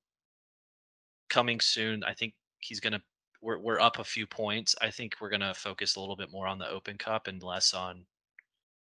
coming 1.29 1.59
soon. 1.59 2.03
I 2.03 2.13
think 2.13 2.33
he's 2.59 2.79
gonna. 2.79 3.01
We're 3.41 3.59
we're 3.59 3.79
up 3.79 3.99
a 3.99 4.03
few 4.05 4.25
points. 4.25 4.73
I 4.81 4.89
think 4.89 5.15
we're 5.19 5.29
gonna 5.29 5.53
focus 5.53 5.95
a 5.95 5.99
little 5.99 6.15
bit 6.15 6.31
more 6.31 6.47
on 6.47 6.57
the 6.57 6.69
Open 6.69 6.97
Cup 6.97 7.27
and 7.27 7.43
less 7.43 7.73
on, 7.73 8.05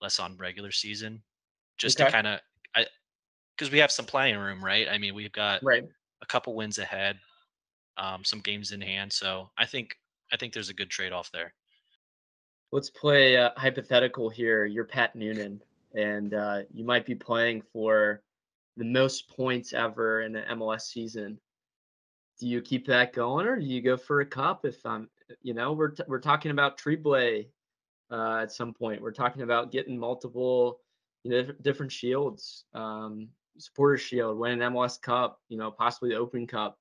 less 0.02 0.20
on 0.20 0.36
regular 0.38 0.72
season, 0.72 1.22
just 1.78 2.00
Okay. 2.02 2.08
to 2.10 2.12
kind 2.12 2.28
of 2.28 2.40
I, 2.76 2.86
because 3.56 3.72
we 3.72 3.78
have 3.78 3.92
some 3.92 4.06
playing 4.06 4.38
room, 4.38 4.64
right? 4.66 4.88
I 4.90 4.98
mean, 4.98 5.14
we've 5.14 5.32
got 5.32 5.62
right 5.64 5.84
a 6.22 6.26
couple 6.26 6.56
wins 6.56 6.80
ahead, 6.80 7.18
um, 7.98 8.24
some 8.26 8.40
games 8.40 8.72
in 8.72 8.82
hand. 8.82 9.14
So 9.14 9.52
I 9.58 9.66
think 9.68 9.96
I 10.34 10.38
think 10.38 10.52
there's 10.54 10.70
a 10.70 10.74
good 10.74 10.90
trade 10.90 11.12
off 11.14 11.32
there. 11.32 11.54
let's 12.72 12.90
play 12.90 13.38
uh, 13.38 13.52
hypothetical 13.58 14.30
here 14.30 14.66
you're 14.66 14.84
pat 14.86 15.16
noonan 15.16 15.60
and 15.96 16.34
uh, 16.34 16.62
you 16.72 16.86
might 16.86 17.06
be 17.06 17.16
playing 17.16 17.62
for 17.74 18.22
the 18.78 18.86
most 18.86 19.30
points 19.30 19.74
ever 19.74 20.22
in 20.22 20.36
an 20.36 20.60
mls 20.60 20.82
season. 20.82 21.40
Do 22.40 22.48
you 22.48 22.62
keep 22.62 22.88
that 22.88 23.14
going 23.14 23.48
or 23.48 23.60
do 23.60 23.66
you 23.66 23.82
go 23.82 23.98
for 23.98 24.22
a 24.22 24.26
cup 24.26 24.66
if 24.66 24.86
i'm 24.86 25.10
you 25.42 25.54
know 25.54 25.74
we're, 25.74 25.90
t- 25.90 26.04
we're 26.08 26.20
talking 26.20 26.52
about 26.52 26.78
Treblay 26.78 27.48
uh, 28.12 28.40
at 28.42 28.52
some 28.52 28.74
point. 28.74 29.02
We're 29.02 29.12
talking 29.12 29.42
about 29.42 29.72
getting 29.72 29.98
multiple 29.98 30.80
you 31.24 31.32
know 31.32 31.54
different 31.62 31.92
shields 31.92 32.64
um, 32.74 33.28
supporter 33.60 33.98
shield, 33.98 34.38
win 34.38 34.62
an 34.62 34.74
MLS 34.74 35.02
Cup, 35.02 35.40
you 35.50 35.58
know, 35.58 35.72
possibly 35.72 36.10
the 36.10 36.16
Open 36.16 36.48
Cup. 36.48 36.78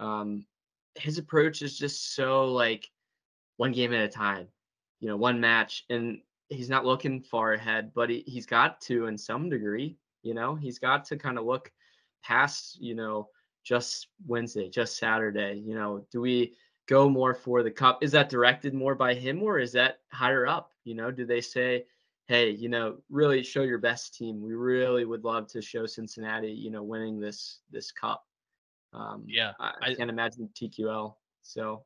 Um, 0.00 0.44
his 0.94 1.18
approach 1.18 1.62
is 1.62 1.78
just 1.78 2.14
so 2.14 2.46
like 2.46 2.88
one 3.56 3.72
game 3.72 3.92
at 3.92 4.00
a 4.00 4.08
time, 4.08 4.48
you 5.00 5.08
know, 5.08 5.16
one 5.16 5.40
match, 5.40 5.84
and 5.90 6.20
he's 6.48 6.70
not 6.70 6.84
looking 6.84 7.20
far 7.20 7.52
ahead, 7.52 7.92
but 7.94 8.10
he, 8.10 8.24
he's 8.26 8.46
got 8.46 8.80
to 8.82 9.06
in 9.06 9.18
some 9.18 9.48
degree, 9.48 9.96
you 10.22 10.34
know, 10.34 10.54
he's 10.54 10.78
got 10.78 11.04
to 11.06 11.16
kind 11.16 11.38
of 11.38 11.44
look 11.44 11.70
past, 12.22 12.80
you 12.80 12.94
know, 12.94 13.28
just 13.64 14.08
Wednesday, 14.26 14.68
just 14.68 14.98
Saturday, 14.98 15.62
you 15.64 15.74
know, 15.74 16.06
do 16.10 16.20
we 16.20 16.54
go 16.86 17.08
more 17.08 17.34
for 17.34 17.62
the 17.62 17.70
cup? 17.70 18.02
Is 18.02 18.12
that 18.12 18.30
directed 18.30 18.74
more 18.74 18.94
by 18.94 19.14
him 19.14 19.42
or 19.42 19.58
is 19.58 19.72
that 19.72 19.98
higher 20.10 20.46
up? 20.46 20.72
You 20.84 20.94
know, 20.94 21.10
do 21.10 21.26
they 21.26 21.40
say, 21.40 21.84
hey, 22.28 22.50
you 22.50 22.68
know, 22.68 22.96
really 23.10 23.42
show 23.42 23.62
your 23.62 23.78
best 23.78 24.14
team. 24.14 24.40
We 24.40 24.54
really 24.54 25.04
would 25.04 25.24
love 25.24 25.48
to 25.48 25.62
show 25.62 25.86
Cincinnati, 25.86 26.52
you 26.52 26.70
know, 26.70 26.82
winning 26.82 27.20
this 27.20 27.60
this 27.70 27.90
cup. 27.92 28.24
Um, 28.92 29.24
yeah, 29.26 29.52
I, 29.60 29.72
I 29.82 29.94
can't 29.94 30.10
imagine 30.10 30.48
TQL. 30.54 31.14
So, 31.42 31.84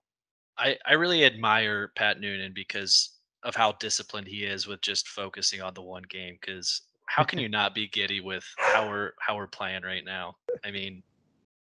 I 0.59 0.77
I 0.87 0.95
really 0.95 1.25
admire 1.25 1.93
Pat 1.97 2.21
Noonan 2.21 2.53
because 2.55 3.19
of 3.45 3.55
how 3.55 3.73
disciplined 3.73 4.29
he 4.29 4.45
is 4.45 4.67
with 4.67 4.81
just 4.81 5.09
focusing 5.09 5.61
on 5.61 5.75
the 5.75 5.83
one 5.83 6.05
game. 6.09 6.39
Because 6.41 6.83
how 7.07 7.25
can 7.25 7.39
you 7.41 7.49
not 7.49 7.75
be 7.75 7.89
giddy 7.89 8.21
with 8.21 8.45
how 8.59 8.89
we're 8.89 9.13
how 9.21 9.37
we're 9.37 9.47
playing 9.47 9.83
right 9.83 10.05
now? 10.05 10.37
I 10.65 10.71
mean, 10.71 11.03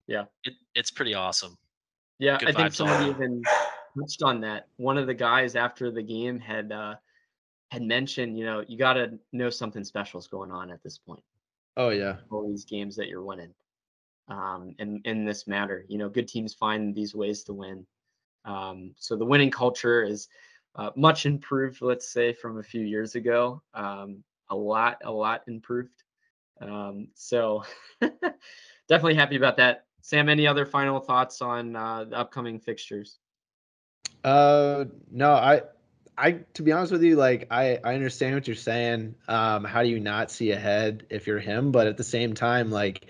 yeah, 0.06 0.24
it, 0.44 0.54
it's 0.74 0.90
pretty 0.90 1.14
awesome. 1.14 1.56
Yeah, 2.18 2.38
Good 2.38 2.48
I 2.48 2.52
think 2.52 2.74
somebody 2.74 3.10
even 3.10 3.42
touched 3.98 4.22
on 4.22 4.40
that. 4.42 4.68
One 4.76 4.98
of 4.98 5.06
the 5.06 5.14
guys 5.14 5.56
after 5.56 5.90
the 5.90 6.02
game 6.02 6.38
had 6.38 6.72
uh, 6.72 6.96
had 7.70 7.82
mentioned, 7.82 8.38
you 8.38 8.44
know, 8.44 8.64
you 8.66 8.76
got 8.76 8.94
to 8.94 9.18
know 9.32 9.50
something 9.50 9.84
special 9.84 10.20
is 10.20 10.26
going 10.26 10.50
on 10.50 10.70
at 10.70 10.82
this 10.82 10.98
point. 10.98 11.22
Oh 11.76 11.90
yeah, 11.90 12.16
all 12.30 12.48
these 12.48 12.64
games 12.64 12.96
that 12.96 13.08
you're 13.08 13.22
winning, 13.22 13.54
um, 14.28 14.74
and 14.78 15.00
in 15.06 15.24
this 15.24 15.46
matter, 15.46 15.84
you 15.88 15.96
know, 15.96 16.08
good 16.08 16.28
teams 16.28 16.52
find 16.52 16.94
these 16.94 17.14
ways 17.14 17.44
to 17.44 17.52
win. 17.52 17.86
Um, 18.44 18.92
so 18.96 19.16
the 19.16 19.24
winning 19.24 19.50
culture 19.50 20.02
is 20.02 20.28
uh, 20.76 20.90
much 20.96 21.26
improved, 21.26 21.82
let's 21.82 22.08
say, 22.12 22.32
from 22.32 22.58
a 22.58 22.62
few 22.62 22.82
years 22.82 23.14
ago. 23.14 23.62
Um, 23.74 24.22
a 24.48 24.56
lot, 24.56 24.98
a 25.04 25.10
lot 25.10 25.42
improved. 25.46 26.02
Um, 26.60 27.08
so 27.14 27.64
definitely 28.88 29.14
happy 29.14 29.36
about 29.36 29.56
that. 29.58 29.86
Sam, 30.02 30.28
any 30.28 30.46
other 30.46 30.66
final 30.66 31.00
thoughts 31.00 31.42
on 31.42 31.76
uh, 31.76 32.04
the 32.04 32.16
upcoming 32.16 32.58
fixtures? 32.58 33.18
Uh, 34.24 34.84
no, 35.10 35.32
I, 35.32 35.62
I, 36.16 36.32
to 36.54 36.62
be 36.62 36.72
honest 36.72 36.92
with 36.92 37.02
you, 37.02 37.16
like 37.16 37.46
I, 37.50 37.78
I 37.82 37.94
understand 37.94 38.34
what 38.34 38.46
you're 38.46 38.56
saying. 38.56 39.14
Um, 39.28 39.64
how 39.64 39.82
do 39.82 39.88
you 39.88 40.00
not 40.00 40.30
see 40.30 40.52
ahead 40.52 41.06
if 41.10 41.26
you're 41.26 41.38
him? 41.38 41.72
But 41.72 41.86
at 41.86 41.96
the 41.96 42.04
same 42.04 42.34
time, 42.34 42.70
like, 42.70 43.06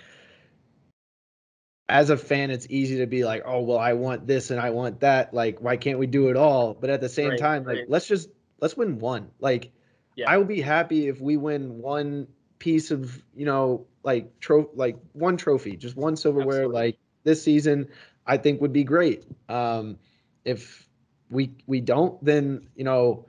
as 1.90 2.10
a 2.10 2.16
fan, 2.16 2.50
it's 2.50 2.66
easy 2.70 2.98
to 2.98 3.06
be 3.06 3.24
like, 3.24 3.42
oh, 3.44 3.62
well, 3.62 3.78
I 3.78 3.94
want 3.94 4.26
this 4.26 4.50
and 4.50 4.60
I 4.60 4.70
want 4.70 5.00
that. 5.00 5.34
Like, 5.34 5.60
why 5.60 5.76
can't 5.76 5.98
we 5.98 6.06
do 6.06 6.28
it 6.28 6.36
all? 6.36 6.74
But 6.74 6.90
at 6.90 7.00
the 7.00 7.08
same 7.08 7.30
right, 7.30 7.38
time, 7.38 7.64
like, 7.64 7.86
let's 7.88 8.06
just 8.06 8.28
let's 8.60 8.76
win 8.76 8.98
one. 8.98 9.30
Like, 9.40 9.72
yeah. 10.16 10.30
I 10.30 10.36
will 10.38 10.44
be 10.44 10.60
happy 10.60 11.08
if 11.08 11.20
we 11.20 11.36
win 11.36 11.78
one 11.78 12.28
piece 12.58 12.90
of 12.90 13.22
you 13.34 13.46
know 13.46 13.86
like 14.04 14.38
tro 14.38 14.70
like 14.74 14.96
one 15.12 15.36
trophy, 15.36 15.76
just 15.76 15.96
one 15.96 16.16
silverware 16.16 16.62
Absolutely. 16.62 16.80
like 16.80 16.98
this 17.24 17.42
season, 17.42 17.88
I 18.26 18.36
think 18.36 18.60
would 18.60 18.72
be 18.72 18.84
great. 18.84 19.24
Um, 19.48 19.98
if 20.44 20.88
we 21.30 21.52
we 21.66 21.80
don't, 21.80 22.22
then 22.24 22.68
you 22.76 22.84
know 22.84 23.26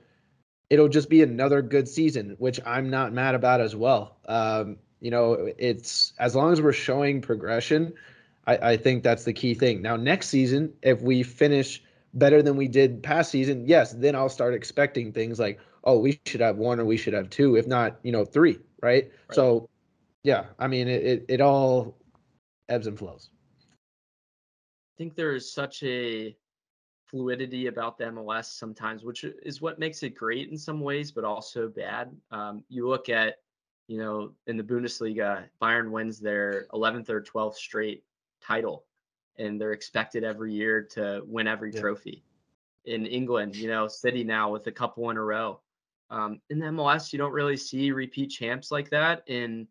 it'll 0.70 0.88
just 0.88 1.10
be 1.10 1.22
another 1.22 1.60
good 1.62 1.88
season, 1.88 2.36
which 2.38 2.60
I'm 2.64 2.90
not 2.90 3.12
mad 3.12 3.34
about 3.34 3.60
as 3.60 3.76
well. 3.76 4.16
Um, 4.26 4.78
you 5.00 5.10
know, 5.10 5.52
it's 5.58 6.12
as 6.18 6.34
long 6.34 6.52
as 6.52 6.62
we're 6.62 6.72
showing 6.72 7.20
progression, 7.20 7.94
I, 8.46 8.56
I 8.56 8.76
think 8.76 9.02
that's 9.02 9.24
the 9.24 9.32
key 9.32 9.54
thing. 9.54 9.82
Now, 9.82 9.96
next 9.96 10.28
season, 10.28 10.72
if 10.82 11.00
we 11.00 11.22
finish 11.22 11.82
better 12.14 12.42
than 12.42 12.56
we 12.56 12.68
did 12.68 13.02
past 13.02 13.30
season, 13.30 13.66
yes, 13.66 13.92
then 13.92 14.14
I'll 14.14 14.28
start 14.28 14.54
expecting 14.54 15.12
things 15.12 15.38
like, 15.38 15.60
oh, 15.84 15.98
we 15.98 16.20
should 16.26 16.40
have 16.40 16.56
one 16.56 16.80
or 16.80 16.84
we 16.84 16.96
should 16.96 17.14
have 17.14 17.30
two, 17.30 17.56
if 17.56 17.66
not, 17.66 17.98
you 18.02 18.12
know, 18.12 18.24
three, 18.24 18.58
right? 18.80 19.04
right. 19.28 19.34
So 19.34 19.68
yeah, 20.22 20.46
I 20.58 20.66
mean, 20.66 20.88
it, 20.88 21.04
it, 21.04 21.24
it 21.28 21.40
all 21.40 21.96
ebbs 22.68 22.86
and 22.86 22.98
flows. 22.98 23.30
I 23.70 24.94
think 24.98 25.14
there 25.14 25.34
is 25.34 25.52
such 25.52 25.82
a 25.82 26.36
fluidity 27.06 27.66
about 27.66 27.98
the 27.98 28.04
MLS 28.04 28.46
sometimes, 28.46 29.04
which 29.04 29.24
is 29.24 29.60
what 29.60 29.78
makes 29.78 30.02
it 30.02 30.14
great 30.14 30.50
in 30.50 30.56
some 30.56 30.80
ways, 30.80 31.10
but 31.10 31.24
also 31.24 31.68
bad. 31.68 32.14
Um, 32.30 32.62
you 32.68 32.88
look 32.88 33.08
at, 33.08 33.36
you 33.88 33.98
know, 33.98 34.32
in 34.46 34.56
the 34.56 34.62
Bundesliga, 34.62 35.44
Bayern 35.60 35.90
wins 35.90 36.20
their 36.20 36.66
11th 36.72 37.10
or 37.10 37.20
12th 37.20 37.56
straight 37.56 38.04
title, 38.46 38.84
and 39.38 39.60
they're 39.60 39.72
expected 39.72 40.24
every 40.24 40.52
year 40.52 40.82
to 40.92 41.22
win 41.26 41.46
every 41.46 41.72
yeah. 41.72 41.80
trophy. 41.80 42.24
In 42.84 43.06
England, 43.06 43.54
you 43.54 43.68
know, 43.68 43.86
City 43.86 44.24
now 44.24 44.50
with 44.50 44.66
a 44.66 44.72
couple 44.72 45.08
in 45.10 45.16
a 45.16 45.22
row. 45.22 45.60
Um, 46.10 46.40
in 46.50 46.58
the 46.58 46.66
MLS, 46.66 47.12
you 47.12 47.18
don't 47.18 47.32
really 47.32 47.56
see 47.56 47.92
repeat 47.92 48.30
champs 48.30 48.70
like 48.70 48.90
that 48.90 49.22
in 49.28 49.68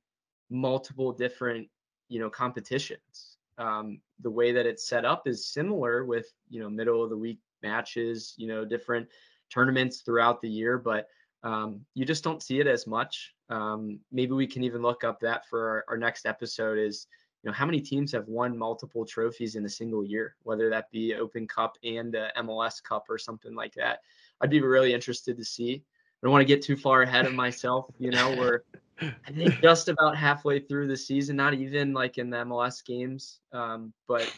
multiple 0.51 1.11
different 1.11 1.67
you 2.09 2.19
know 2.19 2.29
competitions 2.29 3.37
um, 3.57 3.99
the 4.19 4.29
way 4.29 4.51
that 4.51 4.65
it's 4.65 4.87
set 4.87 5.05
up 5.05 5.27
is 5.27 5.47
similar 5.47 6.05
with 6.05 6.27
you 6.49 6.59
know 6.59 6.69
middle 6.69 7.03
of 7.03 7.09
the 7.09 7.17
week 7.17 7.39
matches 7.63 8.35
you 8.37 8.47
know 8.47 8.65
different 8.65 9.07
tournaments 9.51 10.01
throughout 10.01 10.41
the 10.41 10.49
year 10.49 10.77
but 10.77 11.07
um, 11.43 11.81
you 11.95 12.05
just 12.05 12.23
don't 12.23 12.43
see 12.43 12.59
it 12.59 12.67
as 12.67 12.85
much 12.85 13.33
um, 13.49 13.99
maybe 14.11 14.33
we 14.33 14.45
can 14.45 14.63
even 14.63 14.81
look 14.81 15.03
up 15.03 15.19
that 15.21 15.47
for 15.47 15.69
our, 15.69 15.85
our, 15.89 15.97
next 15.97 16.25
episode 16.25 16.77
is 16.77 17.07
you 17.43 17.49
know 17.49 17.53
how 17.53 17.65
many 17.65 17.81
teams 17.81 18.11
have 18.11 18.27
won 18.27 18.57
multiple 18.57 19.05
trophies 19.05 19.55
in 19.55 19.65
a 19.65 19.69
single 19.69 20.03
year 20.03 20.35
whether 20.43 20.69
that 20.69 20.91
be 20.91 21.15
open 21.15 21.47
cup 21.47 21.77
and 21.83 22.15
mls 22.37 22.83
cup 22.83 23.05
or 23.09 23.17
something 23.17 23.55
like 23.55 23.73
that 23.73 23.99
i'd 24.41 24.49
be 24.49 24.61
really 24.61 24.93
interested 24.93 25.37
to 25.37 25.43
see 25.43 25.83
I 26.21 26.27
don't 26.27 26.33
want 26.33 26.41
to 26.41 26.53
get 26.53 26.61
too 26.61 26.77
far 26.77 27.01
ahead 27.01 27.25
of 27.25 27.33
myself. 27.33 27.87
You 27.97 28.11
know, 28.11 28.35
we're 28.37 28.61
I 29.01 29.31
think 29.31 29.59
just 29.61 29.89
about 29.89 30.15
halfway 30.15 30.59
through 30.59 30.87
the 30.87 30.97
season, 30.97 31.35
not 31.35 31.55
even 31.55 31.93
like 31.93 32.19
in 32.19 32.29
the 32.29 32.37
MLS 32.37 32.85
games. 32.85 33.39
Um, 33.51 33.91
but 34.07 34.31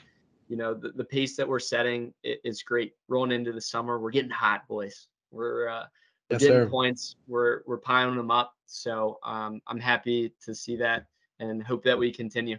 you 0.47 0.55
know, 0.55 0.73
the, 0.73 0.89
the 0.89 1.03
pace 1.03 1.35
that 1.35 1.47
we're 1.47 1.59
setting 1.59 2.13
is 2.23 2.63
great. 2.63 2.93
Rolling 3.09 3.33
into 3.33 3.51
the 3.51 3.59
summer, 3.59 3.99
we're 3.99 4.11
getting 4.11 4.29
hot, 4.29 4.65
boys. 4.69 5.07
We're 5.31 5.67
uh, 5.67 5.85
we're 6.29 6.35
yes, 6.35 6.41
getting 6.41 6.65
sir. 6.65 6.69
points. 6.69 7.17
We're 7.27 7.63
we're 7.65 7.79
piling 7.79 8.15
them 8.15 8.31
up. 8.31 8.53
So 8.65 9.19
um, 9.23 9.61
I'm 9.67 9.79
happy 9.79 10.33
to 10.45 10.55
see 10.55 10.77
that 10.77 11.05
and 11.39 11.61
hope 11.61 11.83
that 11.83 11.99
we 11.99 12.13
continue. 12.13 12.57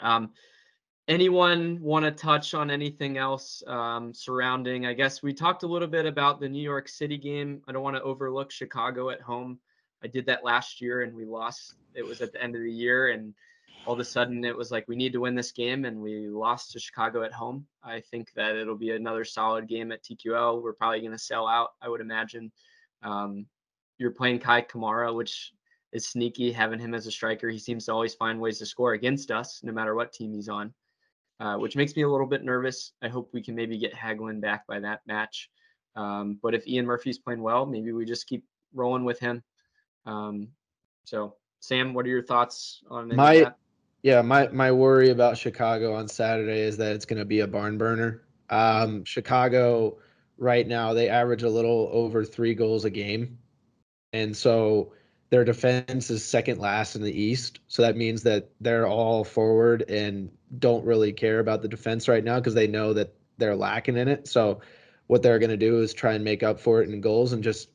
Um, 0.00 0.30
anyone 1.08 1.80
want 1.80 2.04
to 2.04 2.10
touch 2.10 2.54
on 2.54 2.70
anything 2.70 3.16
else 3.16 3.62
um, 3.66 4.12
surrounding? 4.12 4.86
I 4.86 4.92
guess 4.92 5.22
we 5.22 5.32
talked 5.32 5.62
a 5.62 5.66
little 5.66 5.88
bit 5.88 6.06
about 6.06 6.40
the 6.40 6.48
New 6.48 6.62
York 6.62 6.88
City 6.88 7.16
game. 7.16 7.62
I 7.68 7.72
don't 7.72 7.82
want 7.82 7.96
to 7.96 8.02
overlook 8.02 8.50
Chicago 8.50 9.10
at 9.10 9.20
home. 9.20 9.58
I 10.02 10.08
did 10.08 10.26
that 10.26 10.44
last 10.44 10.80
year 10.80 11.02
and 11.02 11.14
we 11.14 11.24
lost. 11.24 11.74
It 11.94 12.04
was 12.04 12.20
at 12.20 12.32
the 12.32 12.42
end 12.42 12.54
of 12.54 12.62
the 12.62 12.72
year, 12.72 13.08
and 13.08 13.32
all 13.86 13.94
of 13.94 14.00
a 14.00 14.04
sudden 14.04 14.44
it 14.44 14.56
was 14.56 14.70
like 14.70 14.86
we 14.88 14.96
need 14.96 15.12
to 15.14 15.20
win 15.20 15.34
this 15.34 15.52
game, 15.52 15.84
and 15.84 15.98
we 16.00 16.28
lost 16.28 16.72
to 16.72 16.80
Chicago 16.80 17.22
at 17.22 17.32
home. 17.32 17.66
I 17.82 18.00
think 18.00 18.32
that 18.34 18.56
it'll 18.56 18.76
be 18.76 18.90
another 18.90 19.24
solid 19.24 19.66
game 19.66 19.92
at 19.92 20.02
TQL. 20.02 20.62
We're 20.62 20.74
probably 20.74 21.00
going 21.00 21.12
to 21.12 21.18
sell 21.18 21.46
out, 21.46 21.70
I 21.80 21.88
would 21.88 22.00
imagine. 22.02 22.52
Um, 23.02 23.46
you're 23.98 24.10
playing 24.10 24.40
Kei 24.40 24.62
Kamara, 24.62 25.14
which 25.14 25.52
is 25.96 26.06
sneaky 26.06 26.52
having 26.52 26.78
him 26.78 26.94
as 26.94 27.06
a 27.06 27.10
striker. 27.10 27.48
He 27.48 27.58
seems 27.58 27.86
to 27.86 27.92
always 27.92 28.14
find 28.14 28.40
ways 28.40 28.58
to 28.58 28.66
score 28.66 28.92
against 28.92 29.30
us, 29.30 29.60
no 29.64 29.72
matter 29.72 29.94
what 29.94 30.12
team 30.12 30.32
he's 30.34 30.48
on 30.48 30.72
uh, 31.40 31.56
which 31.56 31.76
makes 31.76 31.94
me 31.96 32.02
a 32.02 32.08
little 32.08 32.26
bit 32.26 32.44
nervous. 32.44 32.92
I 33.02 33.08
hope 33.08 33.30
we 33.32 33.42
can 33.42 33.54
maybe 33.54 33.78
get 33.78 33.94
Hagglund 33.94 34.40
back 34.40 34.66
by 34.66 34.80
that 34.80 35.00
match. 35.06 35.50
Um, 35.94 36.38
but 36.42 36.54
if 36.54 36.66
Ian 36.66 36.86
Murphy's 36.86 37.18
playing 37.18 37.42
well, 37.42 37.66
maybe 37.66 37.92
we 37.92 38.04
just 38.04 38.26
keep 38.26 38.44
rolling 38.74 39.04
with 39.04 39.18
him. 39.18 39.42
Um, 40.04 40.48
so, 41.04 41.34
Sam, 41.60 41.94
what 41.94 42.06
are 42.06 42.10
your 42.10 42.22
thoughts 42.22 42.82
on 42.90 43.14
my? 43.14 43.40
That? 43.40 43.56
Yeah, 44.02 44.22
my 44.22 44.48
my 44.48 44.72
worry 44.72 45.10
about 45.10 45.38
Chicago 45.38 45.94
on 45.94 46.08
Saturday 46.08 46.60
is 46.60 46.76
that 46.76 46.94
it's 46.94 47.06
going 47.06 47.18
to 47.18 47.24
be 47.24 47.40
a 47.40 47.46
barn 47.46 47.76
burner. 47.76 48.22
Um, 48.50 49.04
Chicago 49.04 49.98
right 50.38 50.66
now 50.68 50.92
they 50.92 51.08
average 51.08 51.42
a 51.42 51.48
little 51.48 51.88
over 51.90 52.24
three 52.24 52.54
goals 52.54 52.84
a 52.84 52.90
game, 52.90 53.38
and 54.12 54.36
so 54.36 54.92
their 55.30 55.44
defense 55.44 56.10
is 56.10 56.24
second 56.24 56.58
last 56.58 56.94
in 56.94 57.02
the 57.02 57.20
East. 57.20 57.60
So 57.68 57.82
that 57.82 57.96
means 57.96 58.22
that 58.22 58.50
they're 58.60 58.86
all 58.86 59.24
forward 59.24 59.82
and 59.88 60.30
don't 60.58 60.84
really 60.84 61.12
care 61.12 61.40
about 61.40 61.62
the 61.62 61.68
defense 61.68 62.08
right 62.08 62.22
now 62.22 62.38
because 62.38 62.54
they 62.54 62.68
know 62.68 62.92
that 62.92 63.14
they're 63.38 63.56
lacking 63.56 63.96
in 63.96 64.08
it. 64.08 64.28
So 64.28 64.60
what 65.08 65.22
they're 65.22 65.38
going 65.38 65.50
to 65.50 65.56
do 65.56 65.80
is 65.80 65.92
try 65.92 66.14
and 66.14 66.24
make 66.24 66.42
up 66.42 66.60
for 66.60 66.82
it 66.82 66.88
in 66.88 67.00
goals 67.00 67.32
and 67.32 67.42
just 67.42 67.70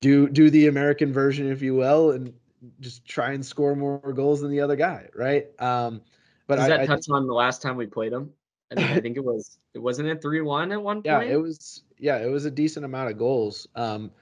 do 0.00 0.28
do 0.28 0.48
the 0.50 0.68
American 0.68 1.12
version, 1.12 1.50
if 1.50 1.60
you 1.60 1.74
will, 1.74 2.12
and 2.12 2.32
just 2.80 3.04
try 3.04 3.32
and 3.32 3.44
score 3.44 3.74
more 3.74 3.98
goals 4.12 4.40
than 4.40 4.50
the 4.50 4.60
other 4.60 4.76
guy, 4.76 5.08
right? 5.14 5.46
Um, 5.60 6.02
but 6.46 6.56
does 6.56 6.66
I, 6.66 6.76
that 6.76 6.86
touch 6.86 7.06
I, 7.10 7.14
on 7.14 7.26
the 7.26 7.34
last 7.34 7.62
time 7.62 7.76
we 7.76 7.86
played 7.86 8.12
them? 8.12 8.32
I 8.70 8.74
mean, 8.76 8.86
I 8.86 9.00
think 9.00 9.16
it 9.16 9.24
was 9.24 9.58
it 9.74 9.78
wasn't 9.82 10.08
it 10.08 10.22
three 10.22 10.40
one 10.40 10.70
at 10.72 10.80
one 10.80 11.02
point. 11.02 11.06
Yeah, 11.06 11.22
it 11.22 11.40
was. 11.40 11.82
Yeah, 11.98 12.18
it 12.18 12.30
was 12.30 12.44
a 12.44 12.50
decent 12.50 12.84
amount 12.84 13.10
of 13.10 13.18
goals. 13.18 13.66
Um, 13.74 14.12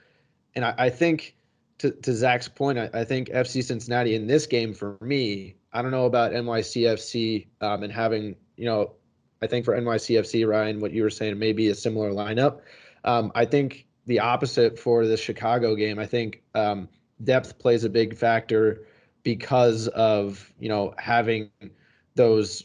and 0.55 0.65
I, 0.65 0.73
I 0.77 0.89
think 0.89 1.35
to, 1.79 1.91
to 1.91 2.13
Zach's 2.13 2.47
point, 2.47 2.79
I, 2.79 2.89
I 2.93 3.03
think 3.03 3.29
FC 3.29 3.63
Cincinnati 3.63 4.15
in 4.15 4.27
this 4.27 4.45
game 4.45 4.73
for 4.73 4.97
me, 5.01 5.55
I 5.71 5.81
don't 5.81 5.91
know 5.91 6.05
about 6.05 6.31
NYCFC 6.31 7.47
um, 7.61 7.83
and 7.83 7.91
having, 7.91 8.35
you 8.55 8.65
know, 8.65 8.93
I 9.41 9.47
think 9.47 9.65
for 9.65 9.79
NYCFC, 9.79 10.47
Ryan, 10.47 10.79
what 10.79 10.91
you 10.91 11.03
were 11.03 11.09
saying, 11.09 11.37
maybe 11.37 11.67
a 11.67 11.75
similar 11.75 12.11
lineup. 12.11 12.61
Um, 13.03 13.31
I 13.35 13.45
think 13.45 13.87
the 14.07 14.21
opposite 14.21 14.79
for 14.79 15.05
the 15.05 15.17
Chicago 15.17 15.75
game. 15.75 15.99
I 15.99 16.05
think 16.07 16.41
um, 16.55 16.89
depth 17.23 17.59
plays 17.59 17.83
a 17.83 17.89
big 17.89 18.17
factor 18.17 18.85
because 19.23 19.87
of 19.89 20.51
you 20.59 20.69
know 20.69 20.93
having 20.97 21.51
those 22.15 22.63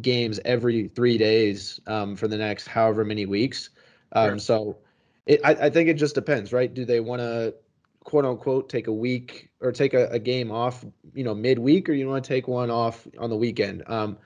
games 0.00 0.40
every 0.44 0.88
three 0.88 1.18
days 1.18 1.80
um, 1.86 2.16
for 2.16 2.28
the 2.28 2.36
next 2.36 2.66
however 2.66 3.04
many 3.04 3.26
weeks. 3.26 3.70
Um, 4.12 4.30
sure. 4.30 4.38
So 4.38 4.78
it, 5.26 5.40
I, 5.44 5.50
I, 5.50 5.70
think 5.70 5.88
it 5.88 5.94
just 5.94 6.14
depends, 6.14 6.52
right? 6.52 6.72
Do 6.72 6.84
they 6.84 7.00
want 7.00 7.20
to 7.20 7.54
quote 8.04 8.24
unquote 8.24 8.68
take 8.68 8.86
a 8.86 8.92
week 8.92 9.50
or 9.60 9.72
take 9.72 9.94
a, 9.94 10.06
a 10.08 10.18
game 10.18 10.50
off, 10.50 10.84
you 11.14 11.24
know, 11.24 11.34
midweek, 11.34 11.88
or 11.88 11.92
you 11.92 12.08
want 12.08 12.24
to 12.24 12.28
take 12.28 12.46
one 12.46 12.70
off 12.70 13.06
on 13.18 13.30
the 13.30 13.36
weekend? 13.36 13.82
Um, 13.86 14.18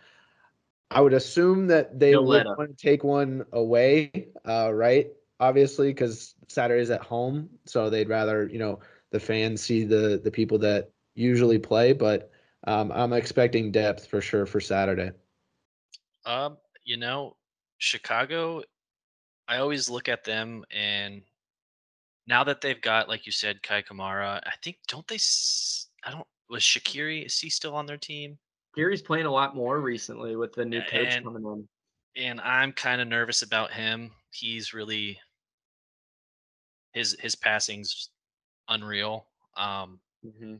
I 0.90 1.00
would 1.00 1.12
assume 1.12 1.68
that 1.68 1.98
they 1.98 2.16
would 2.16 2.46
want 2.46 2.76
to 2.76 2.76
take 2.76 3.04
one 3.04 3.44
away, 3.52 4.28
uh, 4.46 4.72
right? 4.72 5.08
Obviously, 5.40 5.88
because 5.88 6.34
Saturday's 6.48 6.90
at 6.90 7.02
home, 7.02 7.48
so 7.64 7.88
they'd 7.88 8.08
rather 8.08 8.48
you 8.48 8.58
know 8.58 8.80
the 9.10 9.20
fans 9.20 9.62
see 9.62 9.84
the 9.84 10.20
the 10.22 10.30
people 10.30 10.58
that 10.58 10.90
usually 11.14 11.58
play. 11.58 11.92
But 11.92 12.30
um, 12.66 12.90
I'm 12.92 13.12
expecting 13.12 13.70
depth 13.70 14.06
for 14.06 14.20
sure 14.20 14.46
for 14.46 14.60
Saturday. 14.60 15.12
Um, 16.26 16.56
you 16.84 16.96
know, 16.96 17.36
Chicago. 17.78 18.62
I 19.46 19.58
always 19.58 19.88
look 19.88 20.10
at 20.10 20.24
them 20.24 20.64
and 20.70 21.22
now 22.28 22.44
that 22.44 22.60
they've 22.60 22.80
got, 22.80 23.08
like 23.08 23.24
you 23.24 23.32
said, 23.32 23.62
Kei 23.62 23.82
Kamara, 23.82 24.40
I 24.44 24.52
think 24.62 24.76
don't 24.86 25.06
they? 25.08 25.18
I 26.04 26.10
don't. 26.10 26.26
Was 26.50 26.62
Shaqiri? 26.62 27.26
Is 27.26 27.38
he 27.38 27.50
still 27.50 27.74
on 27.74 27.86
their 27.86 27.96
team? 27.96 28.38
Shaqiri's 28.76 29.02
playing 29.02 29.26
a 29.26 29.32
lot 29.32 29.56
more 29.56 29.80
recently 29.80 30.36
with 30.36 30.52
the 30.52 30.64
new 30.64 30.80
coach 30.82 31.14
and, 31.14 31.24
coming 31.24 31.42
in. 31.42 32.22
And 32.22 32.40
I'm 32.42 32.72
kind 32.72 33.00
of 33.00 33.08
nervous 33.08 33.42
about 33.42 33.72
him. 33.72 34.10
He's 34.30 34.74
really 34.74 35.18
his 36.92 37.16
his 37.18 37.34
passing's 37.34 38.10
unreal. 38.68 39.26
Um, 39.56 39.98
mm-hmm. 40.24 40.56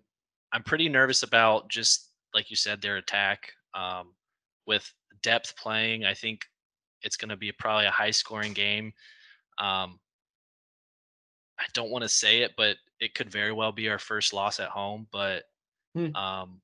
I'm 0.53 0.62
pretty 0.62 0.89
nervous 0.89 1.23
about 1.23 1.69
just 1.69 2.11
like 2.35 2.51
you 2.51 2.57
said 2.57 2.81
their 2.81 2.97
attack 2.97 3.53
um, 3.75 4.14
with 4.66 4.91
depth 5.23 5.55
playing. 5.57 6.05
I 6.05 6.14
think 6.14 6.45
it's 7.03 7.16
going 7.16 7.29
to 7.29 7.37
be 7.37 7.53
probably 7.53 7.87
a 7.87 7.91
high 7.91 8.11
scoring 8.11 8.55
game. 8.55 8.93
Um, 9.59 9.99
I 11.59 11.64
don't 11.74 11.90
want 11.90 12.02
to 12.02 12.09
say 12.09 12.42
it, 12.42 12.52
but 12.56 12.76
it 13.00 13.14
could 13.14 13.30
very 13.30 13.52
well 13.52 13.72
be 13.72 13.88
our 13.88 13.98
first 13.98 14.32
loss 14.32 14.61
at 14.61 14.68
home. 14.68 15.06
But 15.11 15.44
hmm. 15.94 16.14
um, 16.14 16.61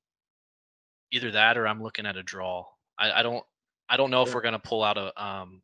either 1.11 1.31
that 1.31 1.57
or 1.57 1.67
I'm 1.67 1.81
looking 1.81 2.05
at 2.05 2.17
a 2.17 2.23
draw. 2.23 2.65
I, 2.97 3.11
I 3.11 3.23
don't 3.23 3.43
I 3.89 3.97
don't 3.97 4.11
know 4.11 4.23
if 4.23 4.33
we're 4.33 4.41
gonna 4.41 4.59
pull 4.59 4.83
out 4.83 4.97
a 4.97 5.23
um, 5.23 5.61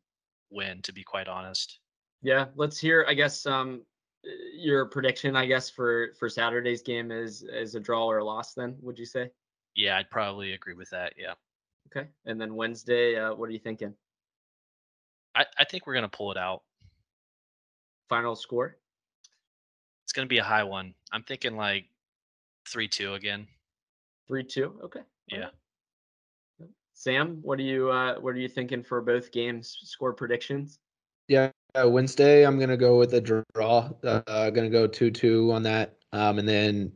win. 0.50 0.82
To 0.82 0.92
be 0.92 1.02
quite 1.02 1.28
honest. 1.28 1.78
Yeah, 2.22 2.46
let's 2.54 2.78
hear. 2.78 3.04
I 3.08 3.14
guess 3.14 3.46
um, 3.46 3.82
your 4.54 4.86
prediction. 4.86 5.36
I 5.36 5.46
guess 5.46 5.70
for 5.70 6.12
for 6.18 6.28
Saturday's 6.28 6.82
game 6.82 7.10
is 7.10 7.42
is 7.42 7.74
a 7.74 7.80
draw 7.80 8.06
or 8.06 8.18
a 8.18 8.24
loss. 8.24 8.54
Then 8.54 8.76
would 8.80 8.98
you 8.98 9.06
say? 9.06 9.30
Yeah, 9.74 9.96
I'd 9.96 10.10
probably 10.10 10.52
agree 10.52 10.74
with 10.74 10.90
that. 10.90 11.14
Yeah. 11.16 11.34
Okay, 11.88 12.08
and 12.26 12.40
then 12.40 12.54
Wednesday, 12.54 13.18
uh, 13.18 13.34
what 13.34 13.48
are 13.48 13.52
you 13.52 13.58
thinking? 13.58 13.94
I 15.34 15.46
I 15.58 15.64
think 15.64 15.86
we're 15.86 15.94
gonna 15.94 16.08
pull 16.08 16.30
it 16.30 16.38
out. 16.38 16.62
Final 18.08 18.36
score? 18.36 18.76
It's 20.12 20.16
gonna 20.18 20.26
be 20.26 20.36
a 20.36 20.44
high 20.44 20.64
one. 20.64 20.92
I'm 21.10 21.22
thinking 21.22 21.56
like 21.56 21.86
three 22.68 22.86
two 22.86 23.14
again. 23.14 23.46
Three 24.28 24.44
two. 24.44 24.78
Okay. 24.84 25.00
Yeah. 25.28 25.46
Sam, 26.92 27.38
what 27.40 27.58
are 27.58 27.62
you 27.62 27.90
uh, 27.90 28.20
what 28.20 28.34
are 28.34 28.38
you 28.38 28.50
thinking 28.50 28.82
for 28.82 29.00
both 29.00 29.32
games? 29.32 29.74
Score 29.84 30.12
predictions? 30.12 30.80
Yeah, 31.28 31.50
uh, 31.74 31.88
Wednesday 31.88 32.44
I'm 32.44 32.58
gonna 32.58 32.76
go 32.76 32.98
with 32.98 33.14
a 33.14 33.22
draw. 33.22 33.88
Uh, 34.04 34.50
gonna 34.50 34.68
go 34.68 34.86
two 34.86 35.10
two 35.10 35.50
on 35.50 35.62
that, 35.62 35.96
um, 36.12 36.38
and 36.38 36.46
then 36.46 36.92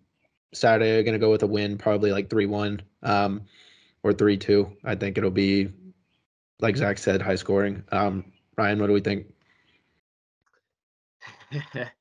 Saturday 0.52 0.98
I'm 0.98 1.04
gonna 1.06 1.18
go 1.18 1.30
with 1.30 1.42
a 1.42 1.46
win, 1.46 1.78
probably 1.78 2.12
like 2.12 2.28
three 2.28 2.44
one 2.44 2.82
um, 3.02 3.46
or 4.02 4.12
three 4.12 4.36
two. 4.36 4.76
I 4.84 4.94
think 4.94 5.16
it'll 5.16 5.30
be 5.30 5.72
like 6.60 6.76
Zach 6.76 6.98
said, 6.98 7.22
high 7.22 7.36
scoring. 7.36 7.82
Um, 7.92 8.30
Ryan, 8.58 8.78
what 8.78 8.88
do 8.88 8.92
we 8.92 9.00
think? 9.00 9.32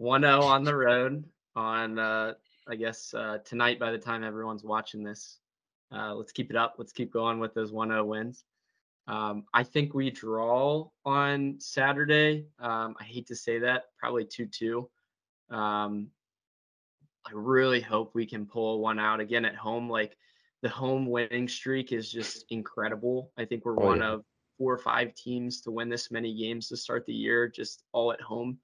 1-0 0.00 0.42
on 0.42 0.64
the 0.64 0.74
road 0.74 1.24
on 1.56 1.98
uh, 1.98 2.34
I 2.66 2.76
guess 2.76 3.12
uh, 3.14 3.38
tonight 3.44 3.78
by 3.78 3.92
the 3.92 3.98
time 3.98 4.24
everyone's 4.24 4.64
watching 4.64 5.02
this. 5.02 5.38
Uh, 5.92 6.14
let's 6.14 6.32
keep 6.32 6.50
it 6.50 6.56
up. 6.56 6.74
Let's 6.78 6.92
keep 6.92 7.12
going 7.12 7.38
with 7.38 7.54
those 7.54 7.70
1-0 7.70 8.06
wins. 8.06 8.44
Um, 9.06 9.44
I 9.52 9.62
think 9.62 9.92
we 9.92 10.10
draw 10.10 10.88
on 11.04 11.56
Saturday. 11.58 12.46
Um, 12.58 12.96
I 12.98 13.04
hate 13.04 13.26
to 13.26 13.36
say 13.36 13.58
that, 13.58 13.84
probably 13.98 14.24
2-2. 14.24 14.86
Um, 15.50 16.08
I 17.26 17.30
really 17.32 17.80
hope 17.80 18.14
we 18.14 18.26
can 18.26 18.46
pull 18.46 18.80
one 18.80 18.98
out 18.98 19.20
again 19.20 19.44
at 19.44 19.56
home. 19.56 19.90
Like 19.90 20.16
the 20.62 20.68
home 20.68 21.06
winning 21.06 21.48
streak 21.48 21.92
is 21.92 22.10
just 22.10 22.46
incredible. 22.50 23.30
I 23.36 23.44
think 23.44 23.64
we're 23.64 23.80
oh, 23.80 23.86
one 23.86 24.00
yeah. 24.00 24.12
of 24.12 24.24
four 24.56 24.72
or 24.72 24.78
five 24.78 25.14
teams 25.14 25.60
to 25.62 25.70
win 25.70 25.88
this 25.90 26.10
many 26.10 26.34
games 26.34 26.68
to 26.68 26.76
start 26.76 27.04
the 27.06 27.12
year, 27.12 27.48
just 27.48 27.84
all 27.92 28.12
at 28.12 28.20
home 28.20 28.58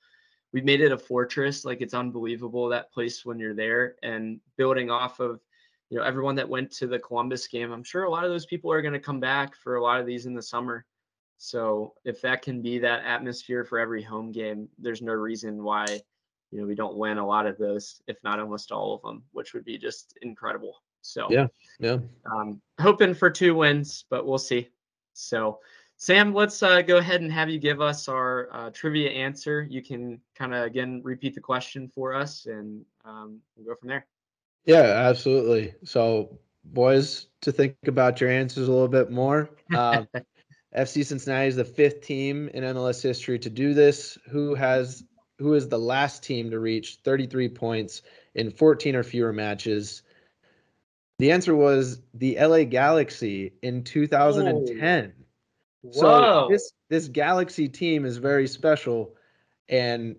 we've 0.53 0.65
made 0.65 0.81
it 0.81 0.93
a 0.93 0.99
fortress. 0.99 1.65
Like 1.65 1.81
it's 1.81 1.95
unbelievable 1.95 2.69
that 2.69 2.93
place 2.93 3.25
when 3.25 3.39
you're 3.39 3.55
there 3.55 3.97
and 4.03 4.41
building 4.57 4.91
off 4.91 5.21
of, 5.21 5.41
you 5.89 5.99
know, 5.99 6.05
everyone 6.05 6.37
that 6.37 6.49
went 6.49 6.71
to 6.73 6.87
the 6.87 6.99
Columbus 6.99 7.47
game. 7.49 7.73
I'm 7.73 7.85
sure 7.85 8.05
a 8.05 8.11
lot 8.11 8.25
of 8.25 8.31
those 8.31 8.47
people 8.47 8.73
are 8.73 8.83
going 8.83 8.95
to 8.95 9.01
come 9.01 9.21
back 9.21 9.57
for 9.57 9.77
a 9.77 9.83
lot 9.83 10.01
of 10.01 10.07
these 10.07 10.27
in 10.27 10.35
the 10.35 10.43
summer. 10.43 10.85
So 11.39 11.95
if 12.05 12.21
that 12.21 12.43
can 12.43 12.61
be 12.61 12.79
that 12.81 13.05
atmosphere 13.05 13.65
for 13.65 13.79
every 13.79 14.03
home 14.03 14.31
game, 14.31 14.69
there's 14.79 15.03
no 15.03 15.13
reason 15.13 15.63
why, 15.63 15.87
you 16.51 16.61
know, 16.61 16.67
we 16.67 16.75
don't 16.75 16.97
win 16.97 17.19
a 17.19 17.27
lot 17.27 17.47
of 17.47 17.57
those, 17.57 18.03
if 18.07 18.19
not 18.23 18.39
almost 18.39 18.73
all 18.73 18.95
of 18.95 19.03
them, 19.03 19.23
which 19.33 19.55
would 19.55 19.65
be 19.65 19.79
just 19.79 20.19
incredible. 20.23 20.83
So 21.01 21.29
yeah, 21.31 21.47
yeah. 21.79 21.99
Um, 22.31 22.61
hoping 22.79 23.15
for 23.15 23.31
two 23.31 23.55
wins, 23.55 24.05
but 24.11 24.27
we'll 24.27 24.39
see. 24.39 24.69
So 25.15 25.61
Sam, 26.03 26.33
let's 26.33 26.63
uh, 26.63 26.81
go 26.81 26.97
ahead 26.97 27.21
and 27.21 27.31
have 27.31 27.51
you 27.51 27.59
give 27.59 27.83
us 27.83 28.09
our 28.09 28.49
uh, 28.53 28.71
trivia 28.71 29.11
answer. 29.11 29.67
You 29.69 29.83
can 29.83 30.19
kind 30.35 30.55
of 30.55 30.65
again 30.65 31.03
repeat 31.05 31.35
the 31.35 31.43
question 31.43 31.93
for 31.95 32.15
us, 32.15 32.47
and 32.47 32.87
um, 33.05 33.39
we'll 33.55 33.67
go 33.67 33.79
from 33.79 33.91
there. 33.91 34.07
Yeah, 34.65 34.81
absolutely. 34.81 35.75
So, 35.85 36.39
boys, 36.65 37.27
to 37.43 37.53
think 37.53 37.77
about 37.87 38.19
your 38.19 38.31
answers 38.31 38.67
a 38.67 38.73
little 38.73 38.89
bit 38.89 39.11
more. 39.11 39.51
Um, 39.77 40.09
FC 40.75 41.05
Cincinnati 41.05 41.49
is 41.49 41.57
the 41.57 41.65
fifth 41.65 42.01
team 42.01 42.49
in 42.55 42.65
MLS 42.65 43.03
history 43.03 43.39
to 43.39 43.51
do 43.51 43.75
this. 43.75 44.17
Who 44.31 44.55
has 44.55 45.05
who 45.39 45.53
is 45.53 45.69
the 45.69 45.79
last 45.79 46.23
team 46.23 46.51
to 46.51 46.61
reach 46.61 47.01
33 47.05 47.51
points 47.51 48.01
in 48.35 48.51
14 48.51 48.97
or 48.97 49.03
fewer 49.03 49.35
matches? 49.35 50.03
The 51.19 51.31
answer 51.31 51.55
was 51.55 52.01
the 52.15 52.39
LA 52.41 52.65
Galaxy 52.65 53.53
in 53.63 53.85
2010. 53.85 55.13
Oh. 55.15 55.21
So 55.93 56.49
this 56.51 56.73
this 56.89 57.09
Galaxy 57.09 57.69
team 57.69 58.05
is 58.05 58.19
very 58.19 58.47
special, 58.47 59.15
and 59.69 60.17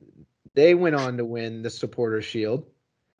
they 0.53 0.73
went 0.73 0.95
on 0.95 1.17
to 1.17 1.25
win 1.25 1.61
the 1.61 1.69
Supporter 1.69 2.21
Shield. 2.21 2.65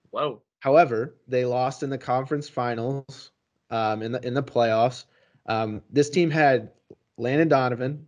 Whoa! 0.10 0.42
However, 0.60 1.16
they 1.28 1.46
lost 1.46 1.84
in 1.84 1.90
the 1.90 1.98
conference 1.98 2.50
finals, 2.50 3.32
um, 3.70 4.02
in 4.02 4.12
the 4.12 4.26
in 4.26 4.34
the 4.34 4.44
playoffs. 4.44 5.06
Um, 5.46 5.82
this 5.92 6.10
team 6.10 6.32
had 6.32 6.72
Landon 7.18 7.48
Donovan, 7.48 8.08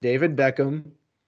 David 0.00 0.36
Beckham, 0.36 0.84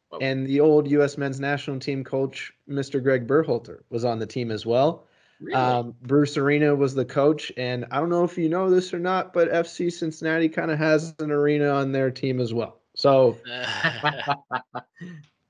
Whoa. 0.09 0.19
and 0.21 0.47
the 0.47 0.61
old 0.61 0.91
U.S. 0.91 1.19
Men's 1.19 1.41
National 1.41 1.79
Team 1.79 2.05
coach, 2.05 2.53
Mr. 2.69 3.03
Greg 3.03 3.27
Berhalter, 3.27 3.81
was 3.91 4.05
on 4.05 4.19
the 4.19 4.27
team 4.27 4.51
as 4.51 4.65
well. 4.65 5.08
Really? 5.41 5.55
Um, 5.55 5.95
Bruce 6.03 6.36
Arena 6.36 6.74
was 6.74 6.95
the 6.95 7.05
coach, 7.05 7.53
and 7.57 7.86
I 7.91 8.01
don't 8.01 8.09
know 8.09 8.24
if 8.24 8.36
you 8.36 8.49
know 8.49 8.68
this 8.70 8.93
or 8.93 8.99
not, 8.99 9.32
but 9.32 9.51
FC 9.53 9.93
Cincinnati 9.93 10.49
kind 10.49 10.70
of 10.70 10.78
has 10.78 11.14
an 11.20 11.30
arena 11.30 11.68
on 11.68 11.93
their 11.93 12.11
team 12.11 12.41
as 12.41 12.53
well. 12.53 12.80
So 12.97 13.39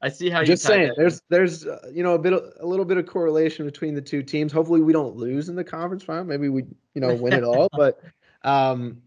I 0.02 0.08
see 0.10 0.28
how 0.28 0.40
you 0.40 0.46
just 0.46 0.62
saying. 0.62 0.92
There's 0.96 1.22
there's 1.30 1.66
uh, 1.66 1.90
you 1.90 2.02
know 2.02 2.14
a 2.14 2.18
bit 2.18 2.34
of, 2.34 2.52
a 2.60 2.66
little 2.66 2.84
bit 2.84 2.98
of 2.98 3.06
correlation 3.06 3.64
between 3.64 3.94
the 3.94 4.02
two 4.02 4.22
teams. 4.22 4.52
Hopefully, 4.52 4.82
we 4.82 4.92
don't 4.92 5.16
lose 5.16 5.48
in 5.48 5.56
the 5.56 5.64
conference 5.64 6.04
final. 6.04 6.24
Maybe 6.24 6.50
we 6.50 6.64
you 6.94 7.00
know 7.00 7.14
win 7.14 7.32
it 7.32 7.44
all. 7.44 7.68
But 7.76 8.00
um, 8.42 9.00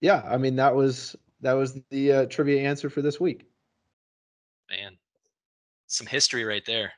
yeah, 0.00 0.22
I 0.24 0.36
mean 0.36 0.56
that 0.56 0.74
was 0.74 1.16
that 1.40 1.54
was 1.54 1.80
the 1.90 2.12
uh, 2.12 2.26
trivia 2.26 2.62
answer 2.62 2.88
for 2.88 3.02
this 3.02 3.18
week. 3.18 3.46
Man, 4.70 4.96
some 5.88 6.06
history 6.06 6.44
right 6.44 6.64
there. 6.64 6.92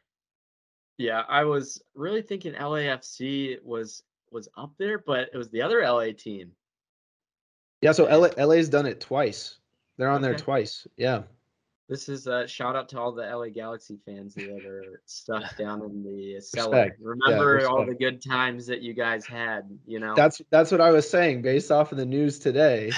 Yeah, 0.98 1.22
I 1.28 1.44
was 1.44 1.80
really 1.94 2.22
thinking 2.22 2.54
LAFC 2.54 3.62
was 3.62 4.02
was 4.30 4.48
up 4.56 4.72
there, 4.78 4.98
but 4.98 5.30
it 5.32 5.36
was 5.36 5.48
the 5.48 5.62
other 5.62 5.80
LA 5.80 6.12
team. 6.16 6.52
Yeah, 7.80 7.92
so 7.92 8.04
LA 8.04 8.28
LA's 8.36 8.68
done 8.68 8.86
it 8.86 9.00
twice. 9.00 9.56
They're 9.96 10.10
on 10.10 10.16
okay. 10.16 10.32
there 10.32 10.38
twice. 10.38 10.86
Yeah. 10.96 11.22
This 11.88 12.08
is 12.10 12.26
a 12.26 12.46
shout 12.46 12.76
out 12.76 12.90
to 12.90 13.00
all 13.00 13.12
the 13.12 13.22
LA 13.22 13.48
Galaxy 13.48 13.98
fans 14.04 14.34
that 14.34 14.64
are 14.66 15.00
stuck 15.06 15.56
down 15.56 15.82
in 15.82 16.02
the 16.02 16.40
cellar. 16.40 16.76
Respect. 16.76 17.00
Remember 17.00 17.66
all 17.66 17.86
the 17.86 17.94
good 17.94 18.22
times 18.22 18.66
that 18.66 18.82
you 18.82 18.92
guys 18.92 19.24
had, 19.24 19.62
you 19.86 19.98
know? 19.98 20.14
That's 20.14 20.42
that's 20.50 20.70
what 20.70 20.82
I 20.82 20.90
was 20.90 21.08
saying 21.08 21.40
based 21.42 21.70
off 21.70 21.90
of 21.92 21.98
the 21.98 22.04
news 22.04 22.40
today. 22.40 22.92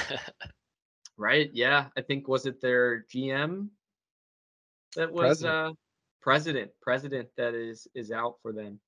right. 1.16 1.50
Yeah. 1.52 1.86
I 1.96 2.00
think 2.00 2.26
was 2.26 2.46
it 2.46 2.60
their 2.60 3.04
GM 3.14 3.68
that 4.96 5.12
was 5.12 5.42
President. 5.42 5.54
uh 5.54 5.72
president, 6.20 6.70
president 6.80 7.28
that 7.36 7.54
is 7.54 7.86
is 7.94 8.10
out 8.10 8.36
for 8.42 8.52
them. 8.52 8.78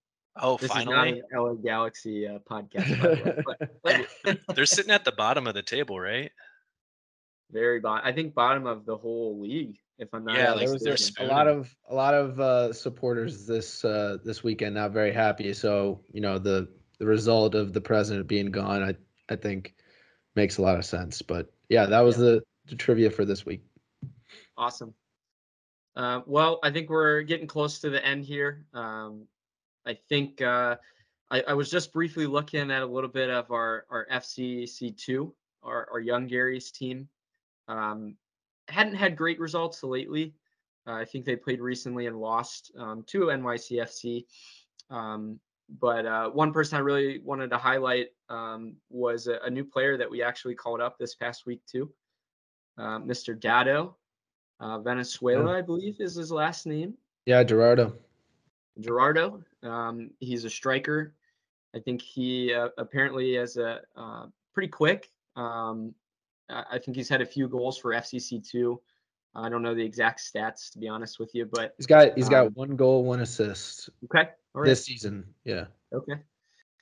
oh, 0.41 0.57
This 0.59 0.71
finally, 0.71 1.11
is 1.19 1.23
not 1.33 1.41
an 1.41 1.47
LA 1.47 1.55
Galaxy 1.55 2.27
uh, 2.27 2.39
podcast. 2.51 3.01
by 3.03 3.57
the 3.57 3.69
way, 3.85 4.07
but- 4.25 4.39
they're 4.55 4.67
sitting 4.67 4.91
at 4.93 5.05
the 5.05 5.13
bottom 5.13 5.47
of 5.47 5.55
the 5.55 5.63
table, 5.63 5.99
right? 6.01 6.31
very 7.51 7.81
bottom. 7.81 8.07
I 8.07 8.13
think 8.13 8.35
bottom 8.35 8.67
of 8.67 8.87
the 8.87 8.97
whole 8.97 9.39
league, 9.39 9.77
if 9.99 10.09
I'm 10.15 10.25
not 10.25 10.37
Yeah, 10.37 10.55
there 10.55 10.73
was 10.73 10.83
they're 10.83 11.27
a, 11.27 11.29
lot 11.29 11.47
of 11.47 11.75
a 11.91 11.95
lot 11.95 12.15
of 12.15 12.41
uh, 12.41 12.73
supporters 12.73 13.47
this 13.47 13.85
uh, 13.85 14.17
this 14.25 14.43
weekend 14.43 14.75
not 14.75 14.93
very 14.93 15.13
happy. 15.13 15.53
So 15.53 16.01
you 16.13 16.23
know 16.23 16.39
the 16.39 16.69
the 16.99 17.05
result 17.07 17.55
of 17.55 17.75
the 17.75 17.81
president 17.81 18.27
being 18.27 18.51
gone, 18.51 18.83
I 18.83 18.95
I 19.31 19.37
think 19.37 19.75
makes 20.35 20.57
a 20.57 20.63
lot 20.63 20.79
of 20.79 20.85
sense. 20.87 21.21
But 21.21 21.53
yeah, 21.69 21.85
that 21.85 22.01
was 22.01 22.17
Yeah. 22.17 22.25
the, 22.25 22.43
the 22.69 22.77
trivia 22.77 23.11
for 23.11 23.27
this 23.27 23.45
week. 23.45 23.63
Awesome. 24.57 24.95
Uh, 25.95 26.21
well, 26.27 26.59
I 26.63 26.71
think 26.71 26.89
we're 26.89 27.23
getting 27.23 27.47
close 27.47 27.79
to 27.81 27.91
the 27.91 28.05
end 28.05 28.25
here. 28.25 28.65
Um, 28.73 29.27
I 29.87 29.95
think 30.09 30.41
uh, 30.41 30.77
I, 31.31 31.43
I 31.49 31.53
was 31.55 31.71
just 31.71 31.93
briefly 31.93 32.27
looking 32.27 32.71
at 32.71 32.83
a 32.83 32.87
little 32.87 33.11
bit 33.11 33.31
of 33.31 33.51
our 33.51 33.85
our 33.91 34.07
FCC2, 34.11 35.33
our, 35.63 35.89
our 35.93 36.01
Young 36.01 36.27
Gary's 36.27 36.71
team. 36.71 37.09
Um, 37.69 38.17
hadn't 38.69 38.95
had 38.95 39.17
great 39.17 39.39
results 39.39 39.83
lately. 39.83 40.35
Uh, 40.87 40.95
I 40.95 41.05
think 41.05 41.25
they 41.25 41.37
played 41.37 41.61
recently 41.61 42.07
and 42.07 42.19
lost 42.19 42.73
um, 42.79 43.05
to 43.09 43.27
NYCFC. 43.27 44.25
Um, 44.91 45.39
but 45.81 46.07
uh, 46.07 46.31
one 46.31 46.53
person 46.53 46.77
I 46.77 46.81
really 46.81 47.21
wanted 47.21 47.51
to 47.51 47.59
highlight 47.59 48.09
um, 48.29 48.77
was 48.91 49.27
a, 49.27 49.39
a 49.45 49.51
new 49.51 49.65
player 49.65 49.97
that 49.97 50.11
we 50.11 50.23
actually 50.23 50.55
called 50.55 50.81
up 50.81 50.99
this 50.99 51.15
past 51.15 51.47
week 51.47 51.61
too, 51.67 51.91
uh, 52.79 52.99
Mr. 52.99 53.39
Dado. 53.39 53.97
Uh, 54.63 54.79
Valenzuela, 54.79 55.59
I 55.59 55.61
believe, 55.61 56.01
is 56.01 56.15
his 56.15 56.31
last 56.31 56.67
name. 56.67 56.95
Yeah, 57.27 57.43
Gerardo. 57.43 57.95
Gerardo. 58.79 59.43
Um, 59.65 60.11
he's 60.21 60.45
a 60.45 60.51
striker. 60.51 61.15
I 61.75 61.81
think 61.81 62.01
he 62.01 62.55
uh, 62.55 62.69
apparently 62.79 63.37
is 63.37 63.57
a 63.57 63.81
uh, 63.97 64.27
pretty 64.55 64.69
quick. 64.69 65.11
Um, 65.35 65.95
I 66.49 66.79
think 66.79 66.97
he's 66.97 67.09
had 67.09 67.23
a 67.23 67.27
few 67.27 67.49
goals 67.49 67.77
for 67.79 67.93
FCC 67.93 68.47
two. 68.47 68.81
I 69.35 69.49
don't 69.49 69.63
know 69.63 69.75
the 69.75 69.85
exact 69.85 70.21
stats 70.21 70.71
to 70.73 70.79
be 70.79 70.89
honest 70.89 71.19
with 71.19 71.35
you, 71.35 71.47
but 71.47 71.75
He's 71.79 71.87
got 71.87 72.15
he's 72.17 72.29
got 72.29 72.49
Um, 72.49 72.53
one 72.53 72.77
goal, 72.77 73.05
one 73.05 73.21
assist 73.21 73.89
okay, 74.05 74.29
all 74.55 74.61
right. 74.61 74.69
this 74.69 74.85
season. 74.85 75.25
Yeah. 75.45 75.67
Okay. 75.93 76.15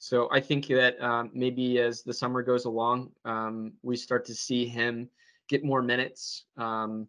So 0.00 0.28
I 0.32 0.40
think 0.40 0.66
that 0.68 1.00
um, 1.00 1.30
maybe 1.32 1.78
as 1.78 2.02
the 2.02 2.12
summer 2.12 2.42
goes 2.42 2.64
along, 2.64 3.12
um, 3.24 3.72
we 3.82 3.96
start 3.96 4.24
to 4.26 4.34
see 4.34 4.66
him 4.66 5.08
get 5.48 5.62
more 5.64 5.82
minutes. 5.82 6.46
Um, 6.56 7.06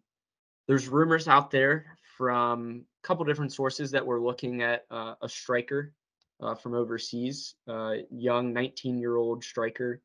there's 0.66 0.88
rumors 0.88 1.28
out 1.28 1.50
there 1.50 1.86
from 2.16 2.84
a 3.02 3.06
couple 3.06 3.24
different 3.24 3.52
sources 3.52 3.90
that 3.90 4.04
we're 4.04 4.20
looking 4.20 4.62
at 4.62 4.84
uh, 4.90 5.14
a 5.22 5.28
striker 5.28 5.92
uh, 6.40 6.54
from 6.54 6.74
overseas, 6.74 7.54
uh, 7.68 7.94
young 8.10 8.52
19 8.52 8.98
year 8.98 9.16
old 9.16 9.44
striker. 9.44 10.00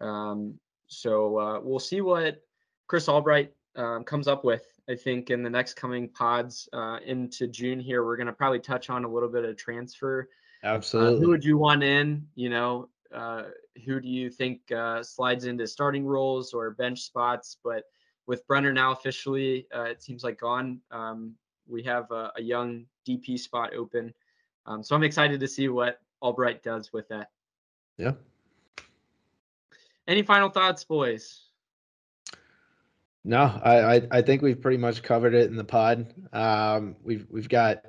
Um, 0.00 0.58
so 0.86 1.38
uh, 1.38 1.60
we'll 1.60 1.78
see 1.78 2.00
what 2.00 2.42
Chris 2.86 3.08
Albright 3.08 3.52
um, 3.76 4.04
comes 4.04 4.28
up 4.28 4.44
with. 4.44 4.64
I 4.88 4.94
think 4.94 5.30
in 5.30 5.42
the 5.42 5.50
next 5.50 5.74
coming 5.74 6.08
pods 6.08 6.68
uh, 6.72 6.98
into 7.04 7.46
June 7.46 7.78
here, 7.78 8.04
we're 8.04 8.16
going 8.16 8.26
to 8.26 8.32
probably 8.32 8.60
touch 8.60 8.88
on 8.88 9.04
a 9.04 9.08
little 9.08 9.28
bit 9.28 9.44
of 9.44 9.56
transfer 9.56 10.28
uh, 10.62 10.66
Absolutely. 10.66 11.20
who 11.20 11.28
would 11.28 11.44
you 11.44 11.58
want 11.58 11.82
in? 11.82 12.26
You 12.34 12.50
know, 12.50 12.88
uh, 13.14 13.44
who 13.84 14.00
do 14.00 14.08
you 14.08 14.30
think 14.30 14.60
uh, 14.72 15.02
slides 15.02 15.44
into 15.44 15.66
starting 15.66 16.04
roles 16.04 16.52
or 16.52 16.70
bench 16.70 17.02
spots? 17.02 17.58
But 17.62 17.84
with 18.28 18.46
Brenner 18.46 18.72
now 18.74 18.92
officially, 18.92 19.66
uh, 19.74 19.84
it 19.84 20.02
seems 20.02 20.22
like 20.22 20.38
gone. 20.38 20.80
Um, 20.90 21.34
we 21.66 21.82
have 21.84 22.10
a, 22.10 22.30
a 22.36 22.42
young 22.42 22.84
DP 23.08 23.38
spot 23.38 23.74
open, 23.74 24.12
um, 24.66 24.84
so 24.84 24.94
I'm 24.94 25.02
excited 25.02 25.40
to 25.40 25.48
see 25.48 25.68
what 25.68 26.00
Albright 26.22 26.62
does 26.62 26.92
with 26.92 27.08
that. 27.08 27.30
yeah. 27.96 28.12
Any 30.06 30.22
final 30.22 30.48
thoughts, 30.48 30.84
boys? 30.84 31.40
No, 33.24 33.60
I, 33.62 33.96
I 33.96 34.02
I 34.10 34.22
think 34.22 34.42
we've 34.42 34.60
pretty 34.60 34.78
much 34.78 35.02
covered 35.02 35.34
it 35.34 35.50
in 35.50 35.56
the 35.56 35.64
pod. 35.64 36.14
Um, 36.32 36.96
we've 37.02 37.26
we've 37.30 37.48
got 37.48 37.82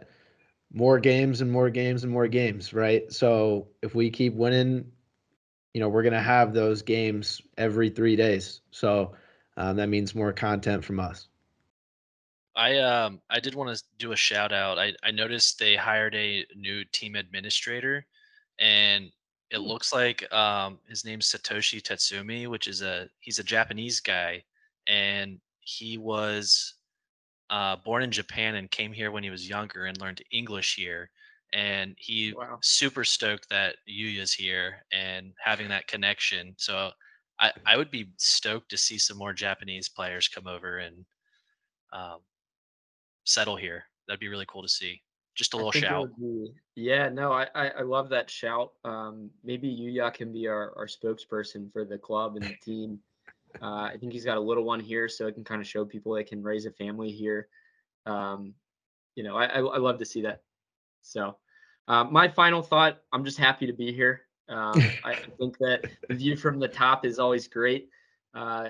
more 0.72 1.00
games 1.00 1.42
and 1.42 1.52
more 1.52 1.70
games 1.70 2.04
and 2.04 2.12
more 2.12 2.28
games, 2.28 2.74
right? 2.74 3.12
So 3.12 3.70
if 3.82 3.96
we 3.96 4.10
keep 4.10 4.34
winning, 4.34 4.92
you 5.74 5.82
know, 5.82 5.90
we're 5.90 6.04
gonna 6.04 6.22
have 6.22 6.54
those 6.54 6.82
games 6.82 7.42
every 7.58 7.90
three 7.90 8.16
days. 8.16 8.62
So 8.72 9.16
um, 9.60 9.76
that 9.78 9.90
means 9.90 10.16
more 10.16 10.34
content 10.34 10.84
from 10.84 11.00
us. 11.00 11.28
I 12.56 12.78
um 12.80 13.22
I 13.30 13.40
did 13.40 13.56
want 13.56 13.76
to 13.78 13.84
do 13.98 14.12
a 14.12 14.16
shout 14.18 14.52
out. 14.52 14.80
I 14.80 14.94
I 15.04 15.12
noticed 15.12 15.60
they 15.60 15.76
hired 15.76 16.16
a 16.16 16.46
new 16.56 16.84
team 16.86 17.16
administrator, 17.16 18.06
and 18.60 19.12
it 19.52 19.60
Hmm. 19.64 19.70
looks 19.70 19.94
like 19.94 20.32
um 20.34 20.80
his 20.88 21.06
name's 21.06 21.28
Satoshi 21.28 21.82
Tatsumi, 21.82 22.48
which 22.48 22.68
is 22.68 22.82
a 22.82 23.10
he's 23.20 23.40
a 23.40 23.44
Japanese 23.44 24.00
guy, 24.02 24.44
and 24.88 25.40
he 25.62 25.98
was 25.98 26.76
uh, 27.52 27.76
born 27.78 28.04
in 28.04 28.12
Japan 28.12 28.56
and 28.56 28.72
came 28.72 28.94
here 28.94 29.12
when 29.12 29.24
he 29.24 29.30
was 29.32 29.50
younger 29.50 29.86
and 29.86 30.00
learned 30.02 30.24
English 30.32 30.76
here. 30.76 31.12
And 31.54 31.96
he 32.00 32.36
Wow. 32.36 32.64
super 32.64 33.06
stoked 33.06 33.50
that 33.50 33.78
Yuya's 33.90 34.34
here 34.34 34.86
and 34.92 35.34
having 35.44 35.70
that 35.70 35.88
connection. 35.88 36.56
So 36.58 36.92
I 37.40 37.52
I 37.66 37.78
would 37.78 37.92
be 37.92 38.12
stoked 38.18 38.70
to 38.70 38.78
see 38.78 38.98
some 38.98 39.18
more 39.18 39.34
Japanese 39.34 39.90
players 39.90 40.28
come 40.28 40.48
over 40.48 40.80
and 40.80 41.06
um, 41.94 42.20
settle 43.24 43.56
here. 43.56 43.86
That'd 44.08 44.20
be 44.20 44.28
really 44.28 44.46
cool 44.48 44.64
to 44.64 44.70
see. 44.70 45.02
Just 45.36 45.54
a 45.54 45.58
little 45.58 45.72
shout. 45.72 46.10
be- 46.20 46.52
yeah, 46.76 47.08
no, 47.10 47.32
I, 47.32 47.48
I 47.56 47.68
I 47.70 47.82
love 47.82 48.10
that 48.10 48.30
shout. 48.30 48.74
Um, 48.84 49.30
maybe 49.44 49.70
Yuya 49.70 50.14
can 50.14 50.34
be 50.34 50.48
our, 50.48 50.74
our 50.76 50.88
spokesperson 50.88 51.72
for 51.72 51.86
the 51.86 51.98
club 51.98 52.36
and 52.36 52.46
the 52.46 52.56
team. 52.62 53.00
Uh, 53.62 53.90
I 53.92 53.98
think 54.00 54.14
he's 54.14 54.26
got 54.26 54.38
a 54.38 54.42
little 54.42 54.64
one 54.64 54.80
here, 54.80 55.08
so 55.08 55.28
it 55.28 55.34
can 55.34 55.44
kind 55.44 55.62
of 55.62 55.68
show 55.68 55.86
people 55.86 56.14
they 56.14 56.24
can 56.24 56.44
raise 56.44 56.66
a 56.66 56.72
family 56.72 57.12
here. 57.12 57.48
Um, 58.06 58.54
you 59.16 59.24
know, 59.24 59.38
I, 59.38 59.46
I 59.46 59.60
I 59.60 59.78
love 59.78 59.98
to 60.00 60.06
see 60.06 60.22
that. 60.22 60.42
So, 61.02 61.38
uh, 61.88 62.04
my 62.04 62.28
final 62.28 62.62
thought: 62.62 63.00
I'm 63.12 63.26
just 63.26 63.38
happy 63.38 63.66
to 63.68 63.74
be 63.74 63.92
here. 63.94 64.22
Um, 64.50 64.82
I 65.04 65.16
think 65.38 65.58
that 65.60 65.86
the 66.08 66.16
view 66.16 66.36
from 66.36 66.60
the 66.60 66.68
top 66.68 67.06
is 67.06 67.20
always 67.20 67.48
great. 67.48 67.90
Uh, 68.34 68.70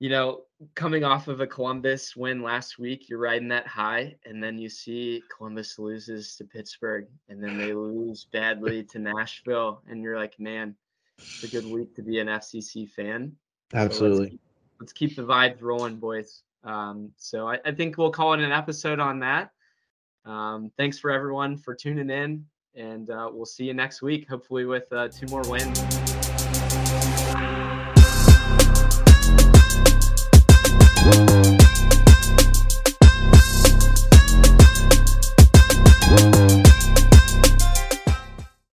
you 0.00 0.08
know, 0.10 0.42
coming 0.74 1.02
off 1.02 1.28
of 1.28 1.40
a 1.40 1.46
Columbus 1.46 2.14
win 2.14 2.42
last 2.42 2.78
week, 2.78 3.08
you're 3.08 3.18
riding 3.18 3.48
that 3.48 3.66
high, 3.66 4.16
and 4.24 4.42
then 4.42 4.58
you 4.58 4.68
see 4.68 5.22
Columbus 5.36 5.78
loses 5.78 6.36
to 6.36 6.44
Pittsburgh, 6.44 7.06
and 7.28 7.42
then 7.42 7.58
they 7.58 7.72
lose 7.72 8.26
badly 8.32 8.84
to 8.84 8.98
Nashville, 8.98 9.82
and 9.88 10.02
you're 10.02 10.16
like, 10.18 10.38
man, 10.38 10.76
it's 11.18 11.42
a 11.42 11.48
good 11.48 11.66
week 11.66 11.96
to 11.96 12.02
be 12.02 12.20
an 12.20 12.28
FCC 12.28 12.88
fan. 12.88 13.32
So 13.72 13.78
let's 13.78 13.92
Absolutely. 13.92 14.30
keep- 14.30 14.40
let's 14.80 14.92
keep 14.92 15.16
the 15.16 15.22
vibes 15.22 15.60
rolling, 15.60 15.96
boys. 15.96 16.42
Um, 16.64 17.12
so 17.16 17.48
I, 17.48 17.58
I 17.64 17.72
think 17.72 17.98
we'll 17.98 18.10
call 18.10 18.34
it 18.34 18.40
an 18.40 18.52
episode 18.52 19.00
on 19.00 19.20
that. 19.20 19.50
Um, 20.24 20.70
thanks 20.76 20.98
for 20.98 21.10
everyone 21.10 21.56
for 21.56 21.74
tuning 21.74 22.10
in, 22.10 22.46
and 22.78 23.10
uh, 23.10 23.28
we'll 23.32 23.46
see 23.46 23.64
you 23.64 23.74
next 23.74 24.00
week, 24.02 24.28
hopefully 24.28 24.64
with 24.64 24.90
uh, 24.92 25.08
two 25.08 25.26
more 25.26 25.42
wins. 25.48 26.07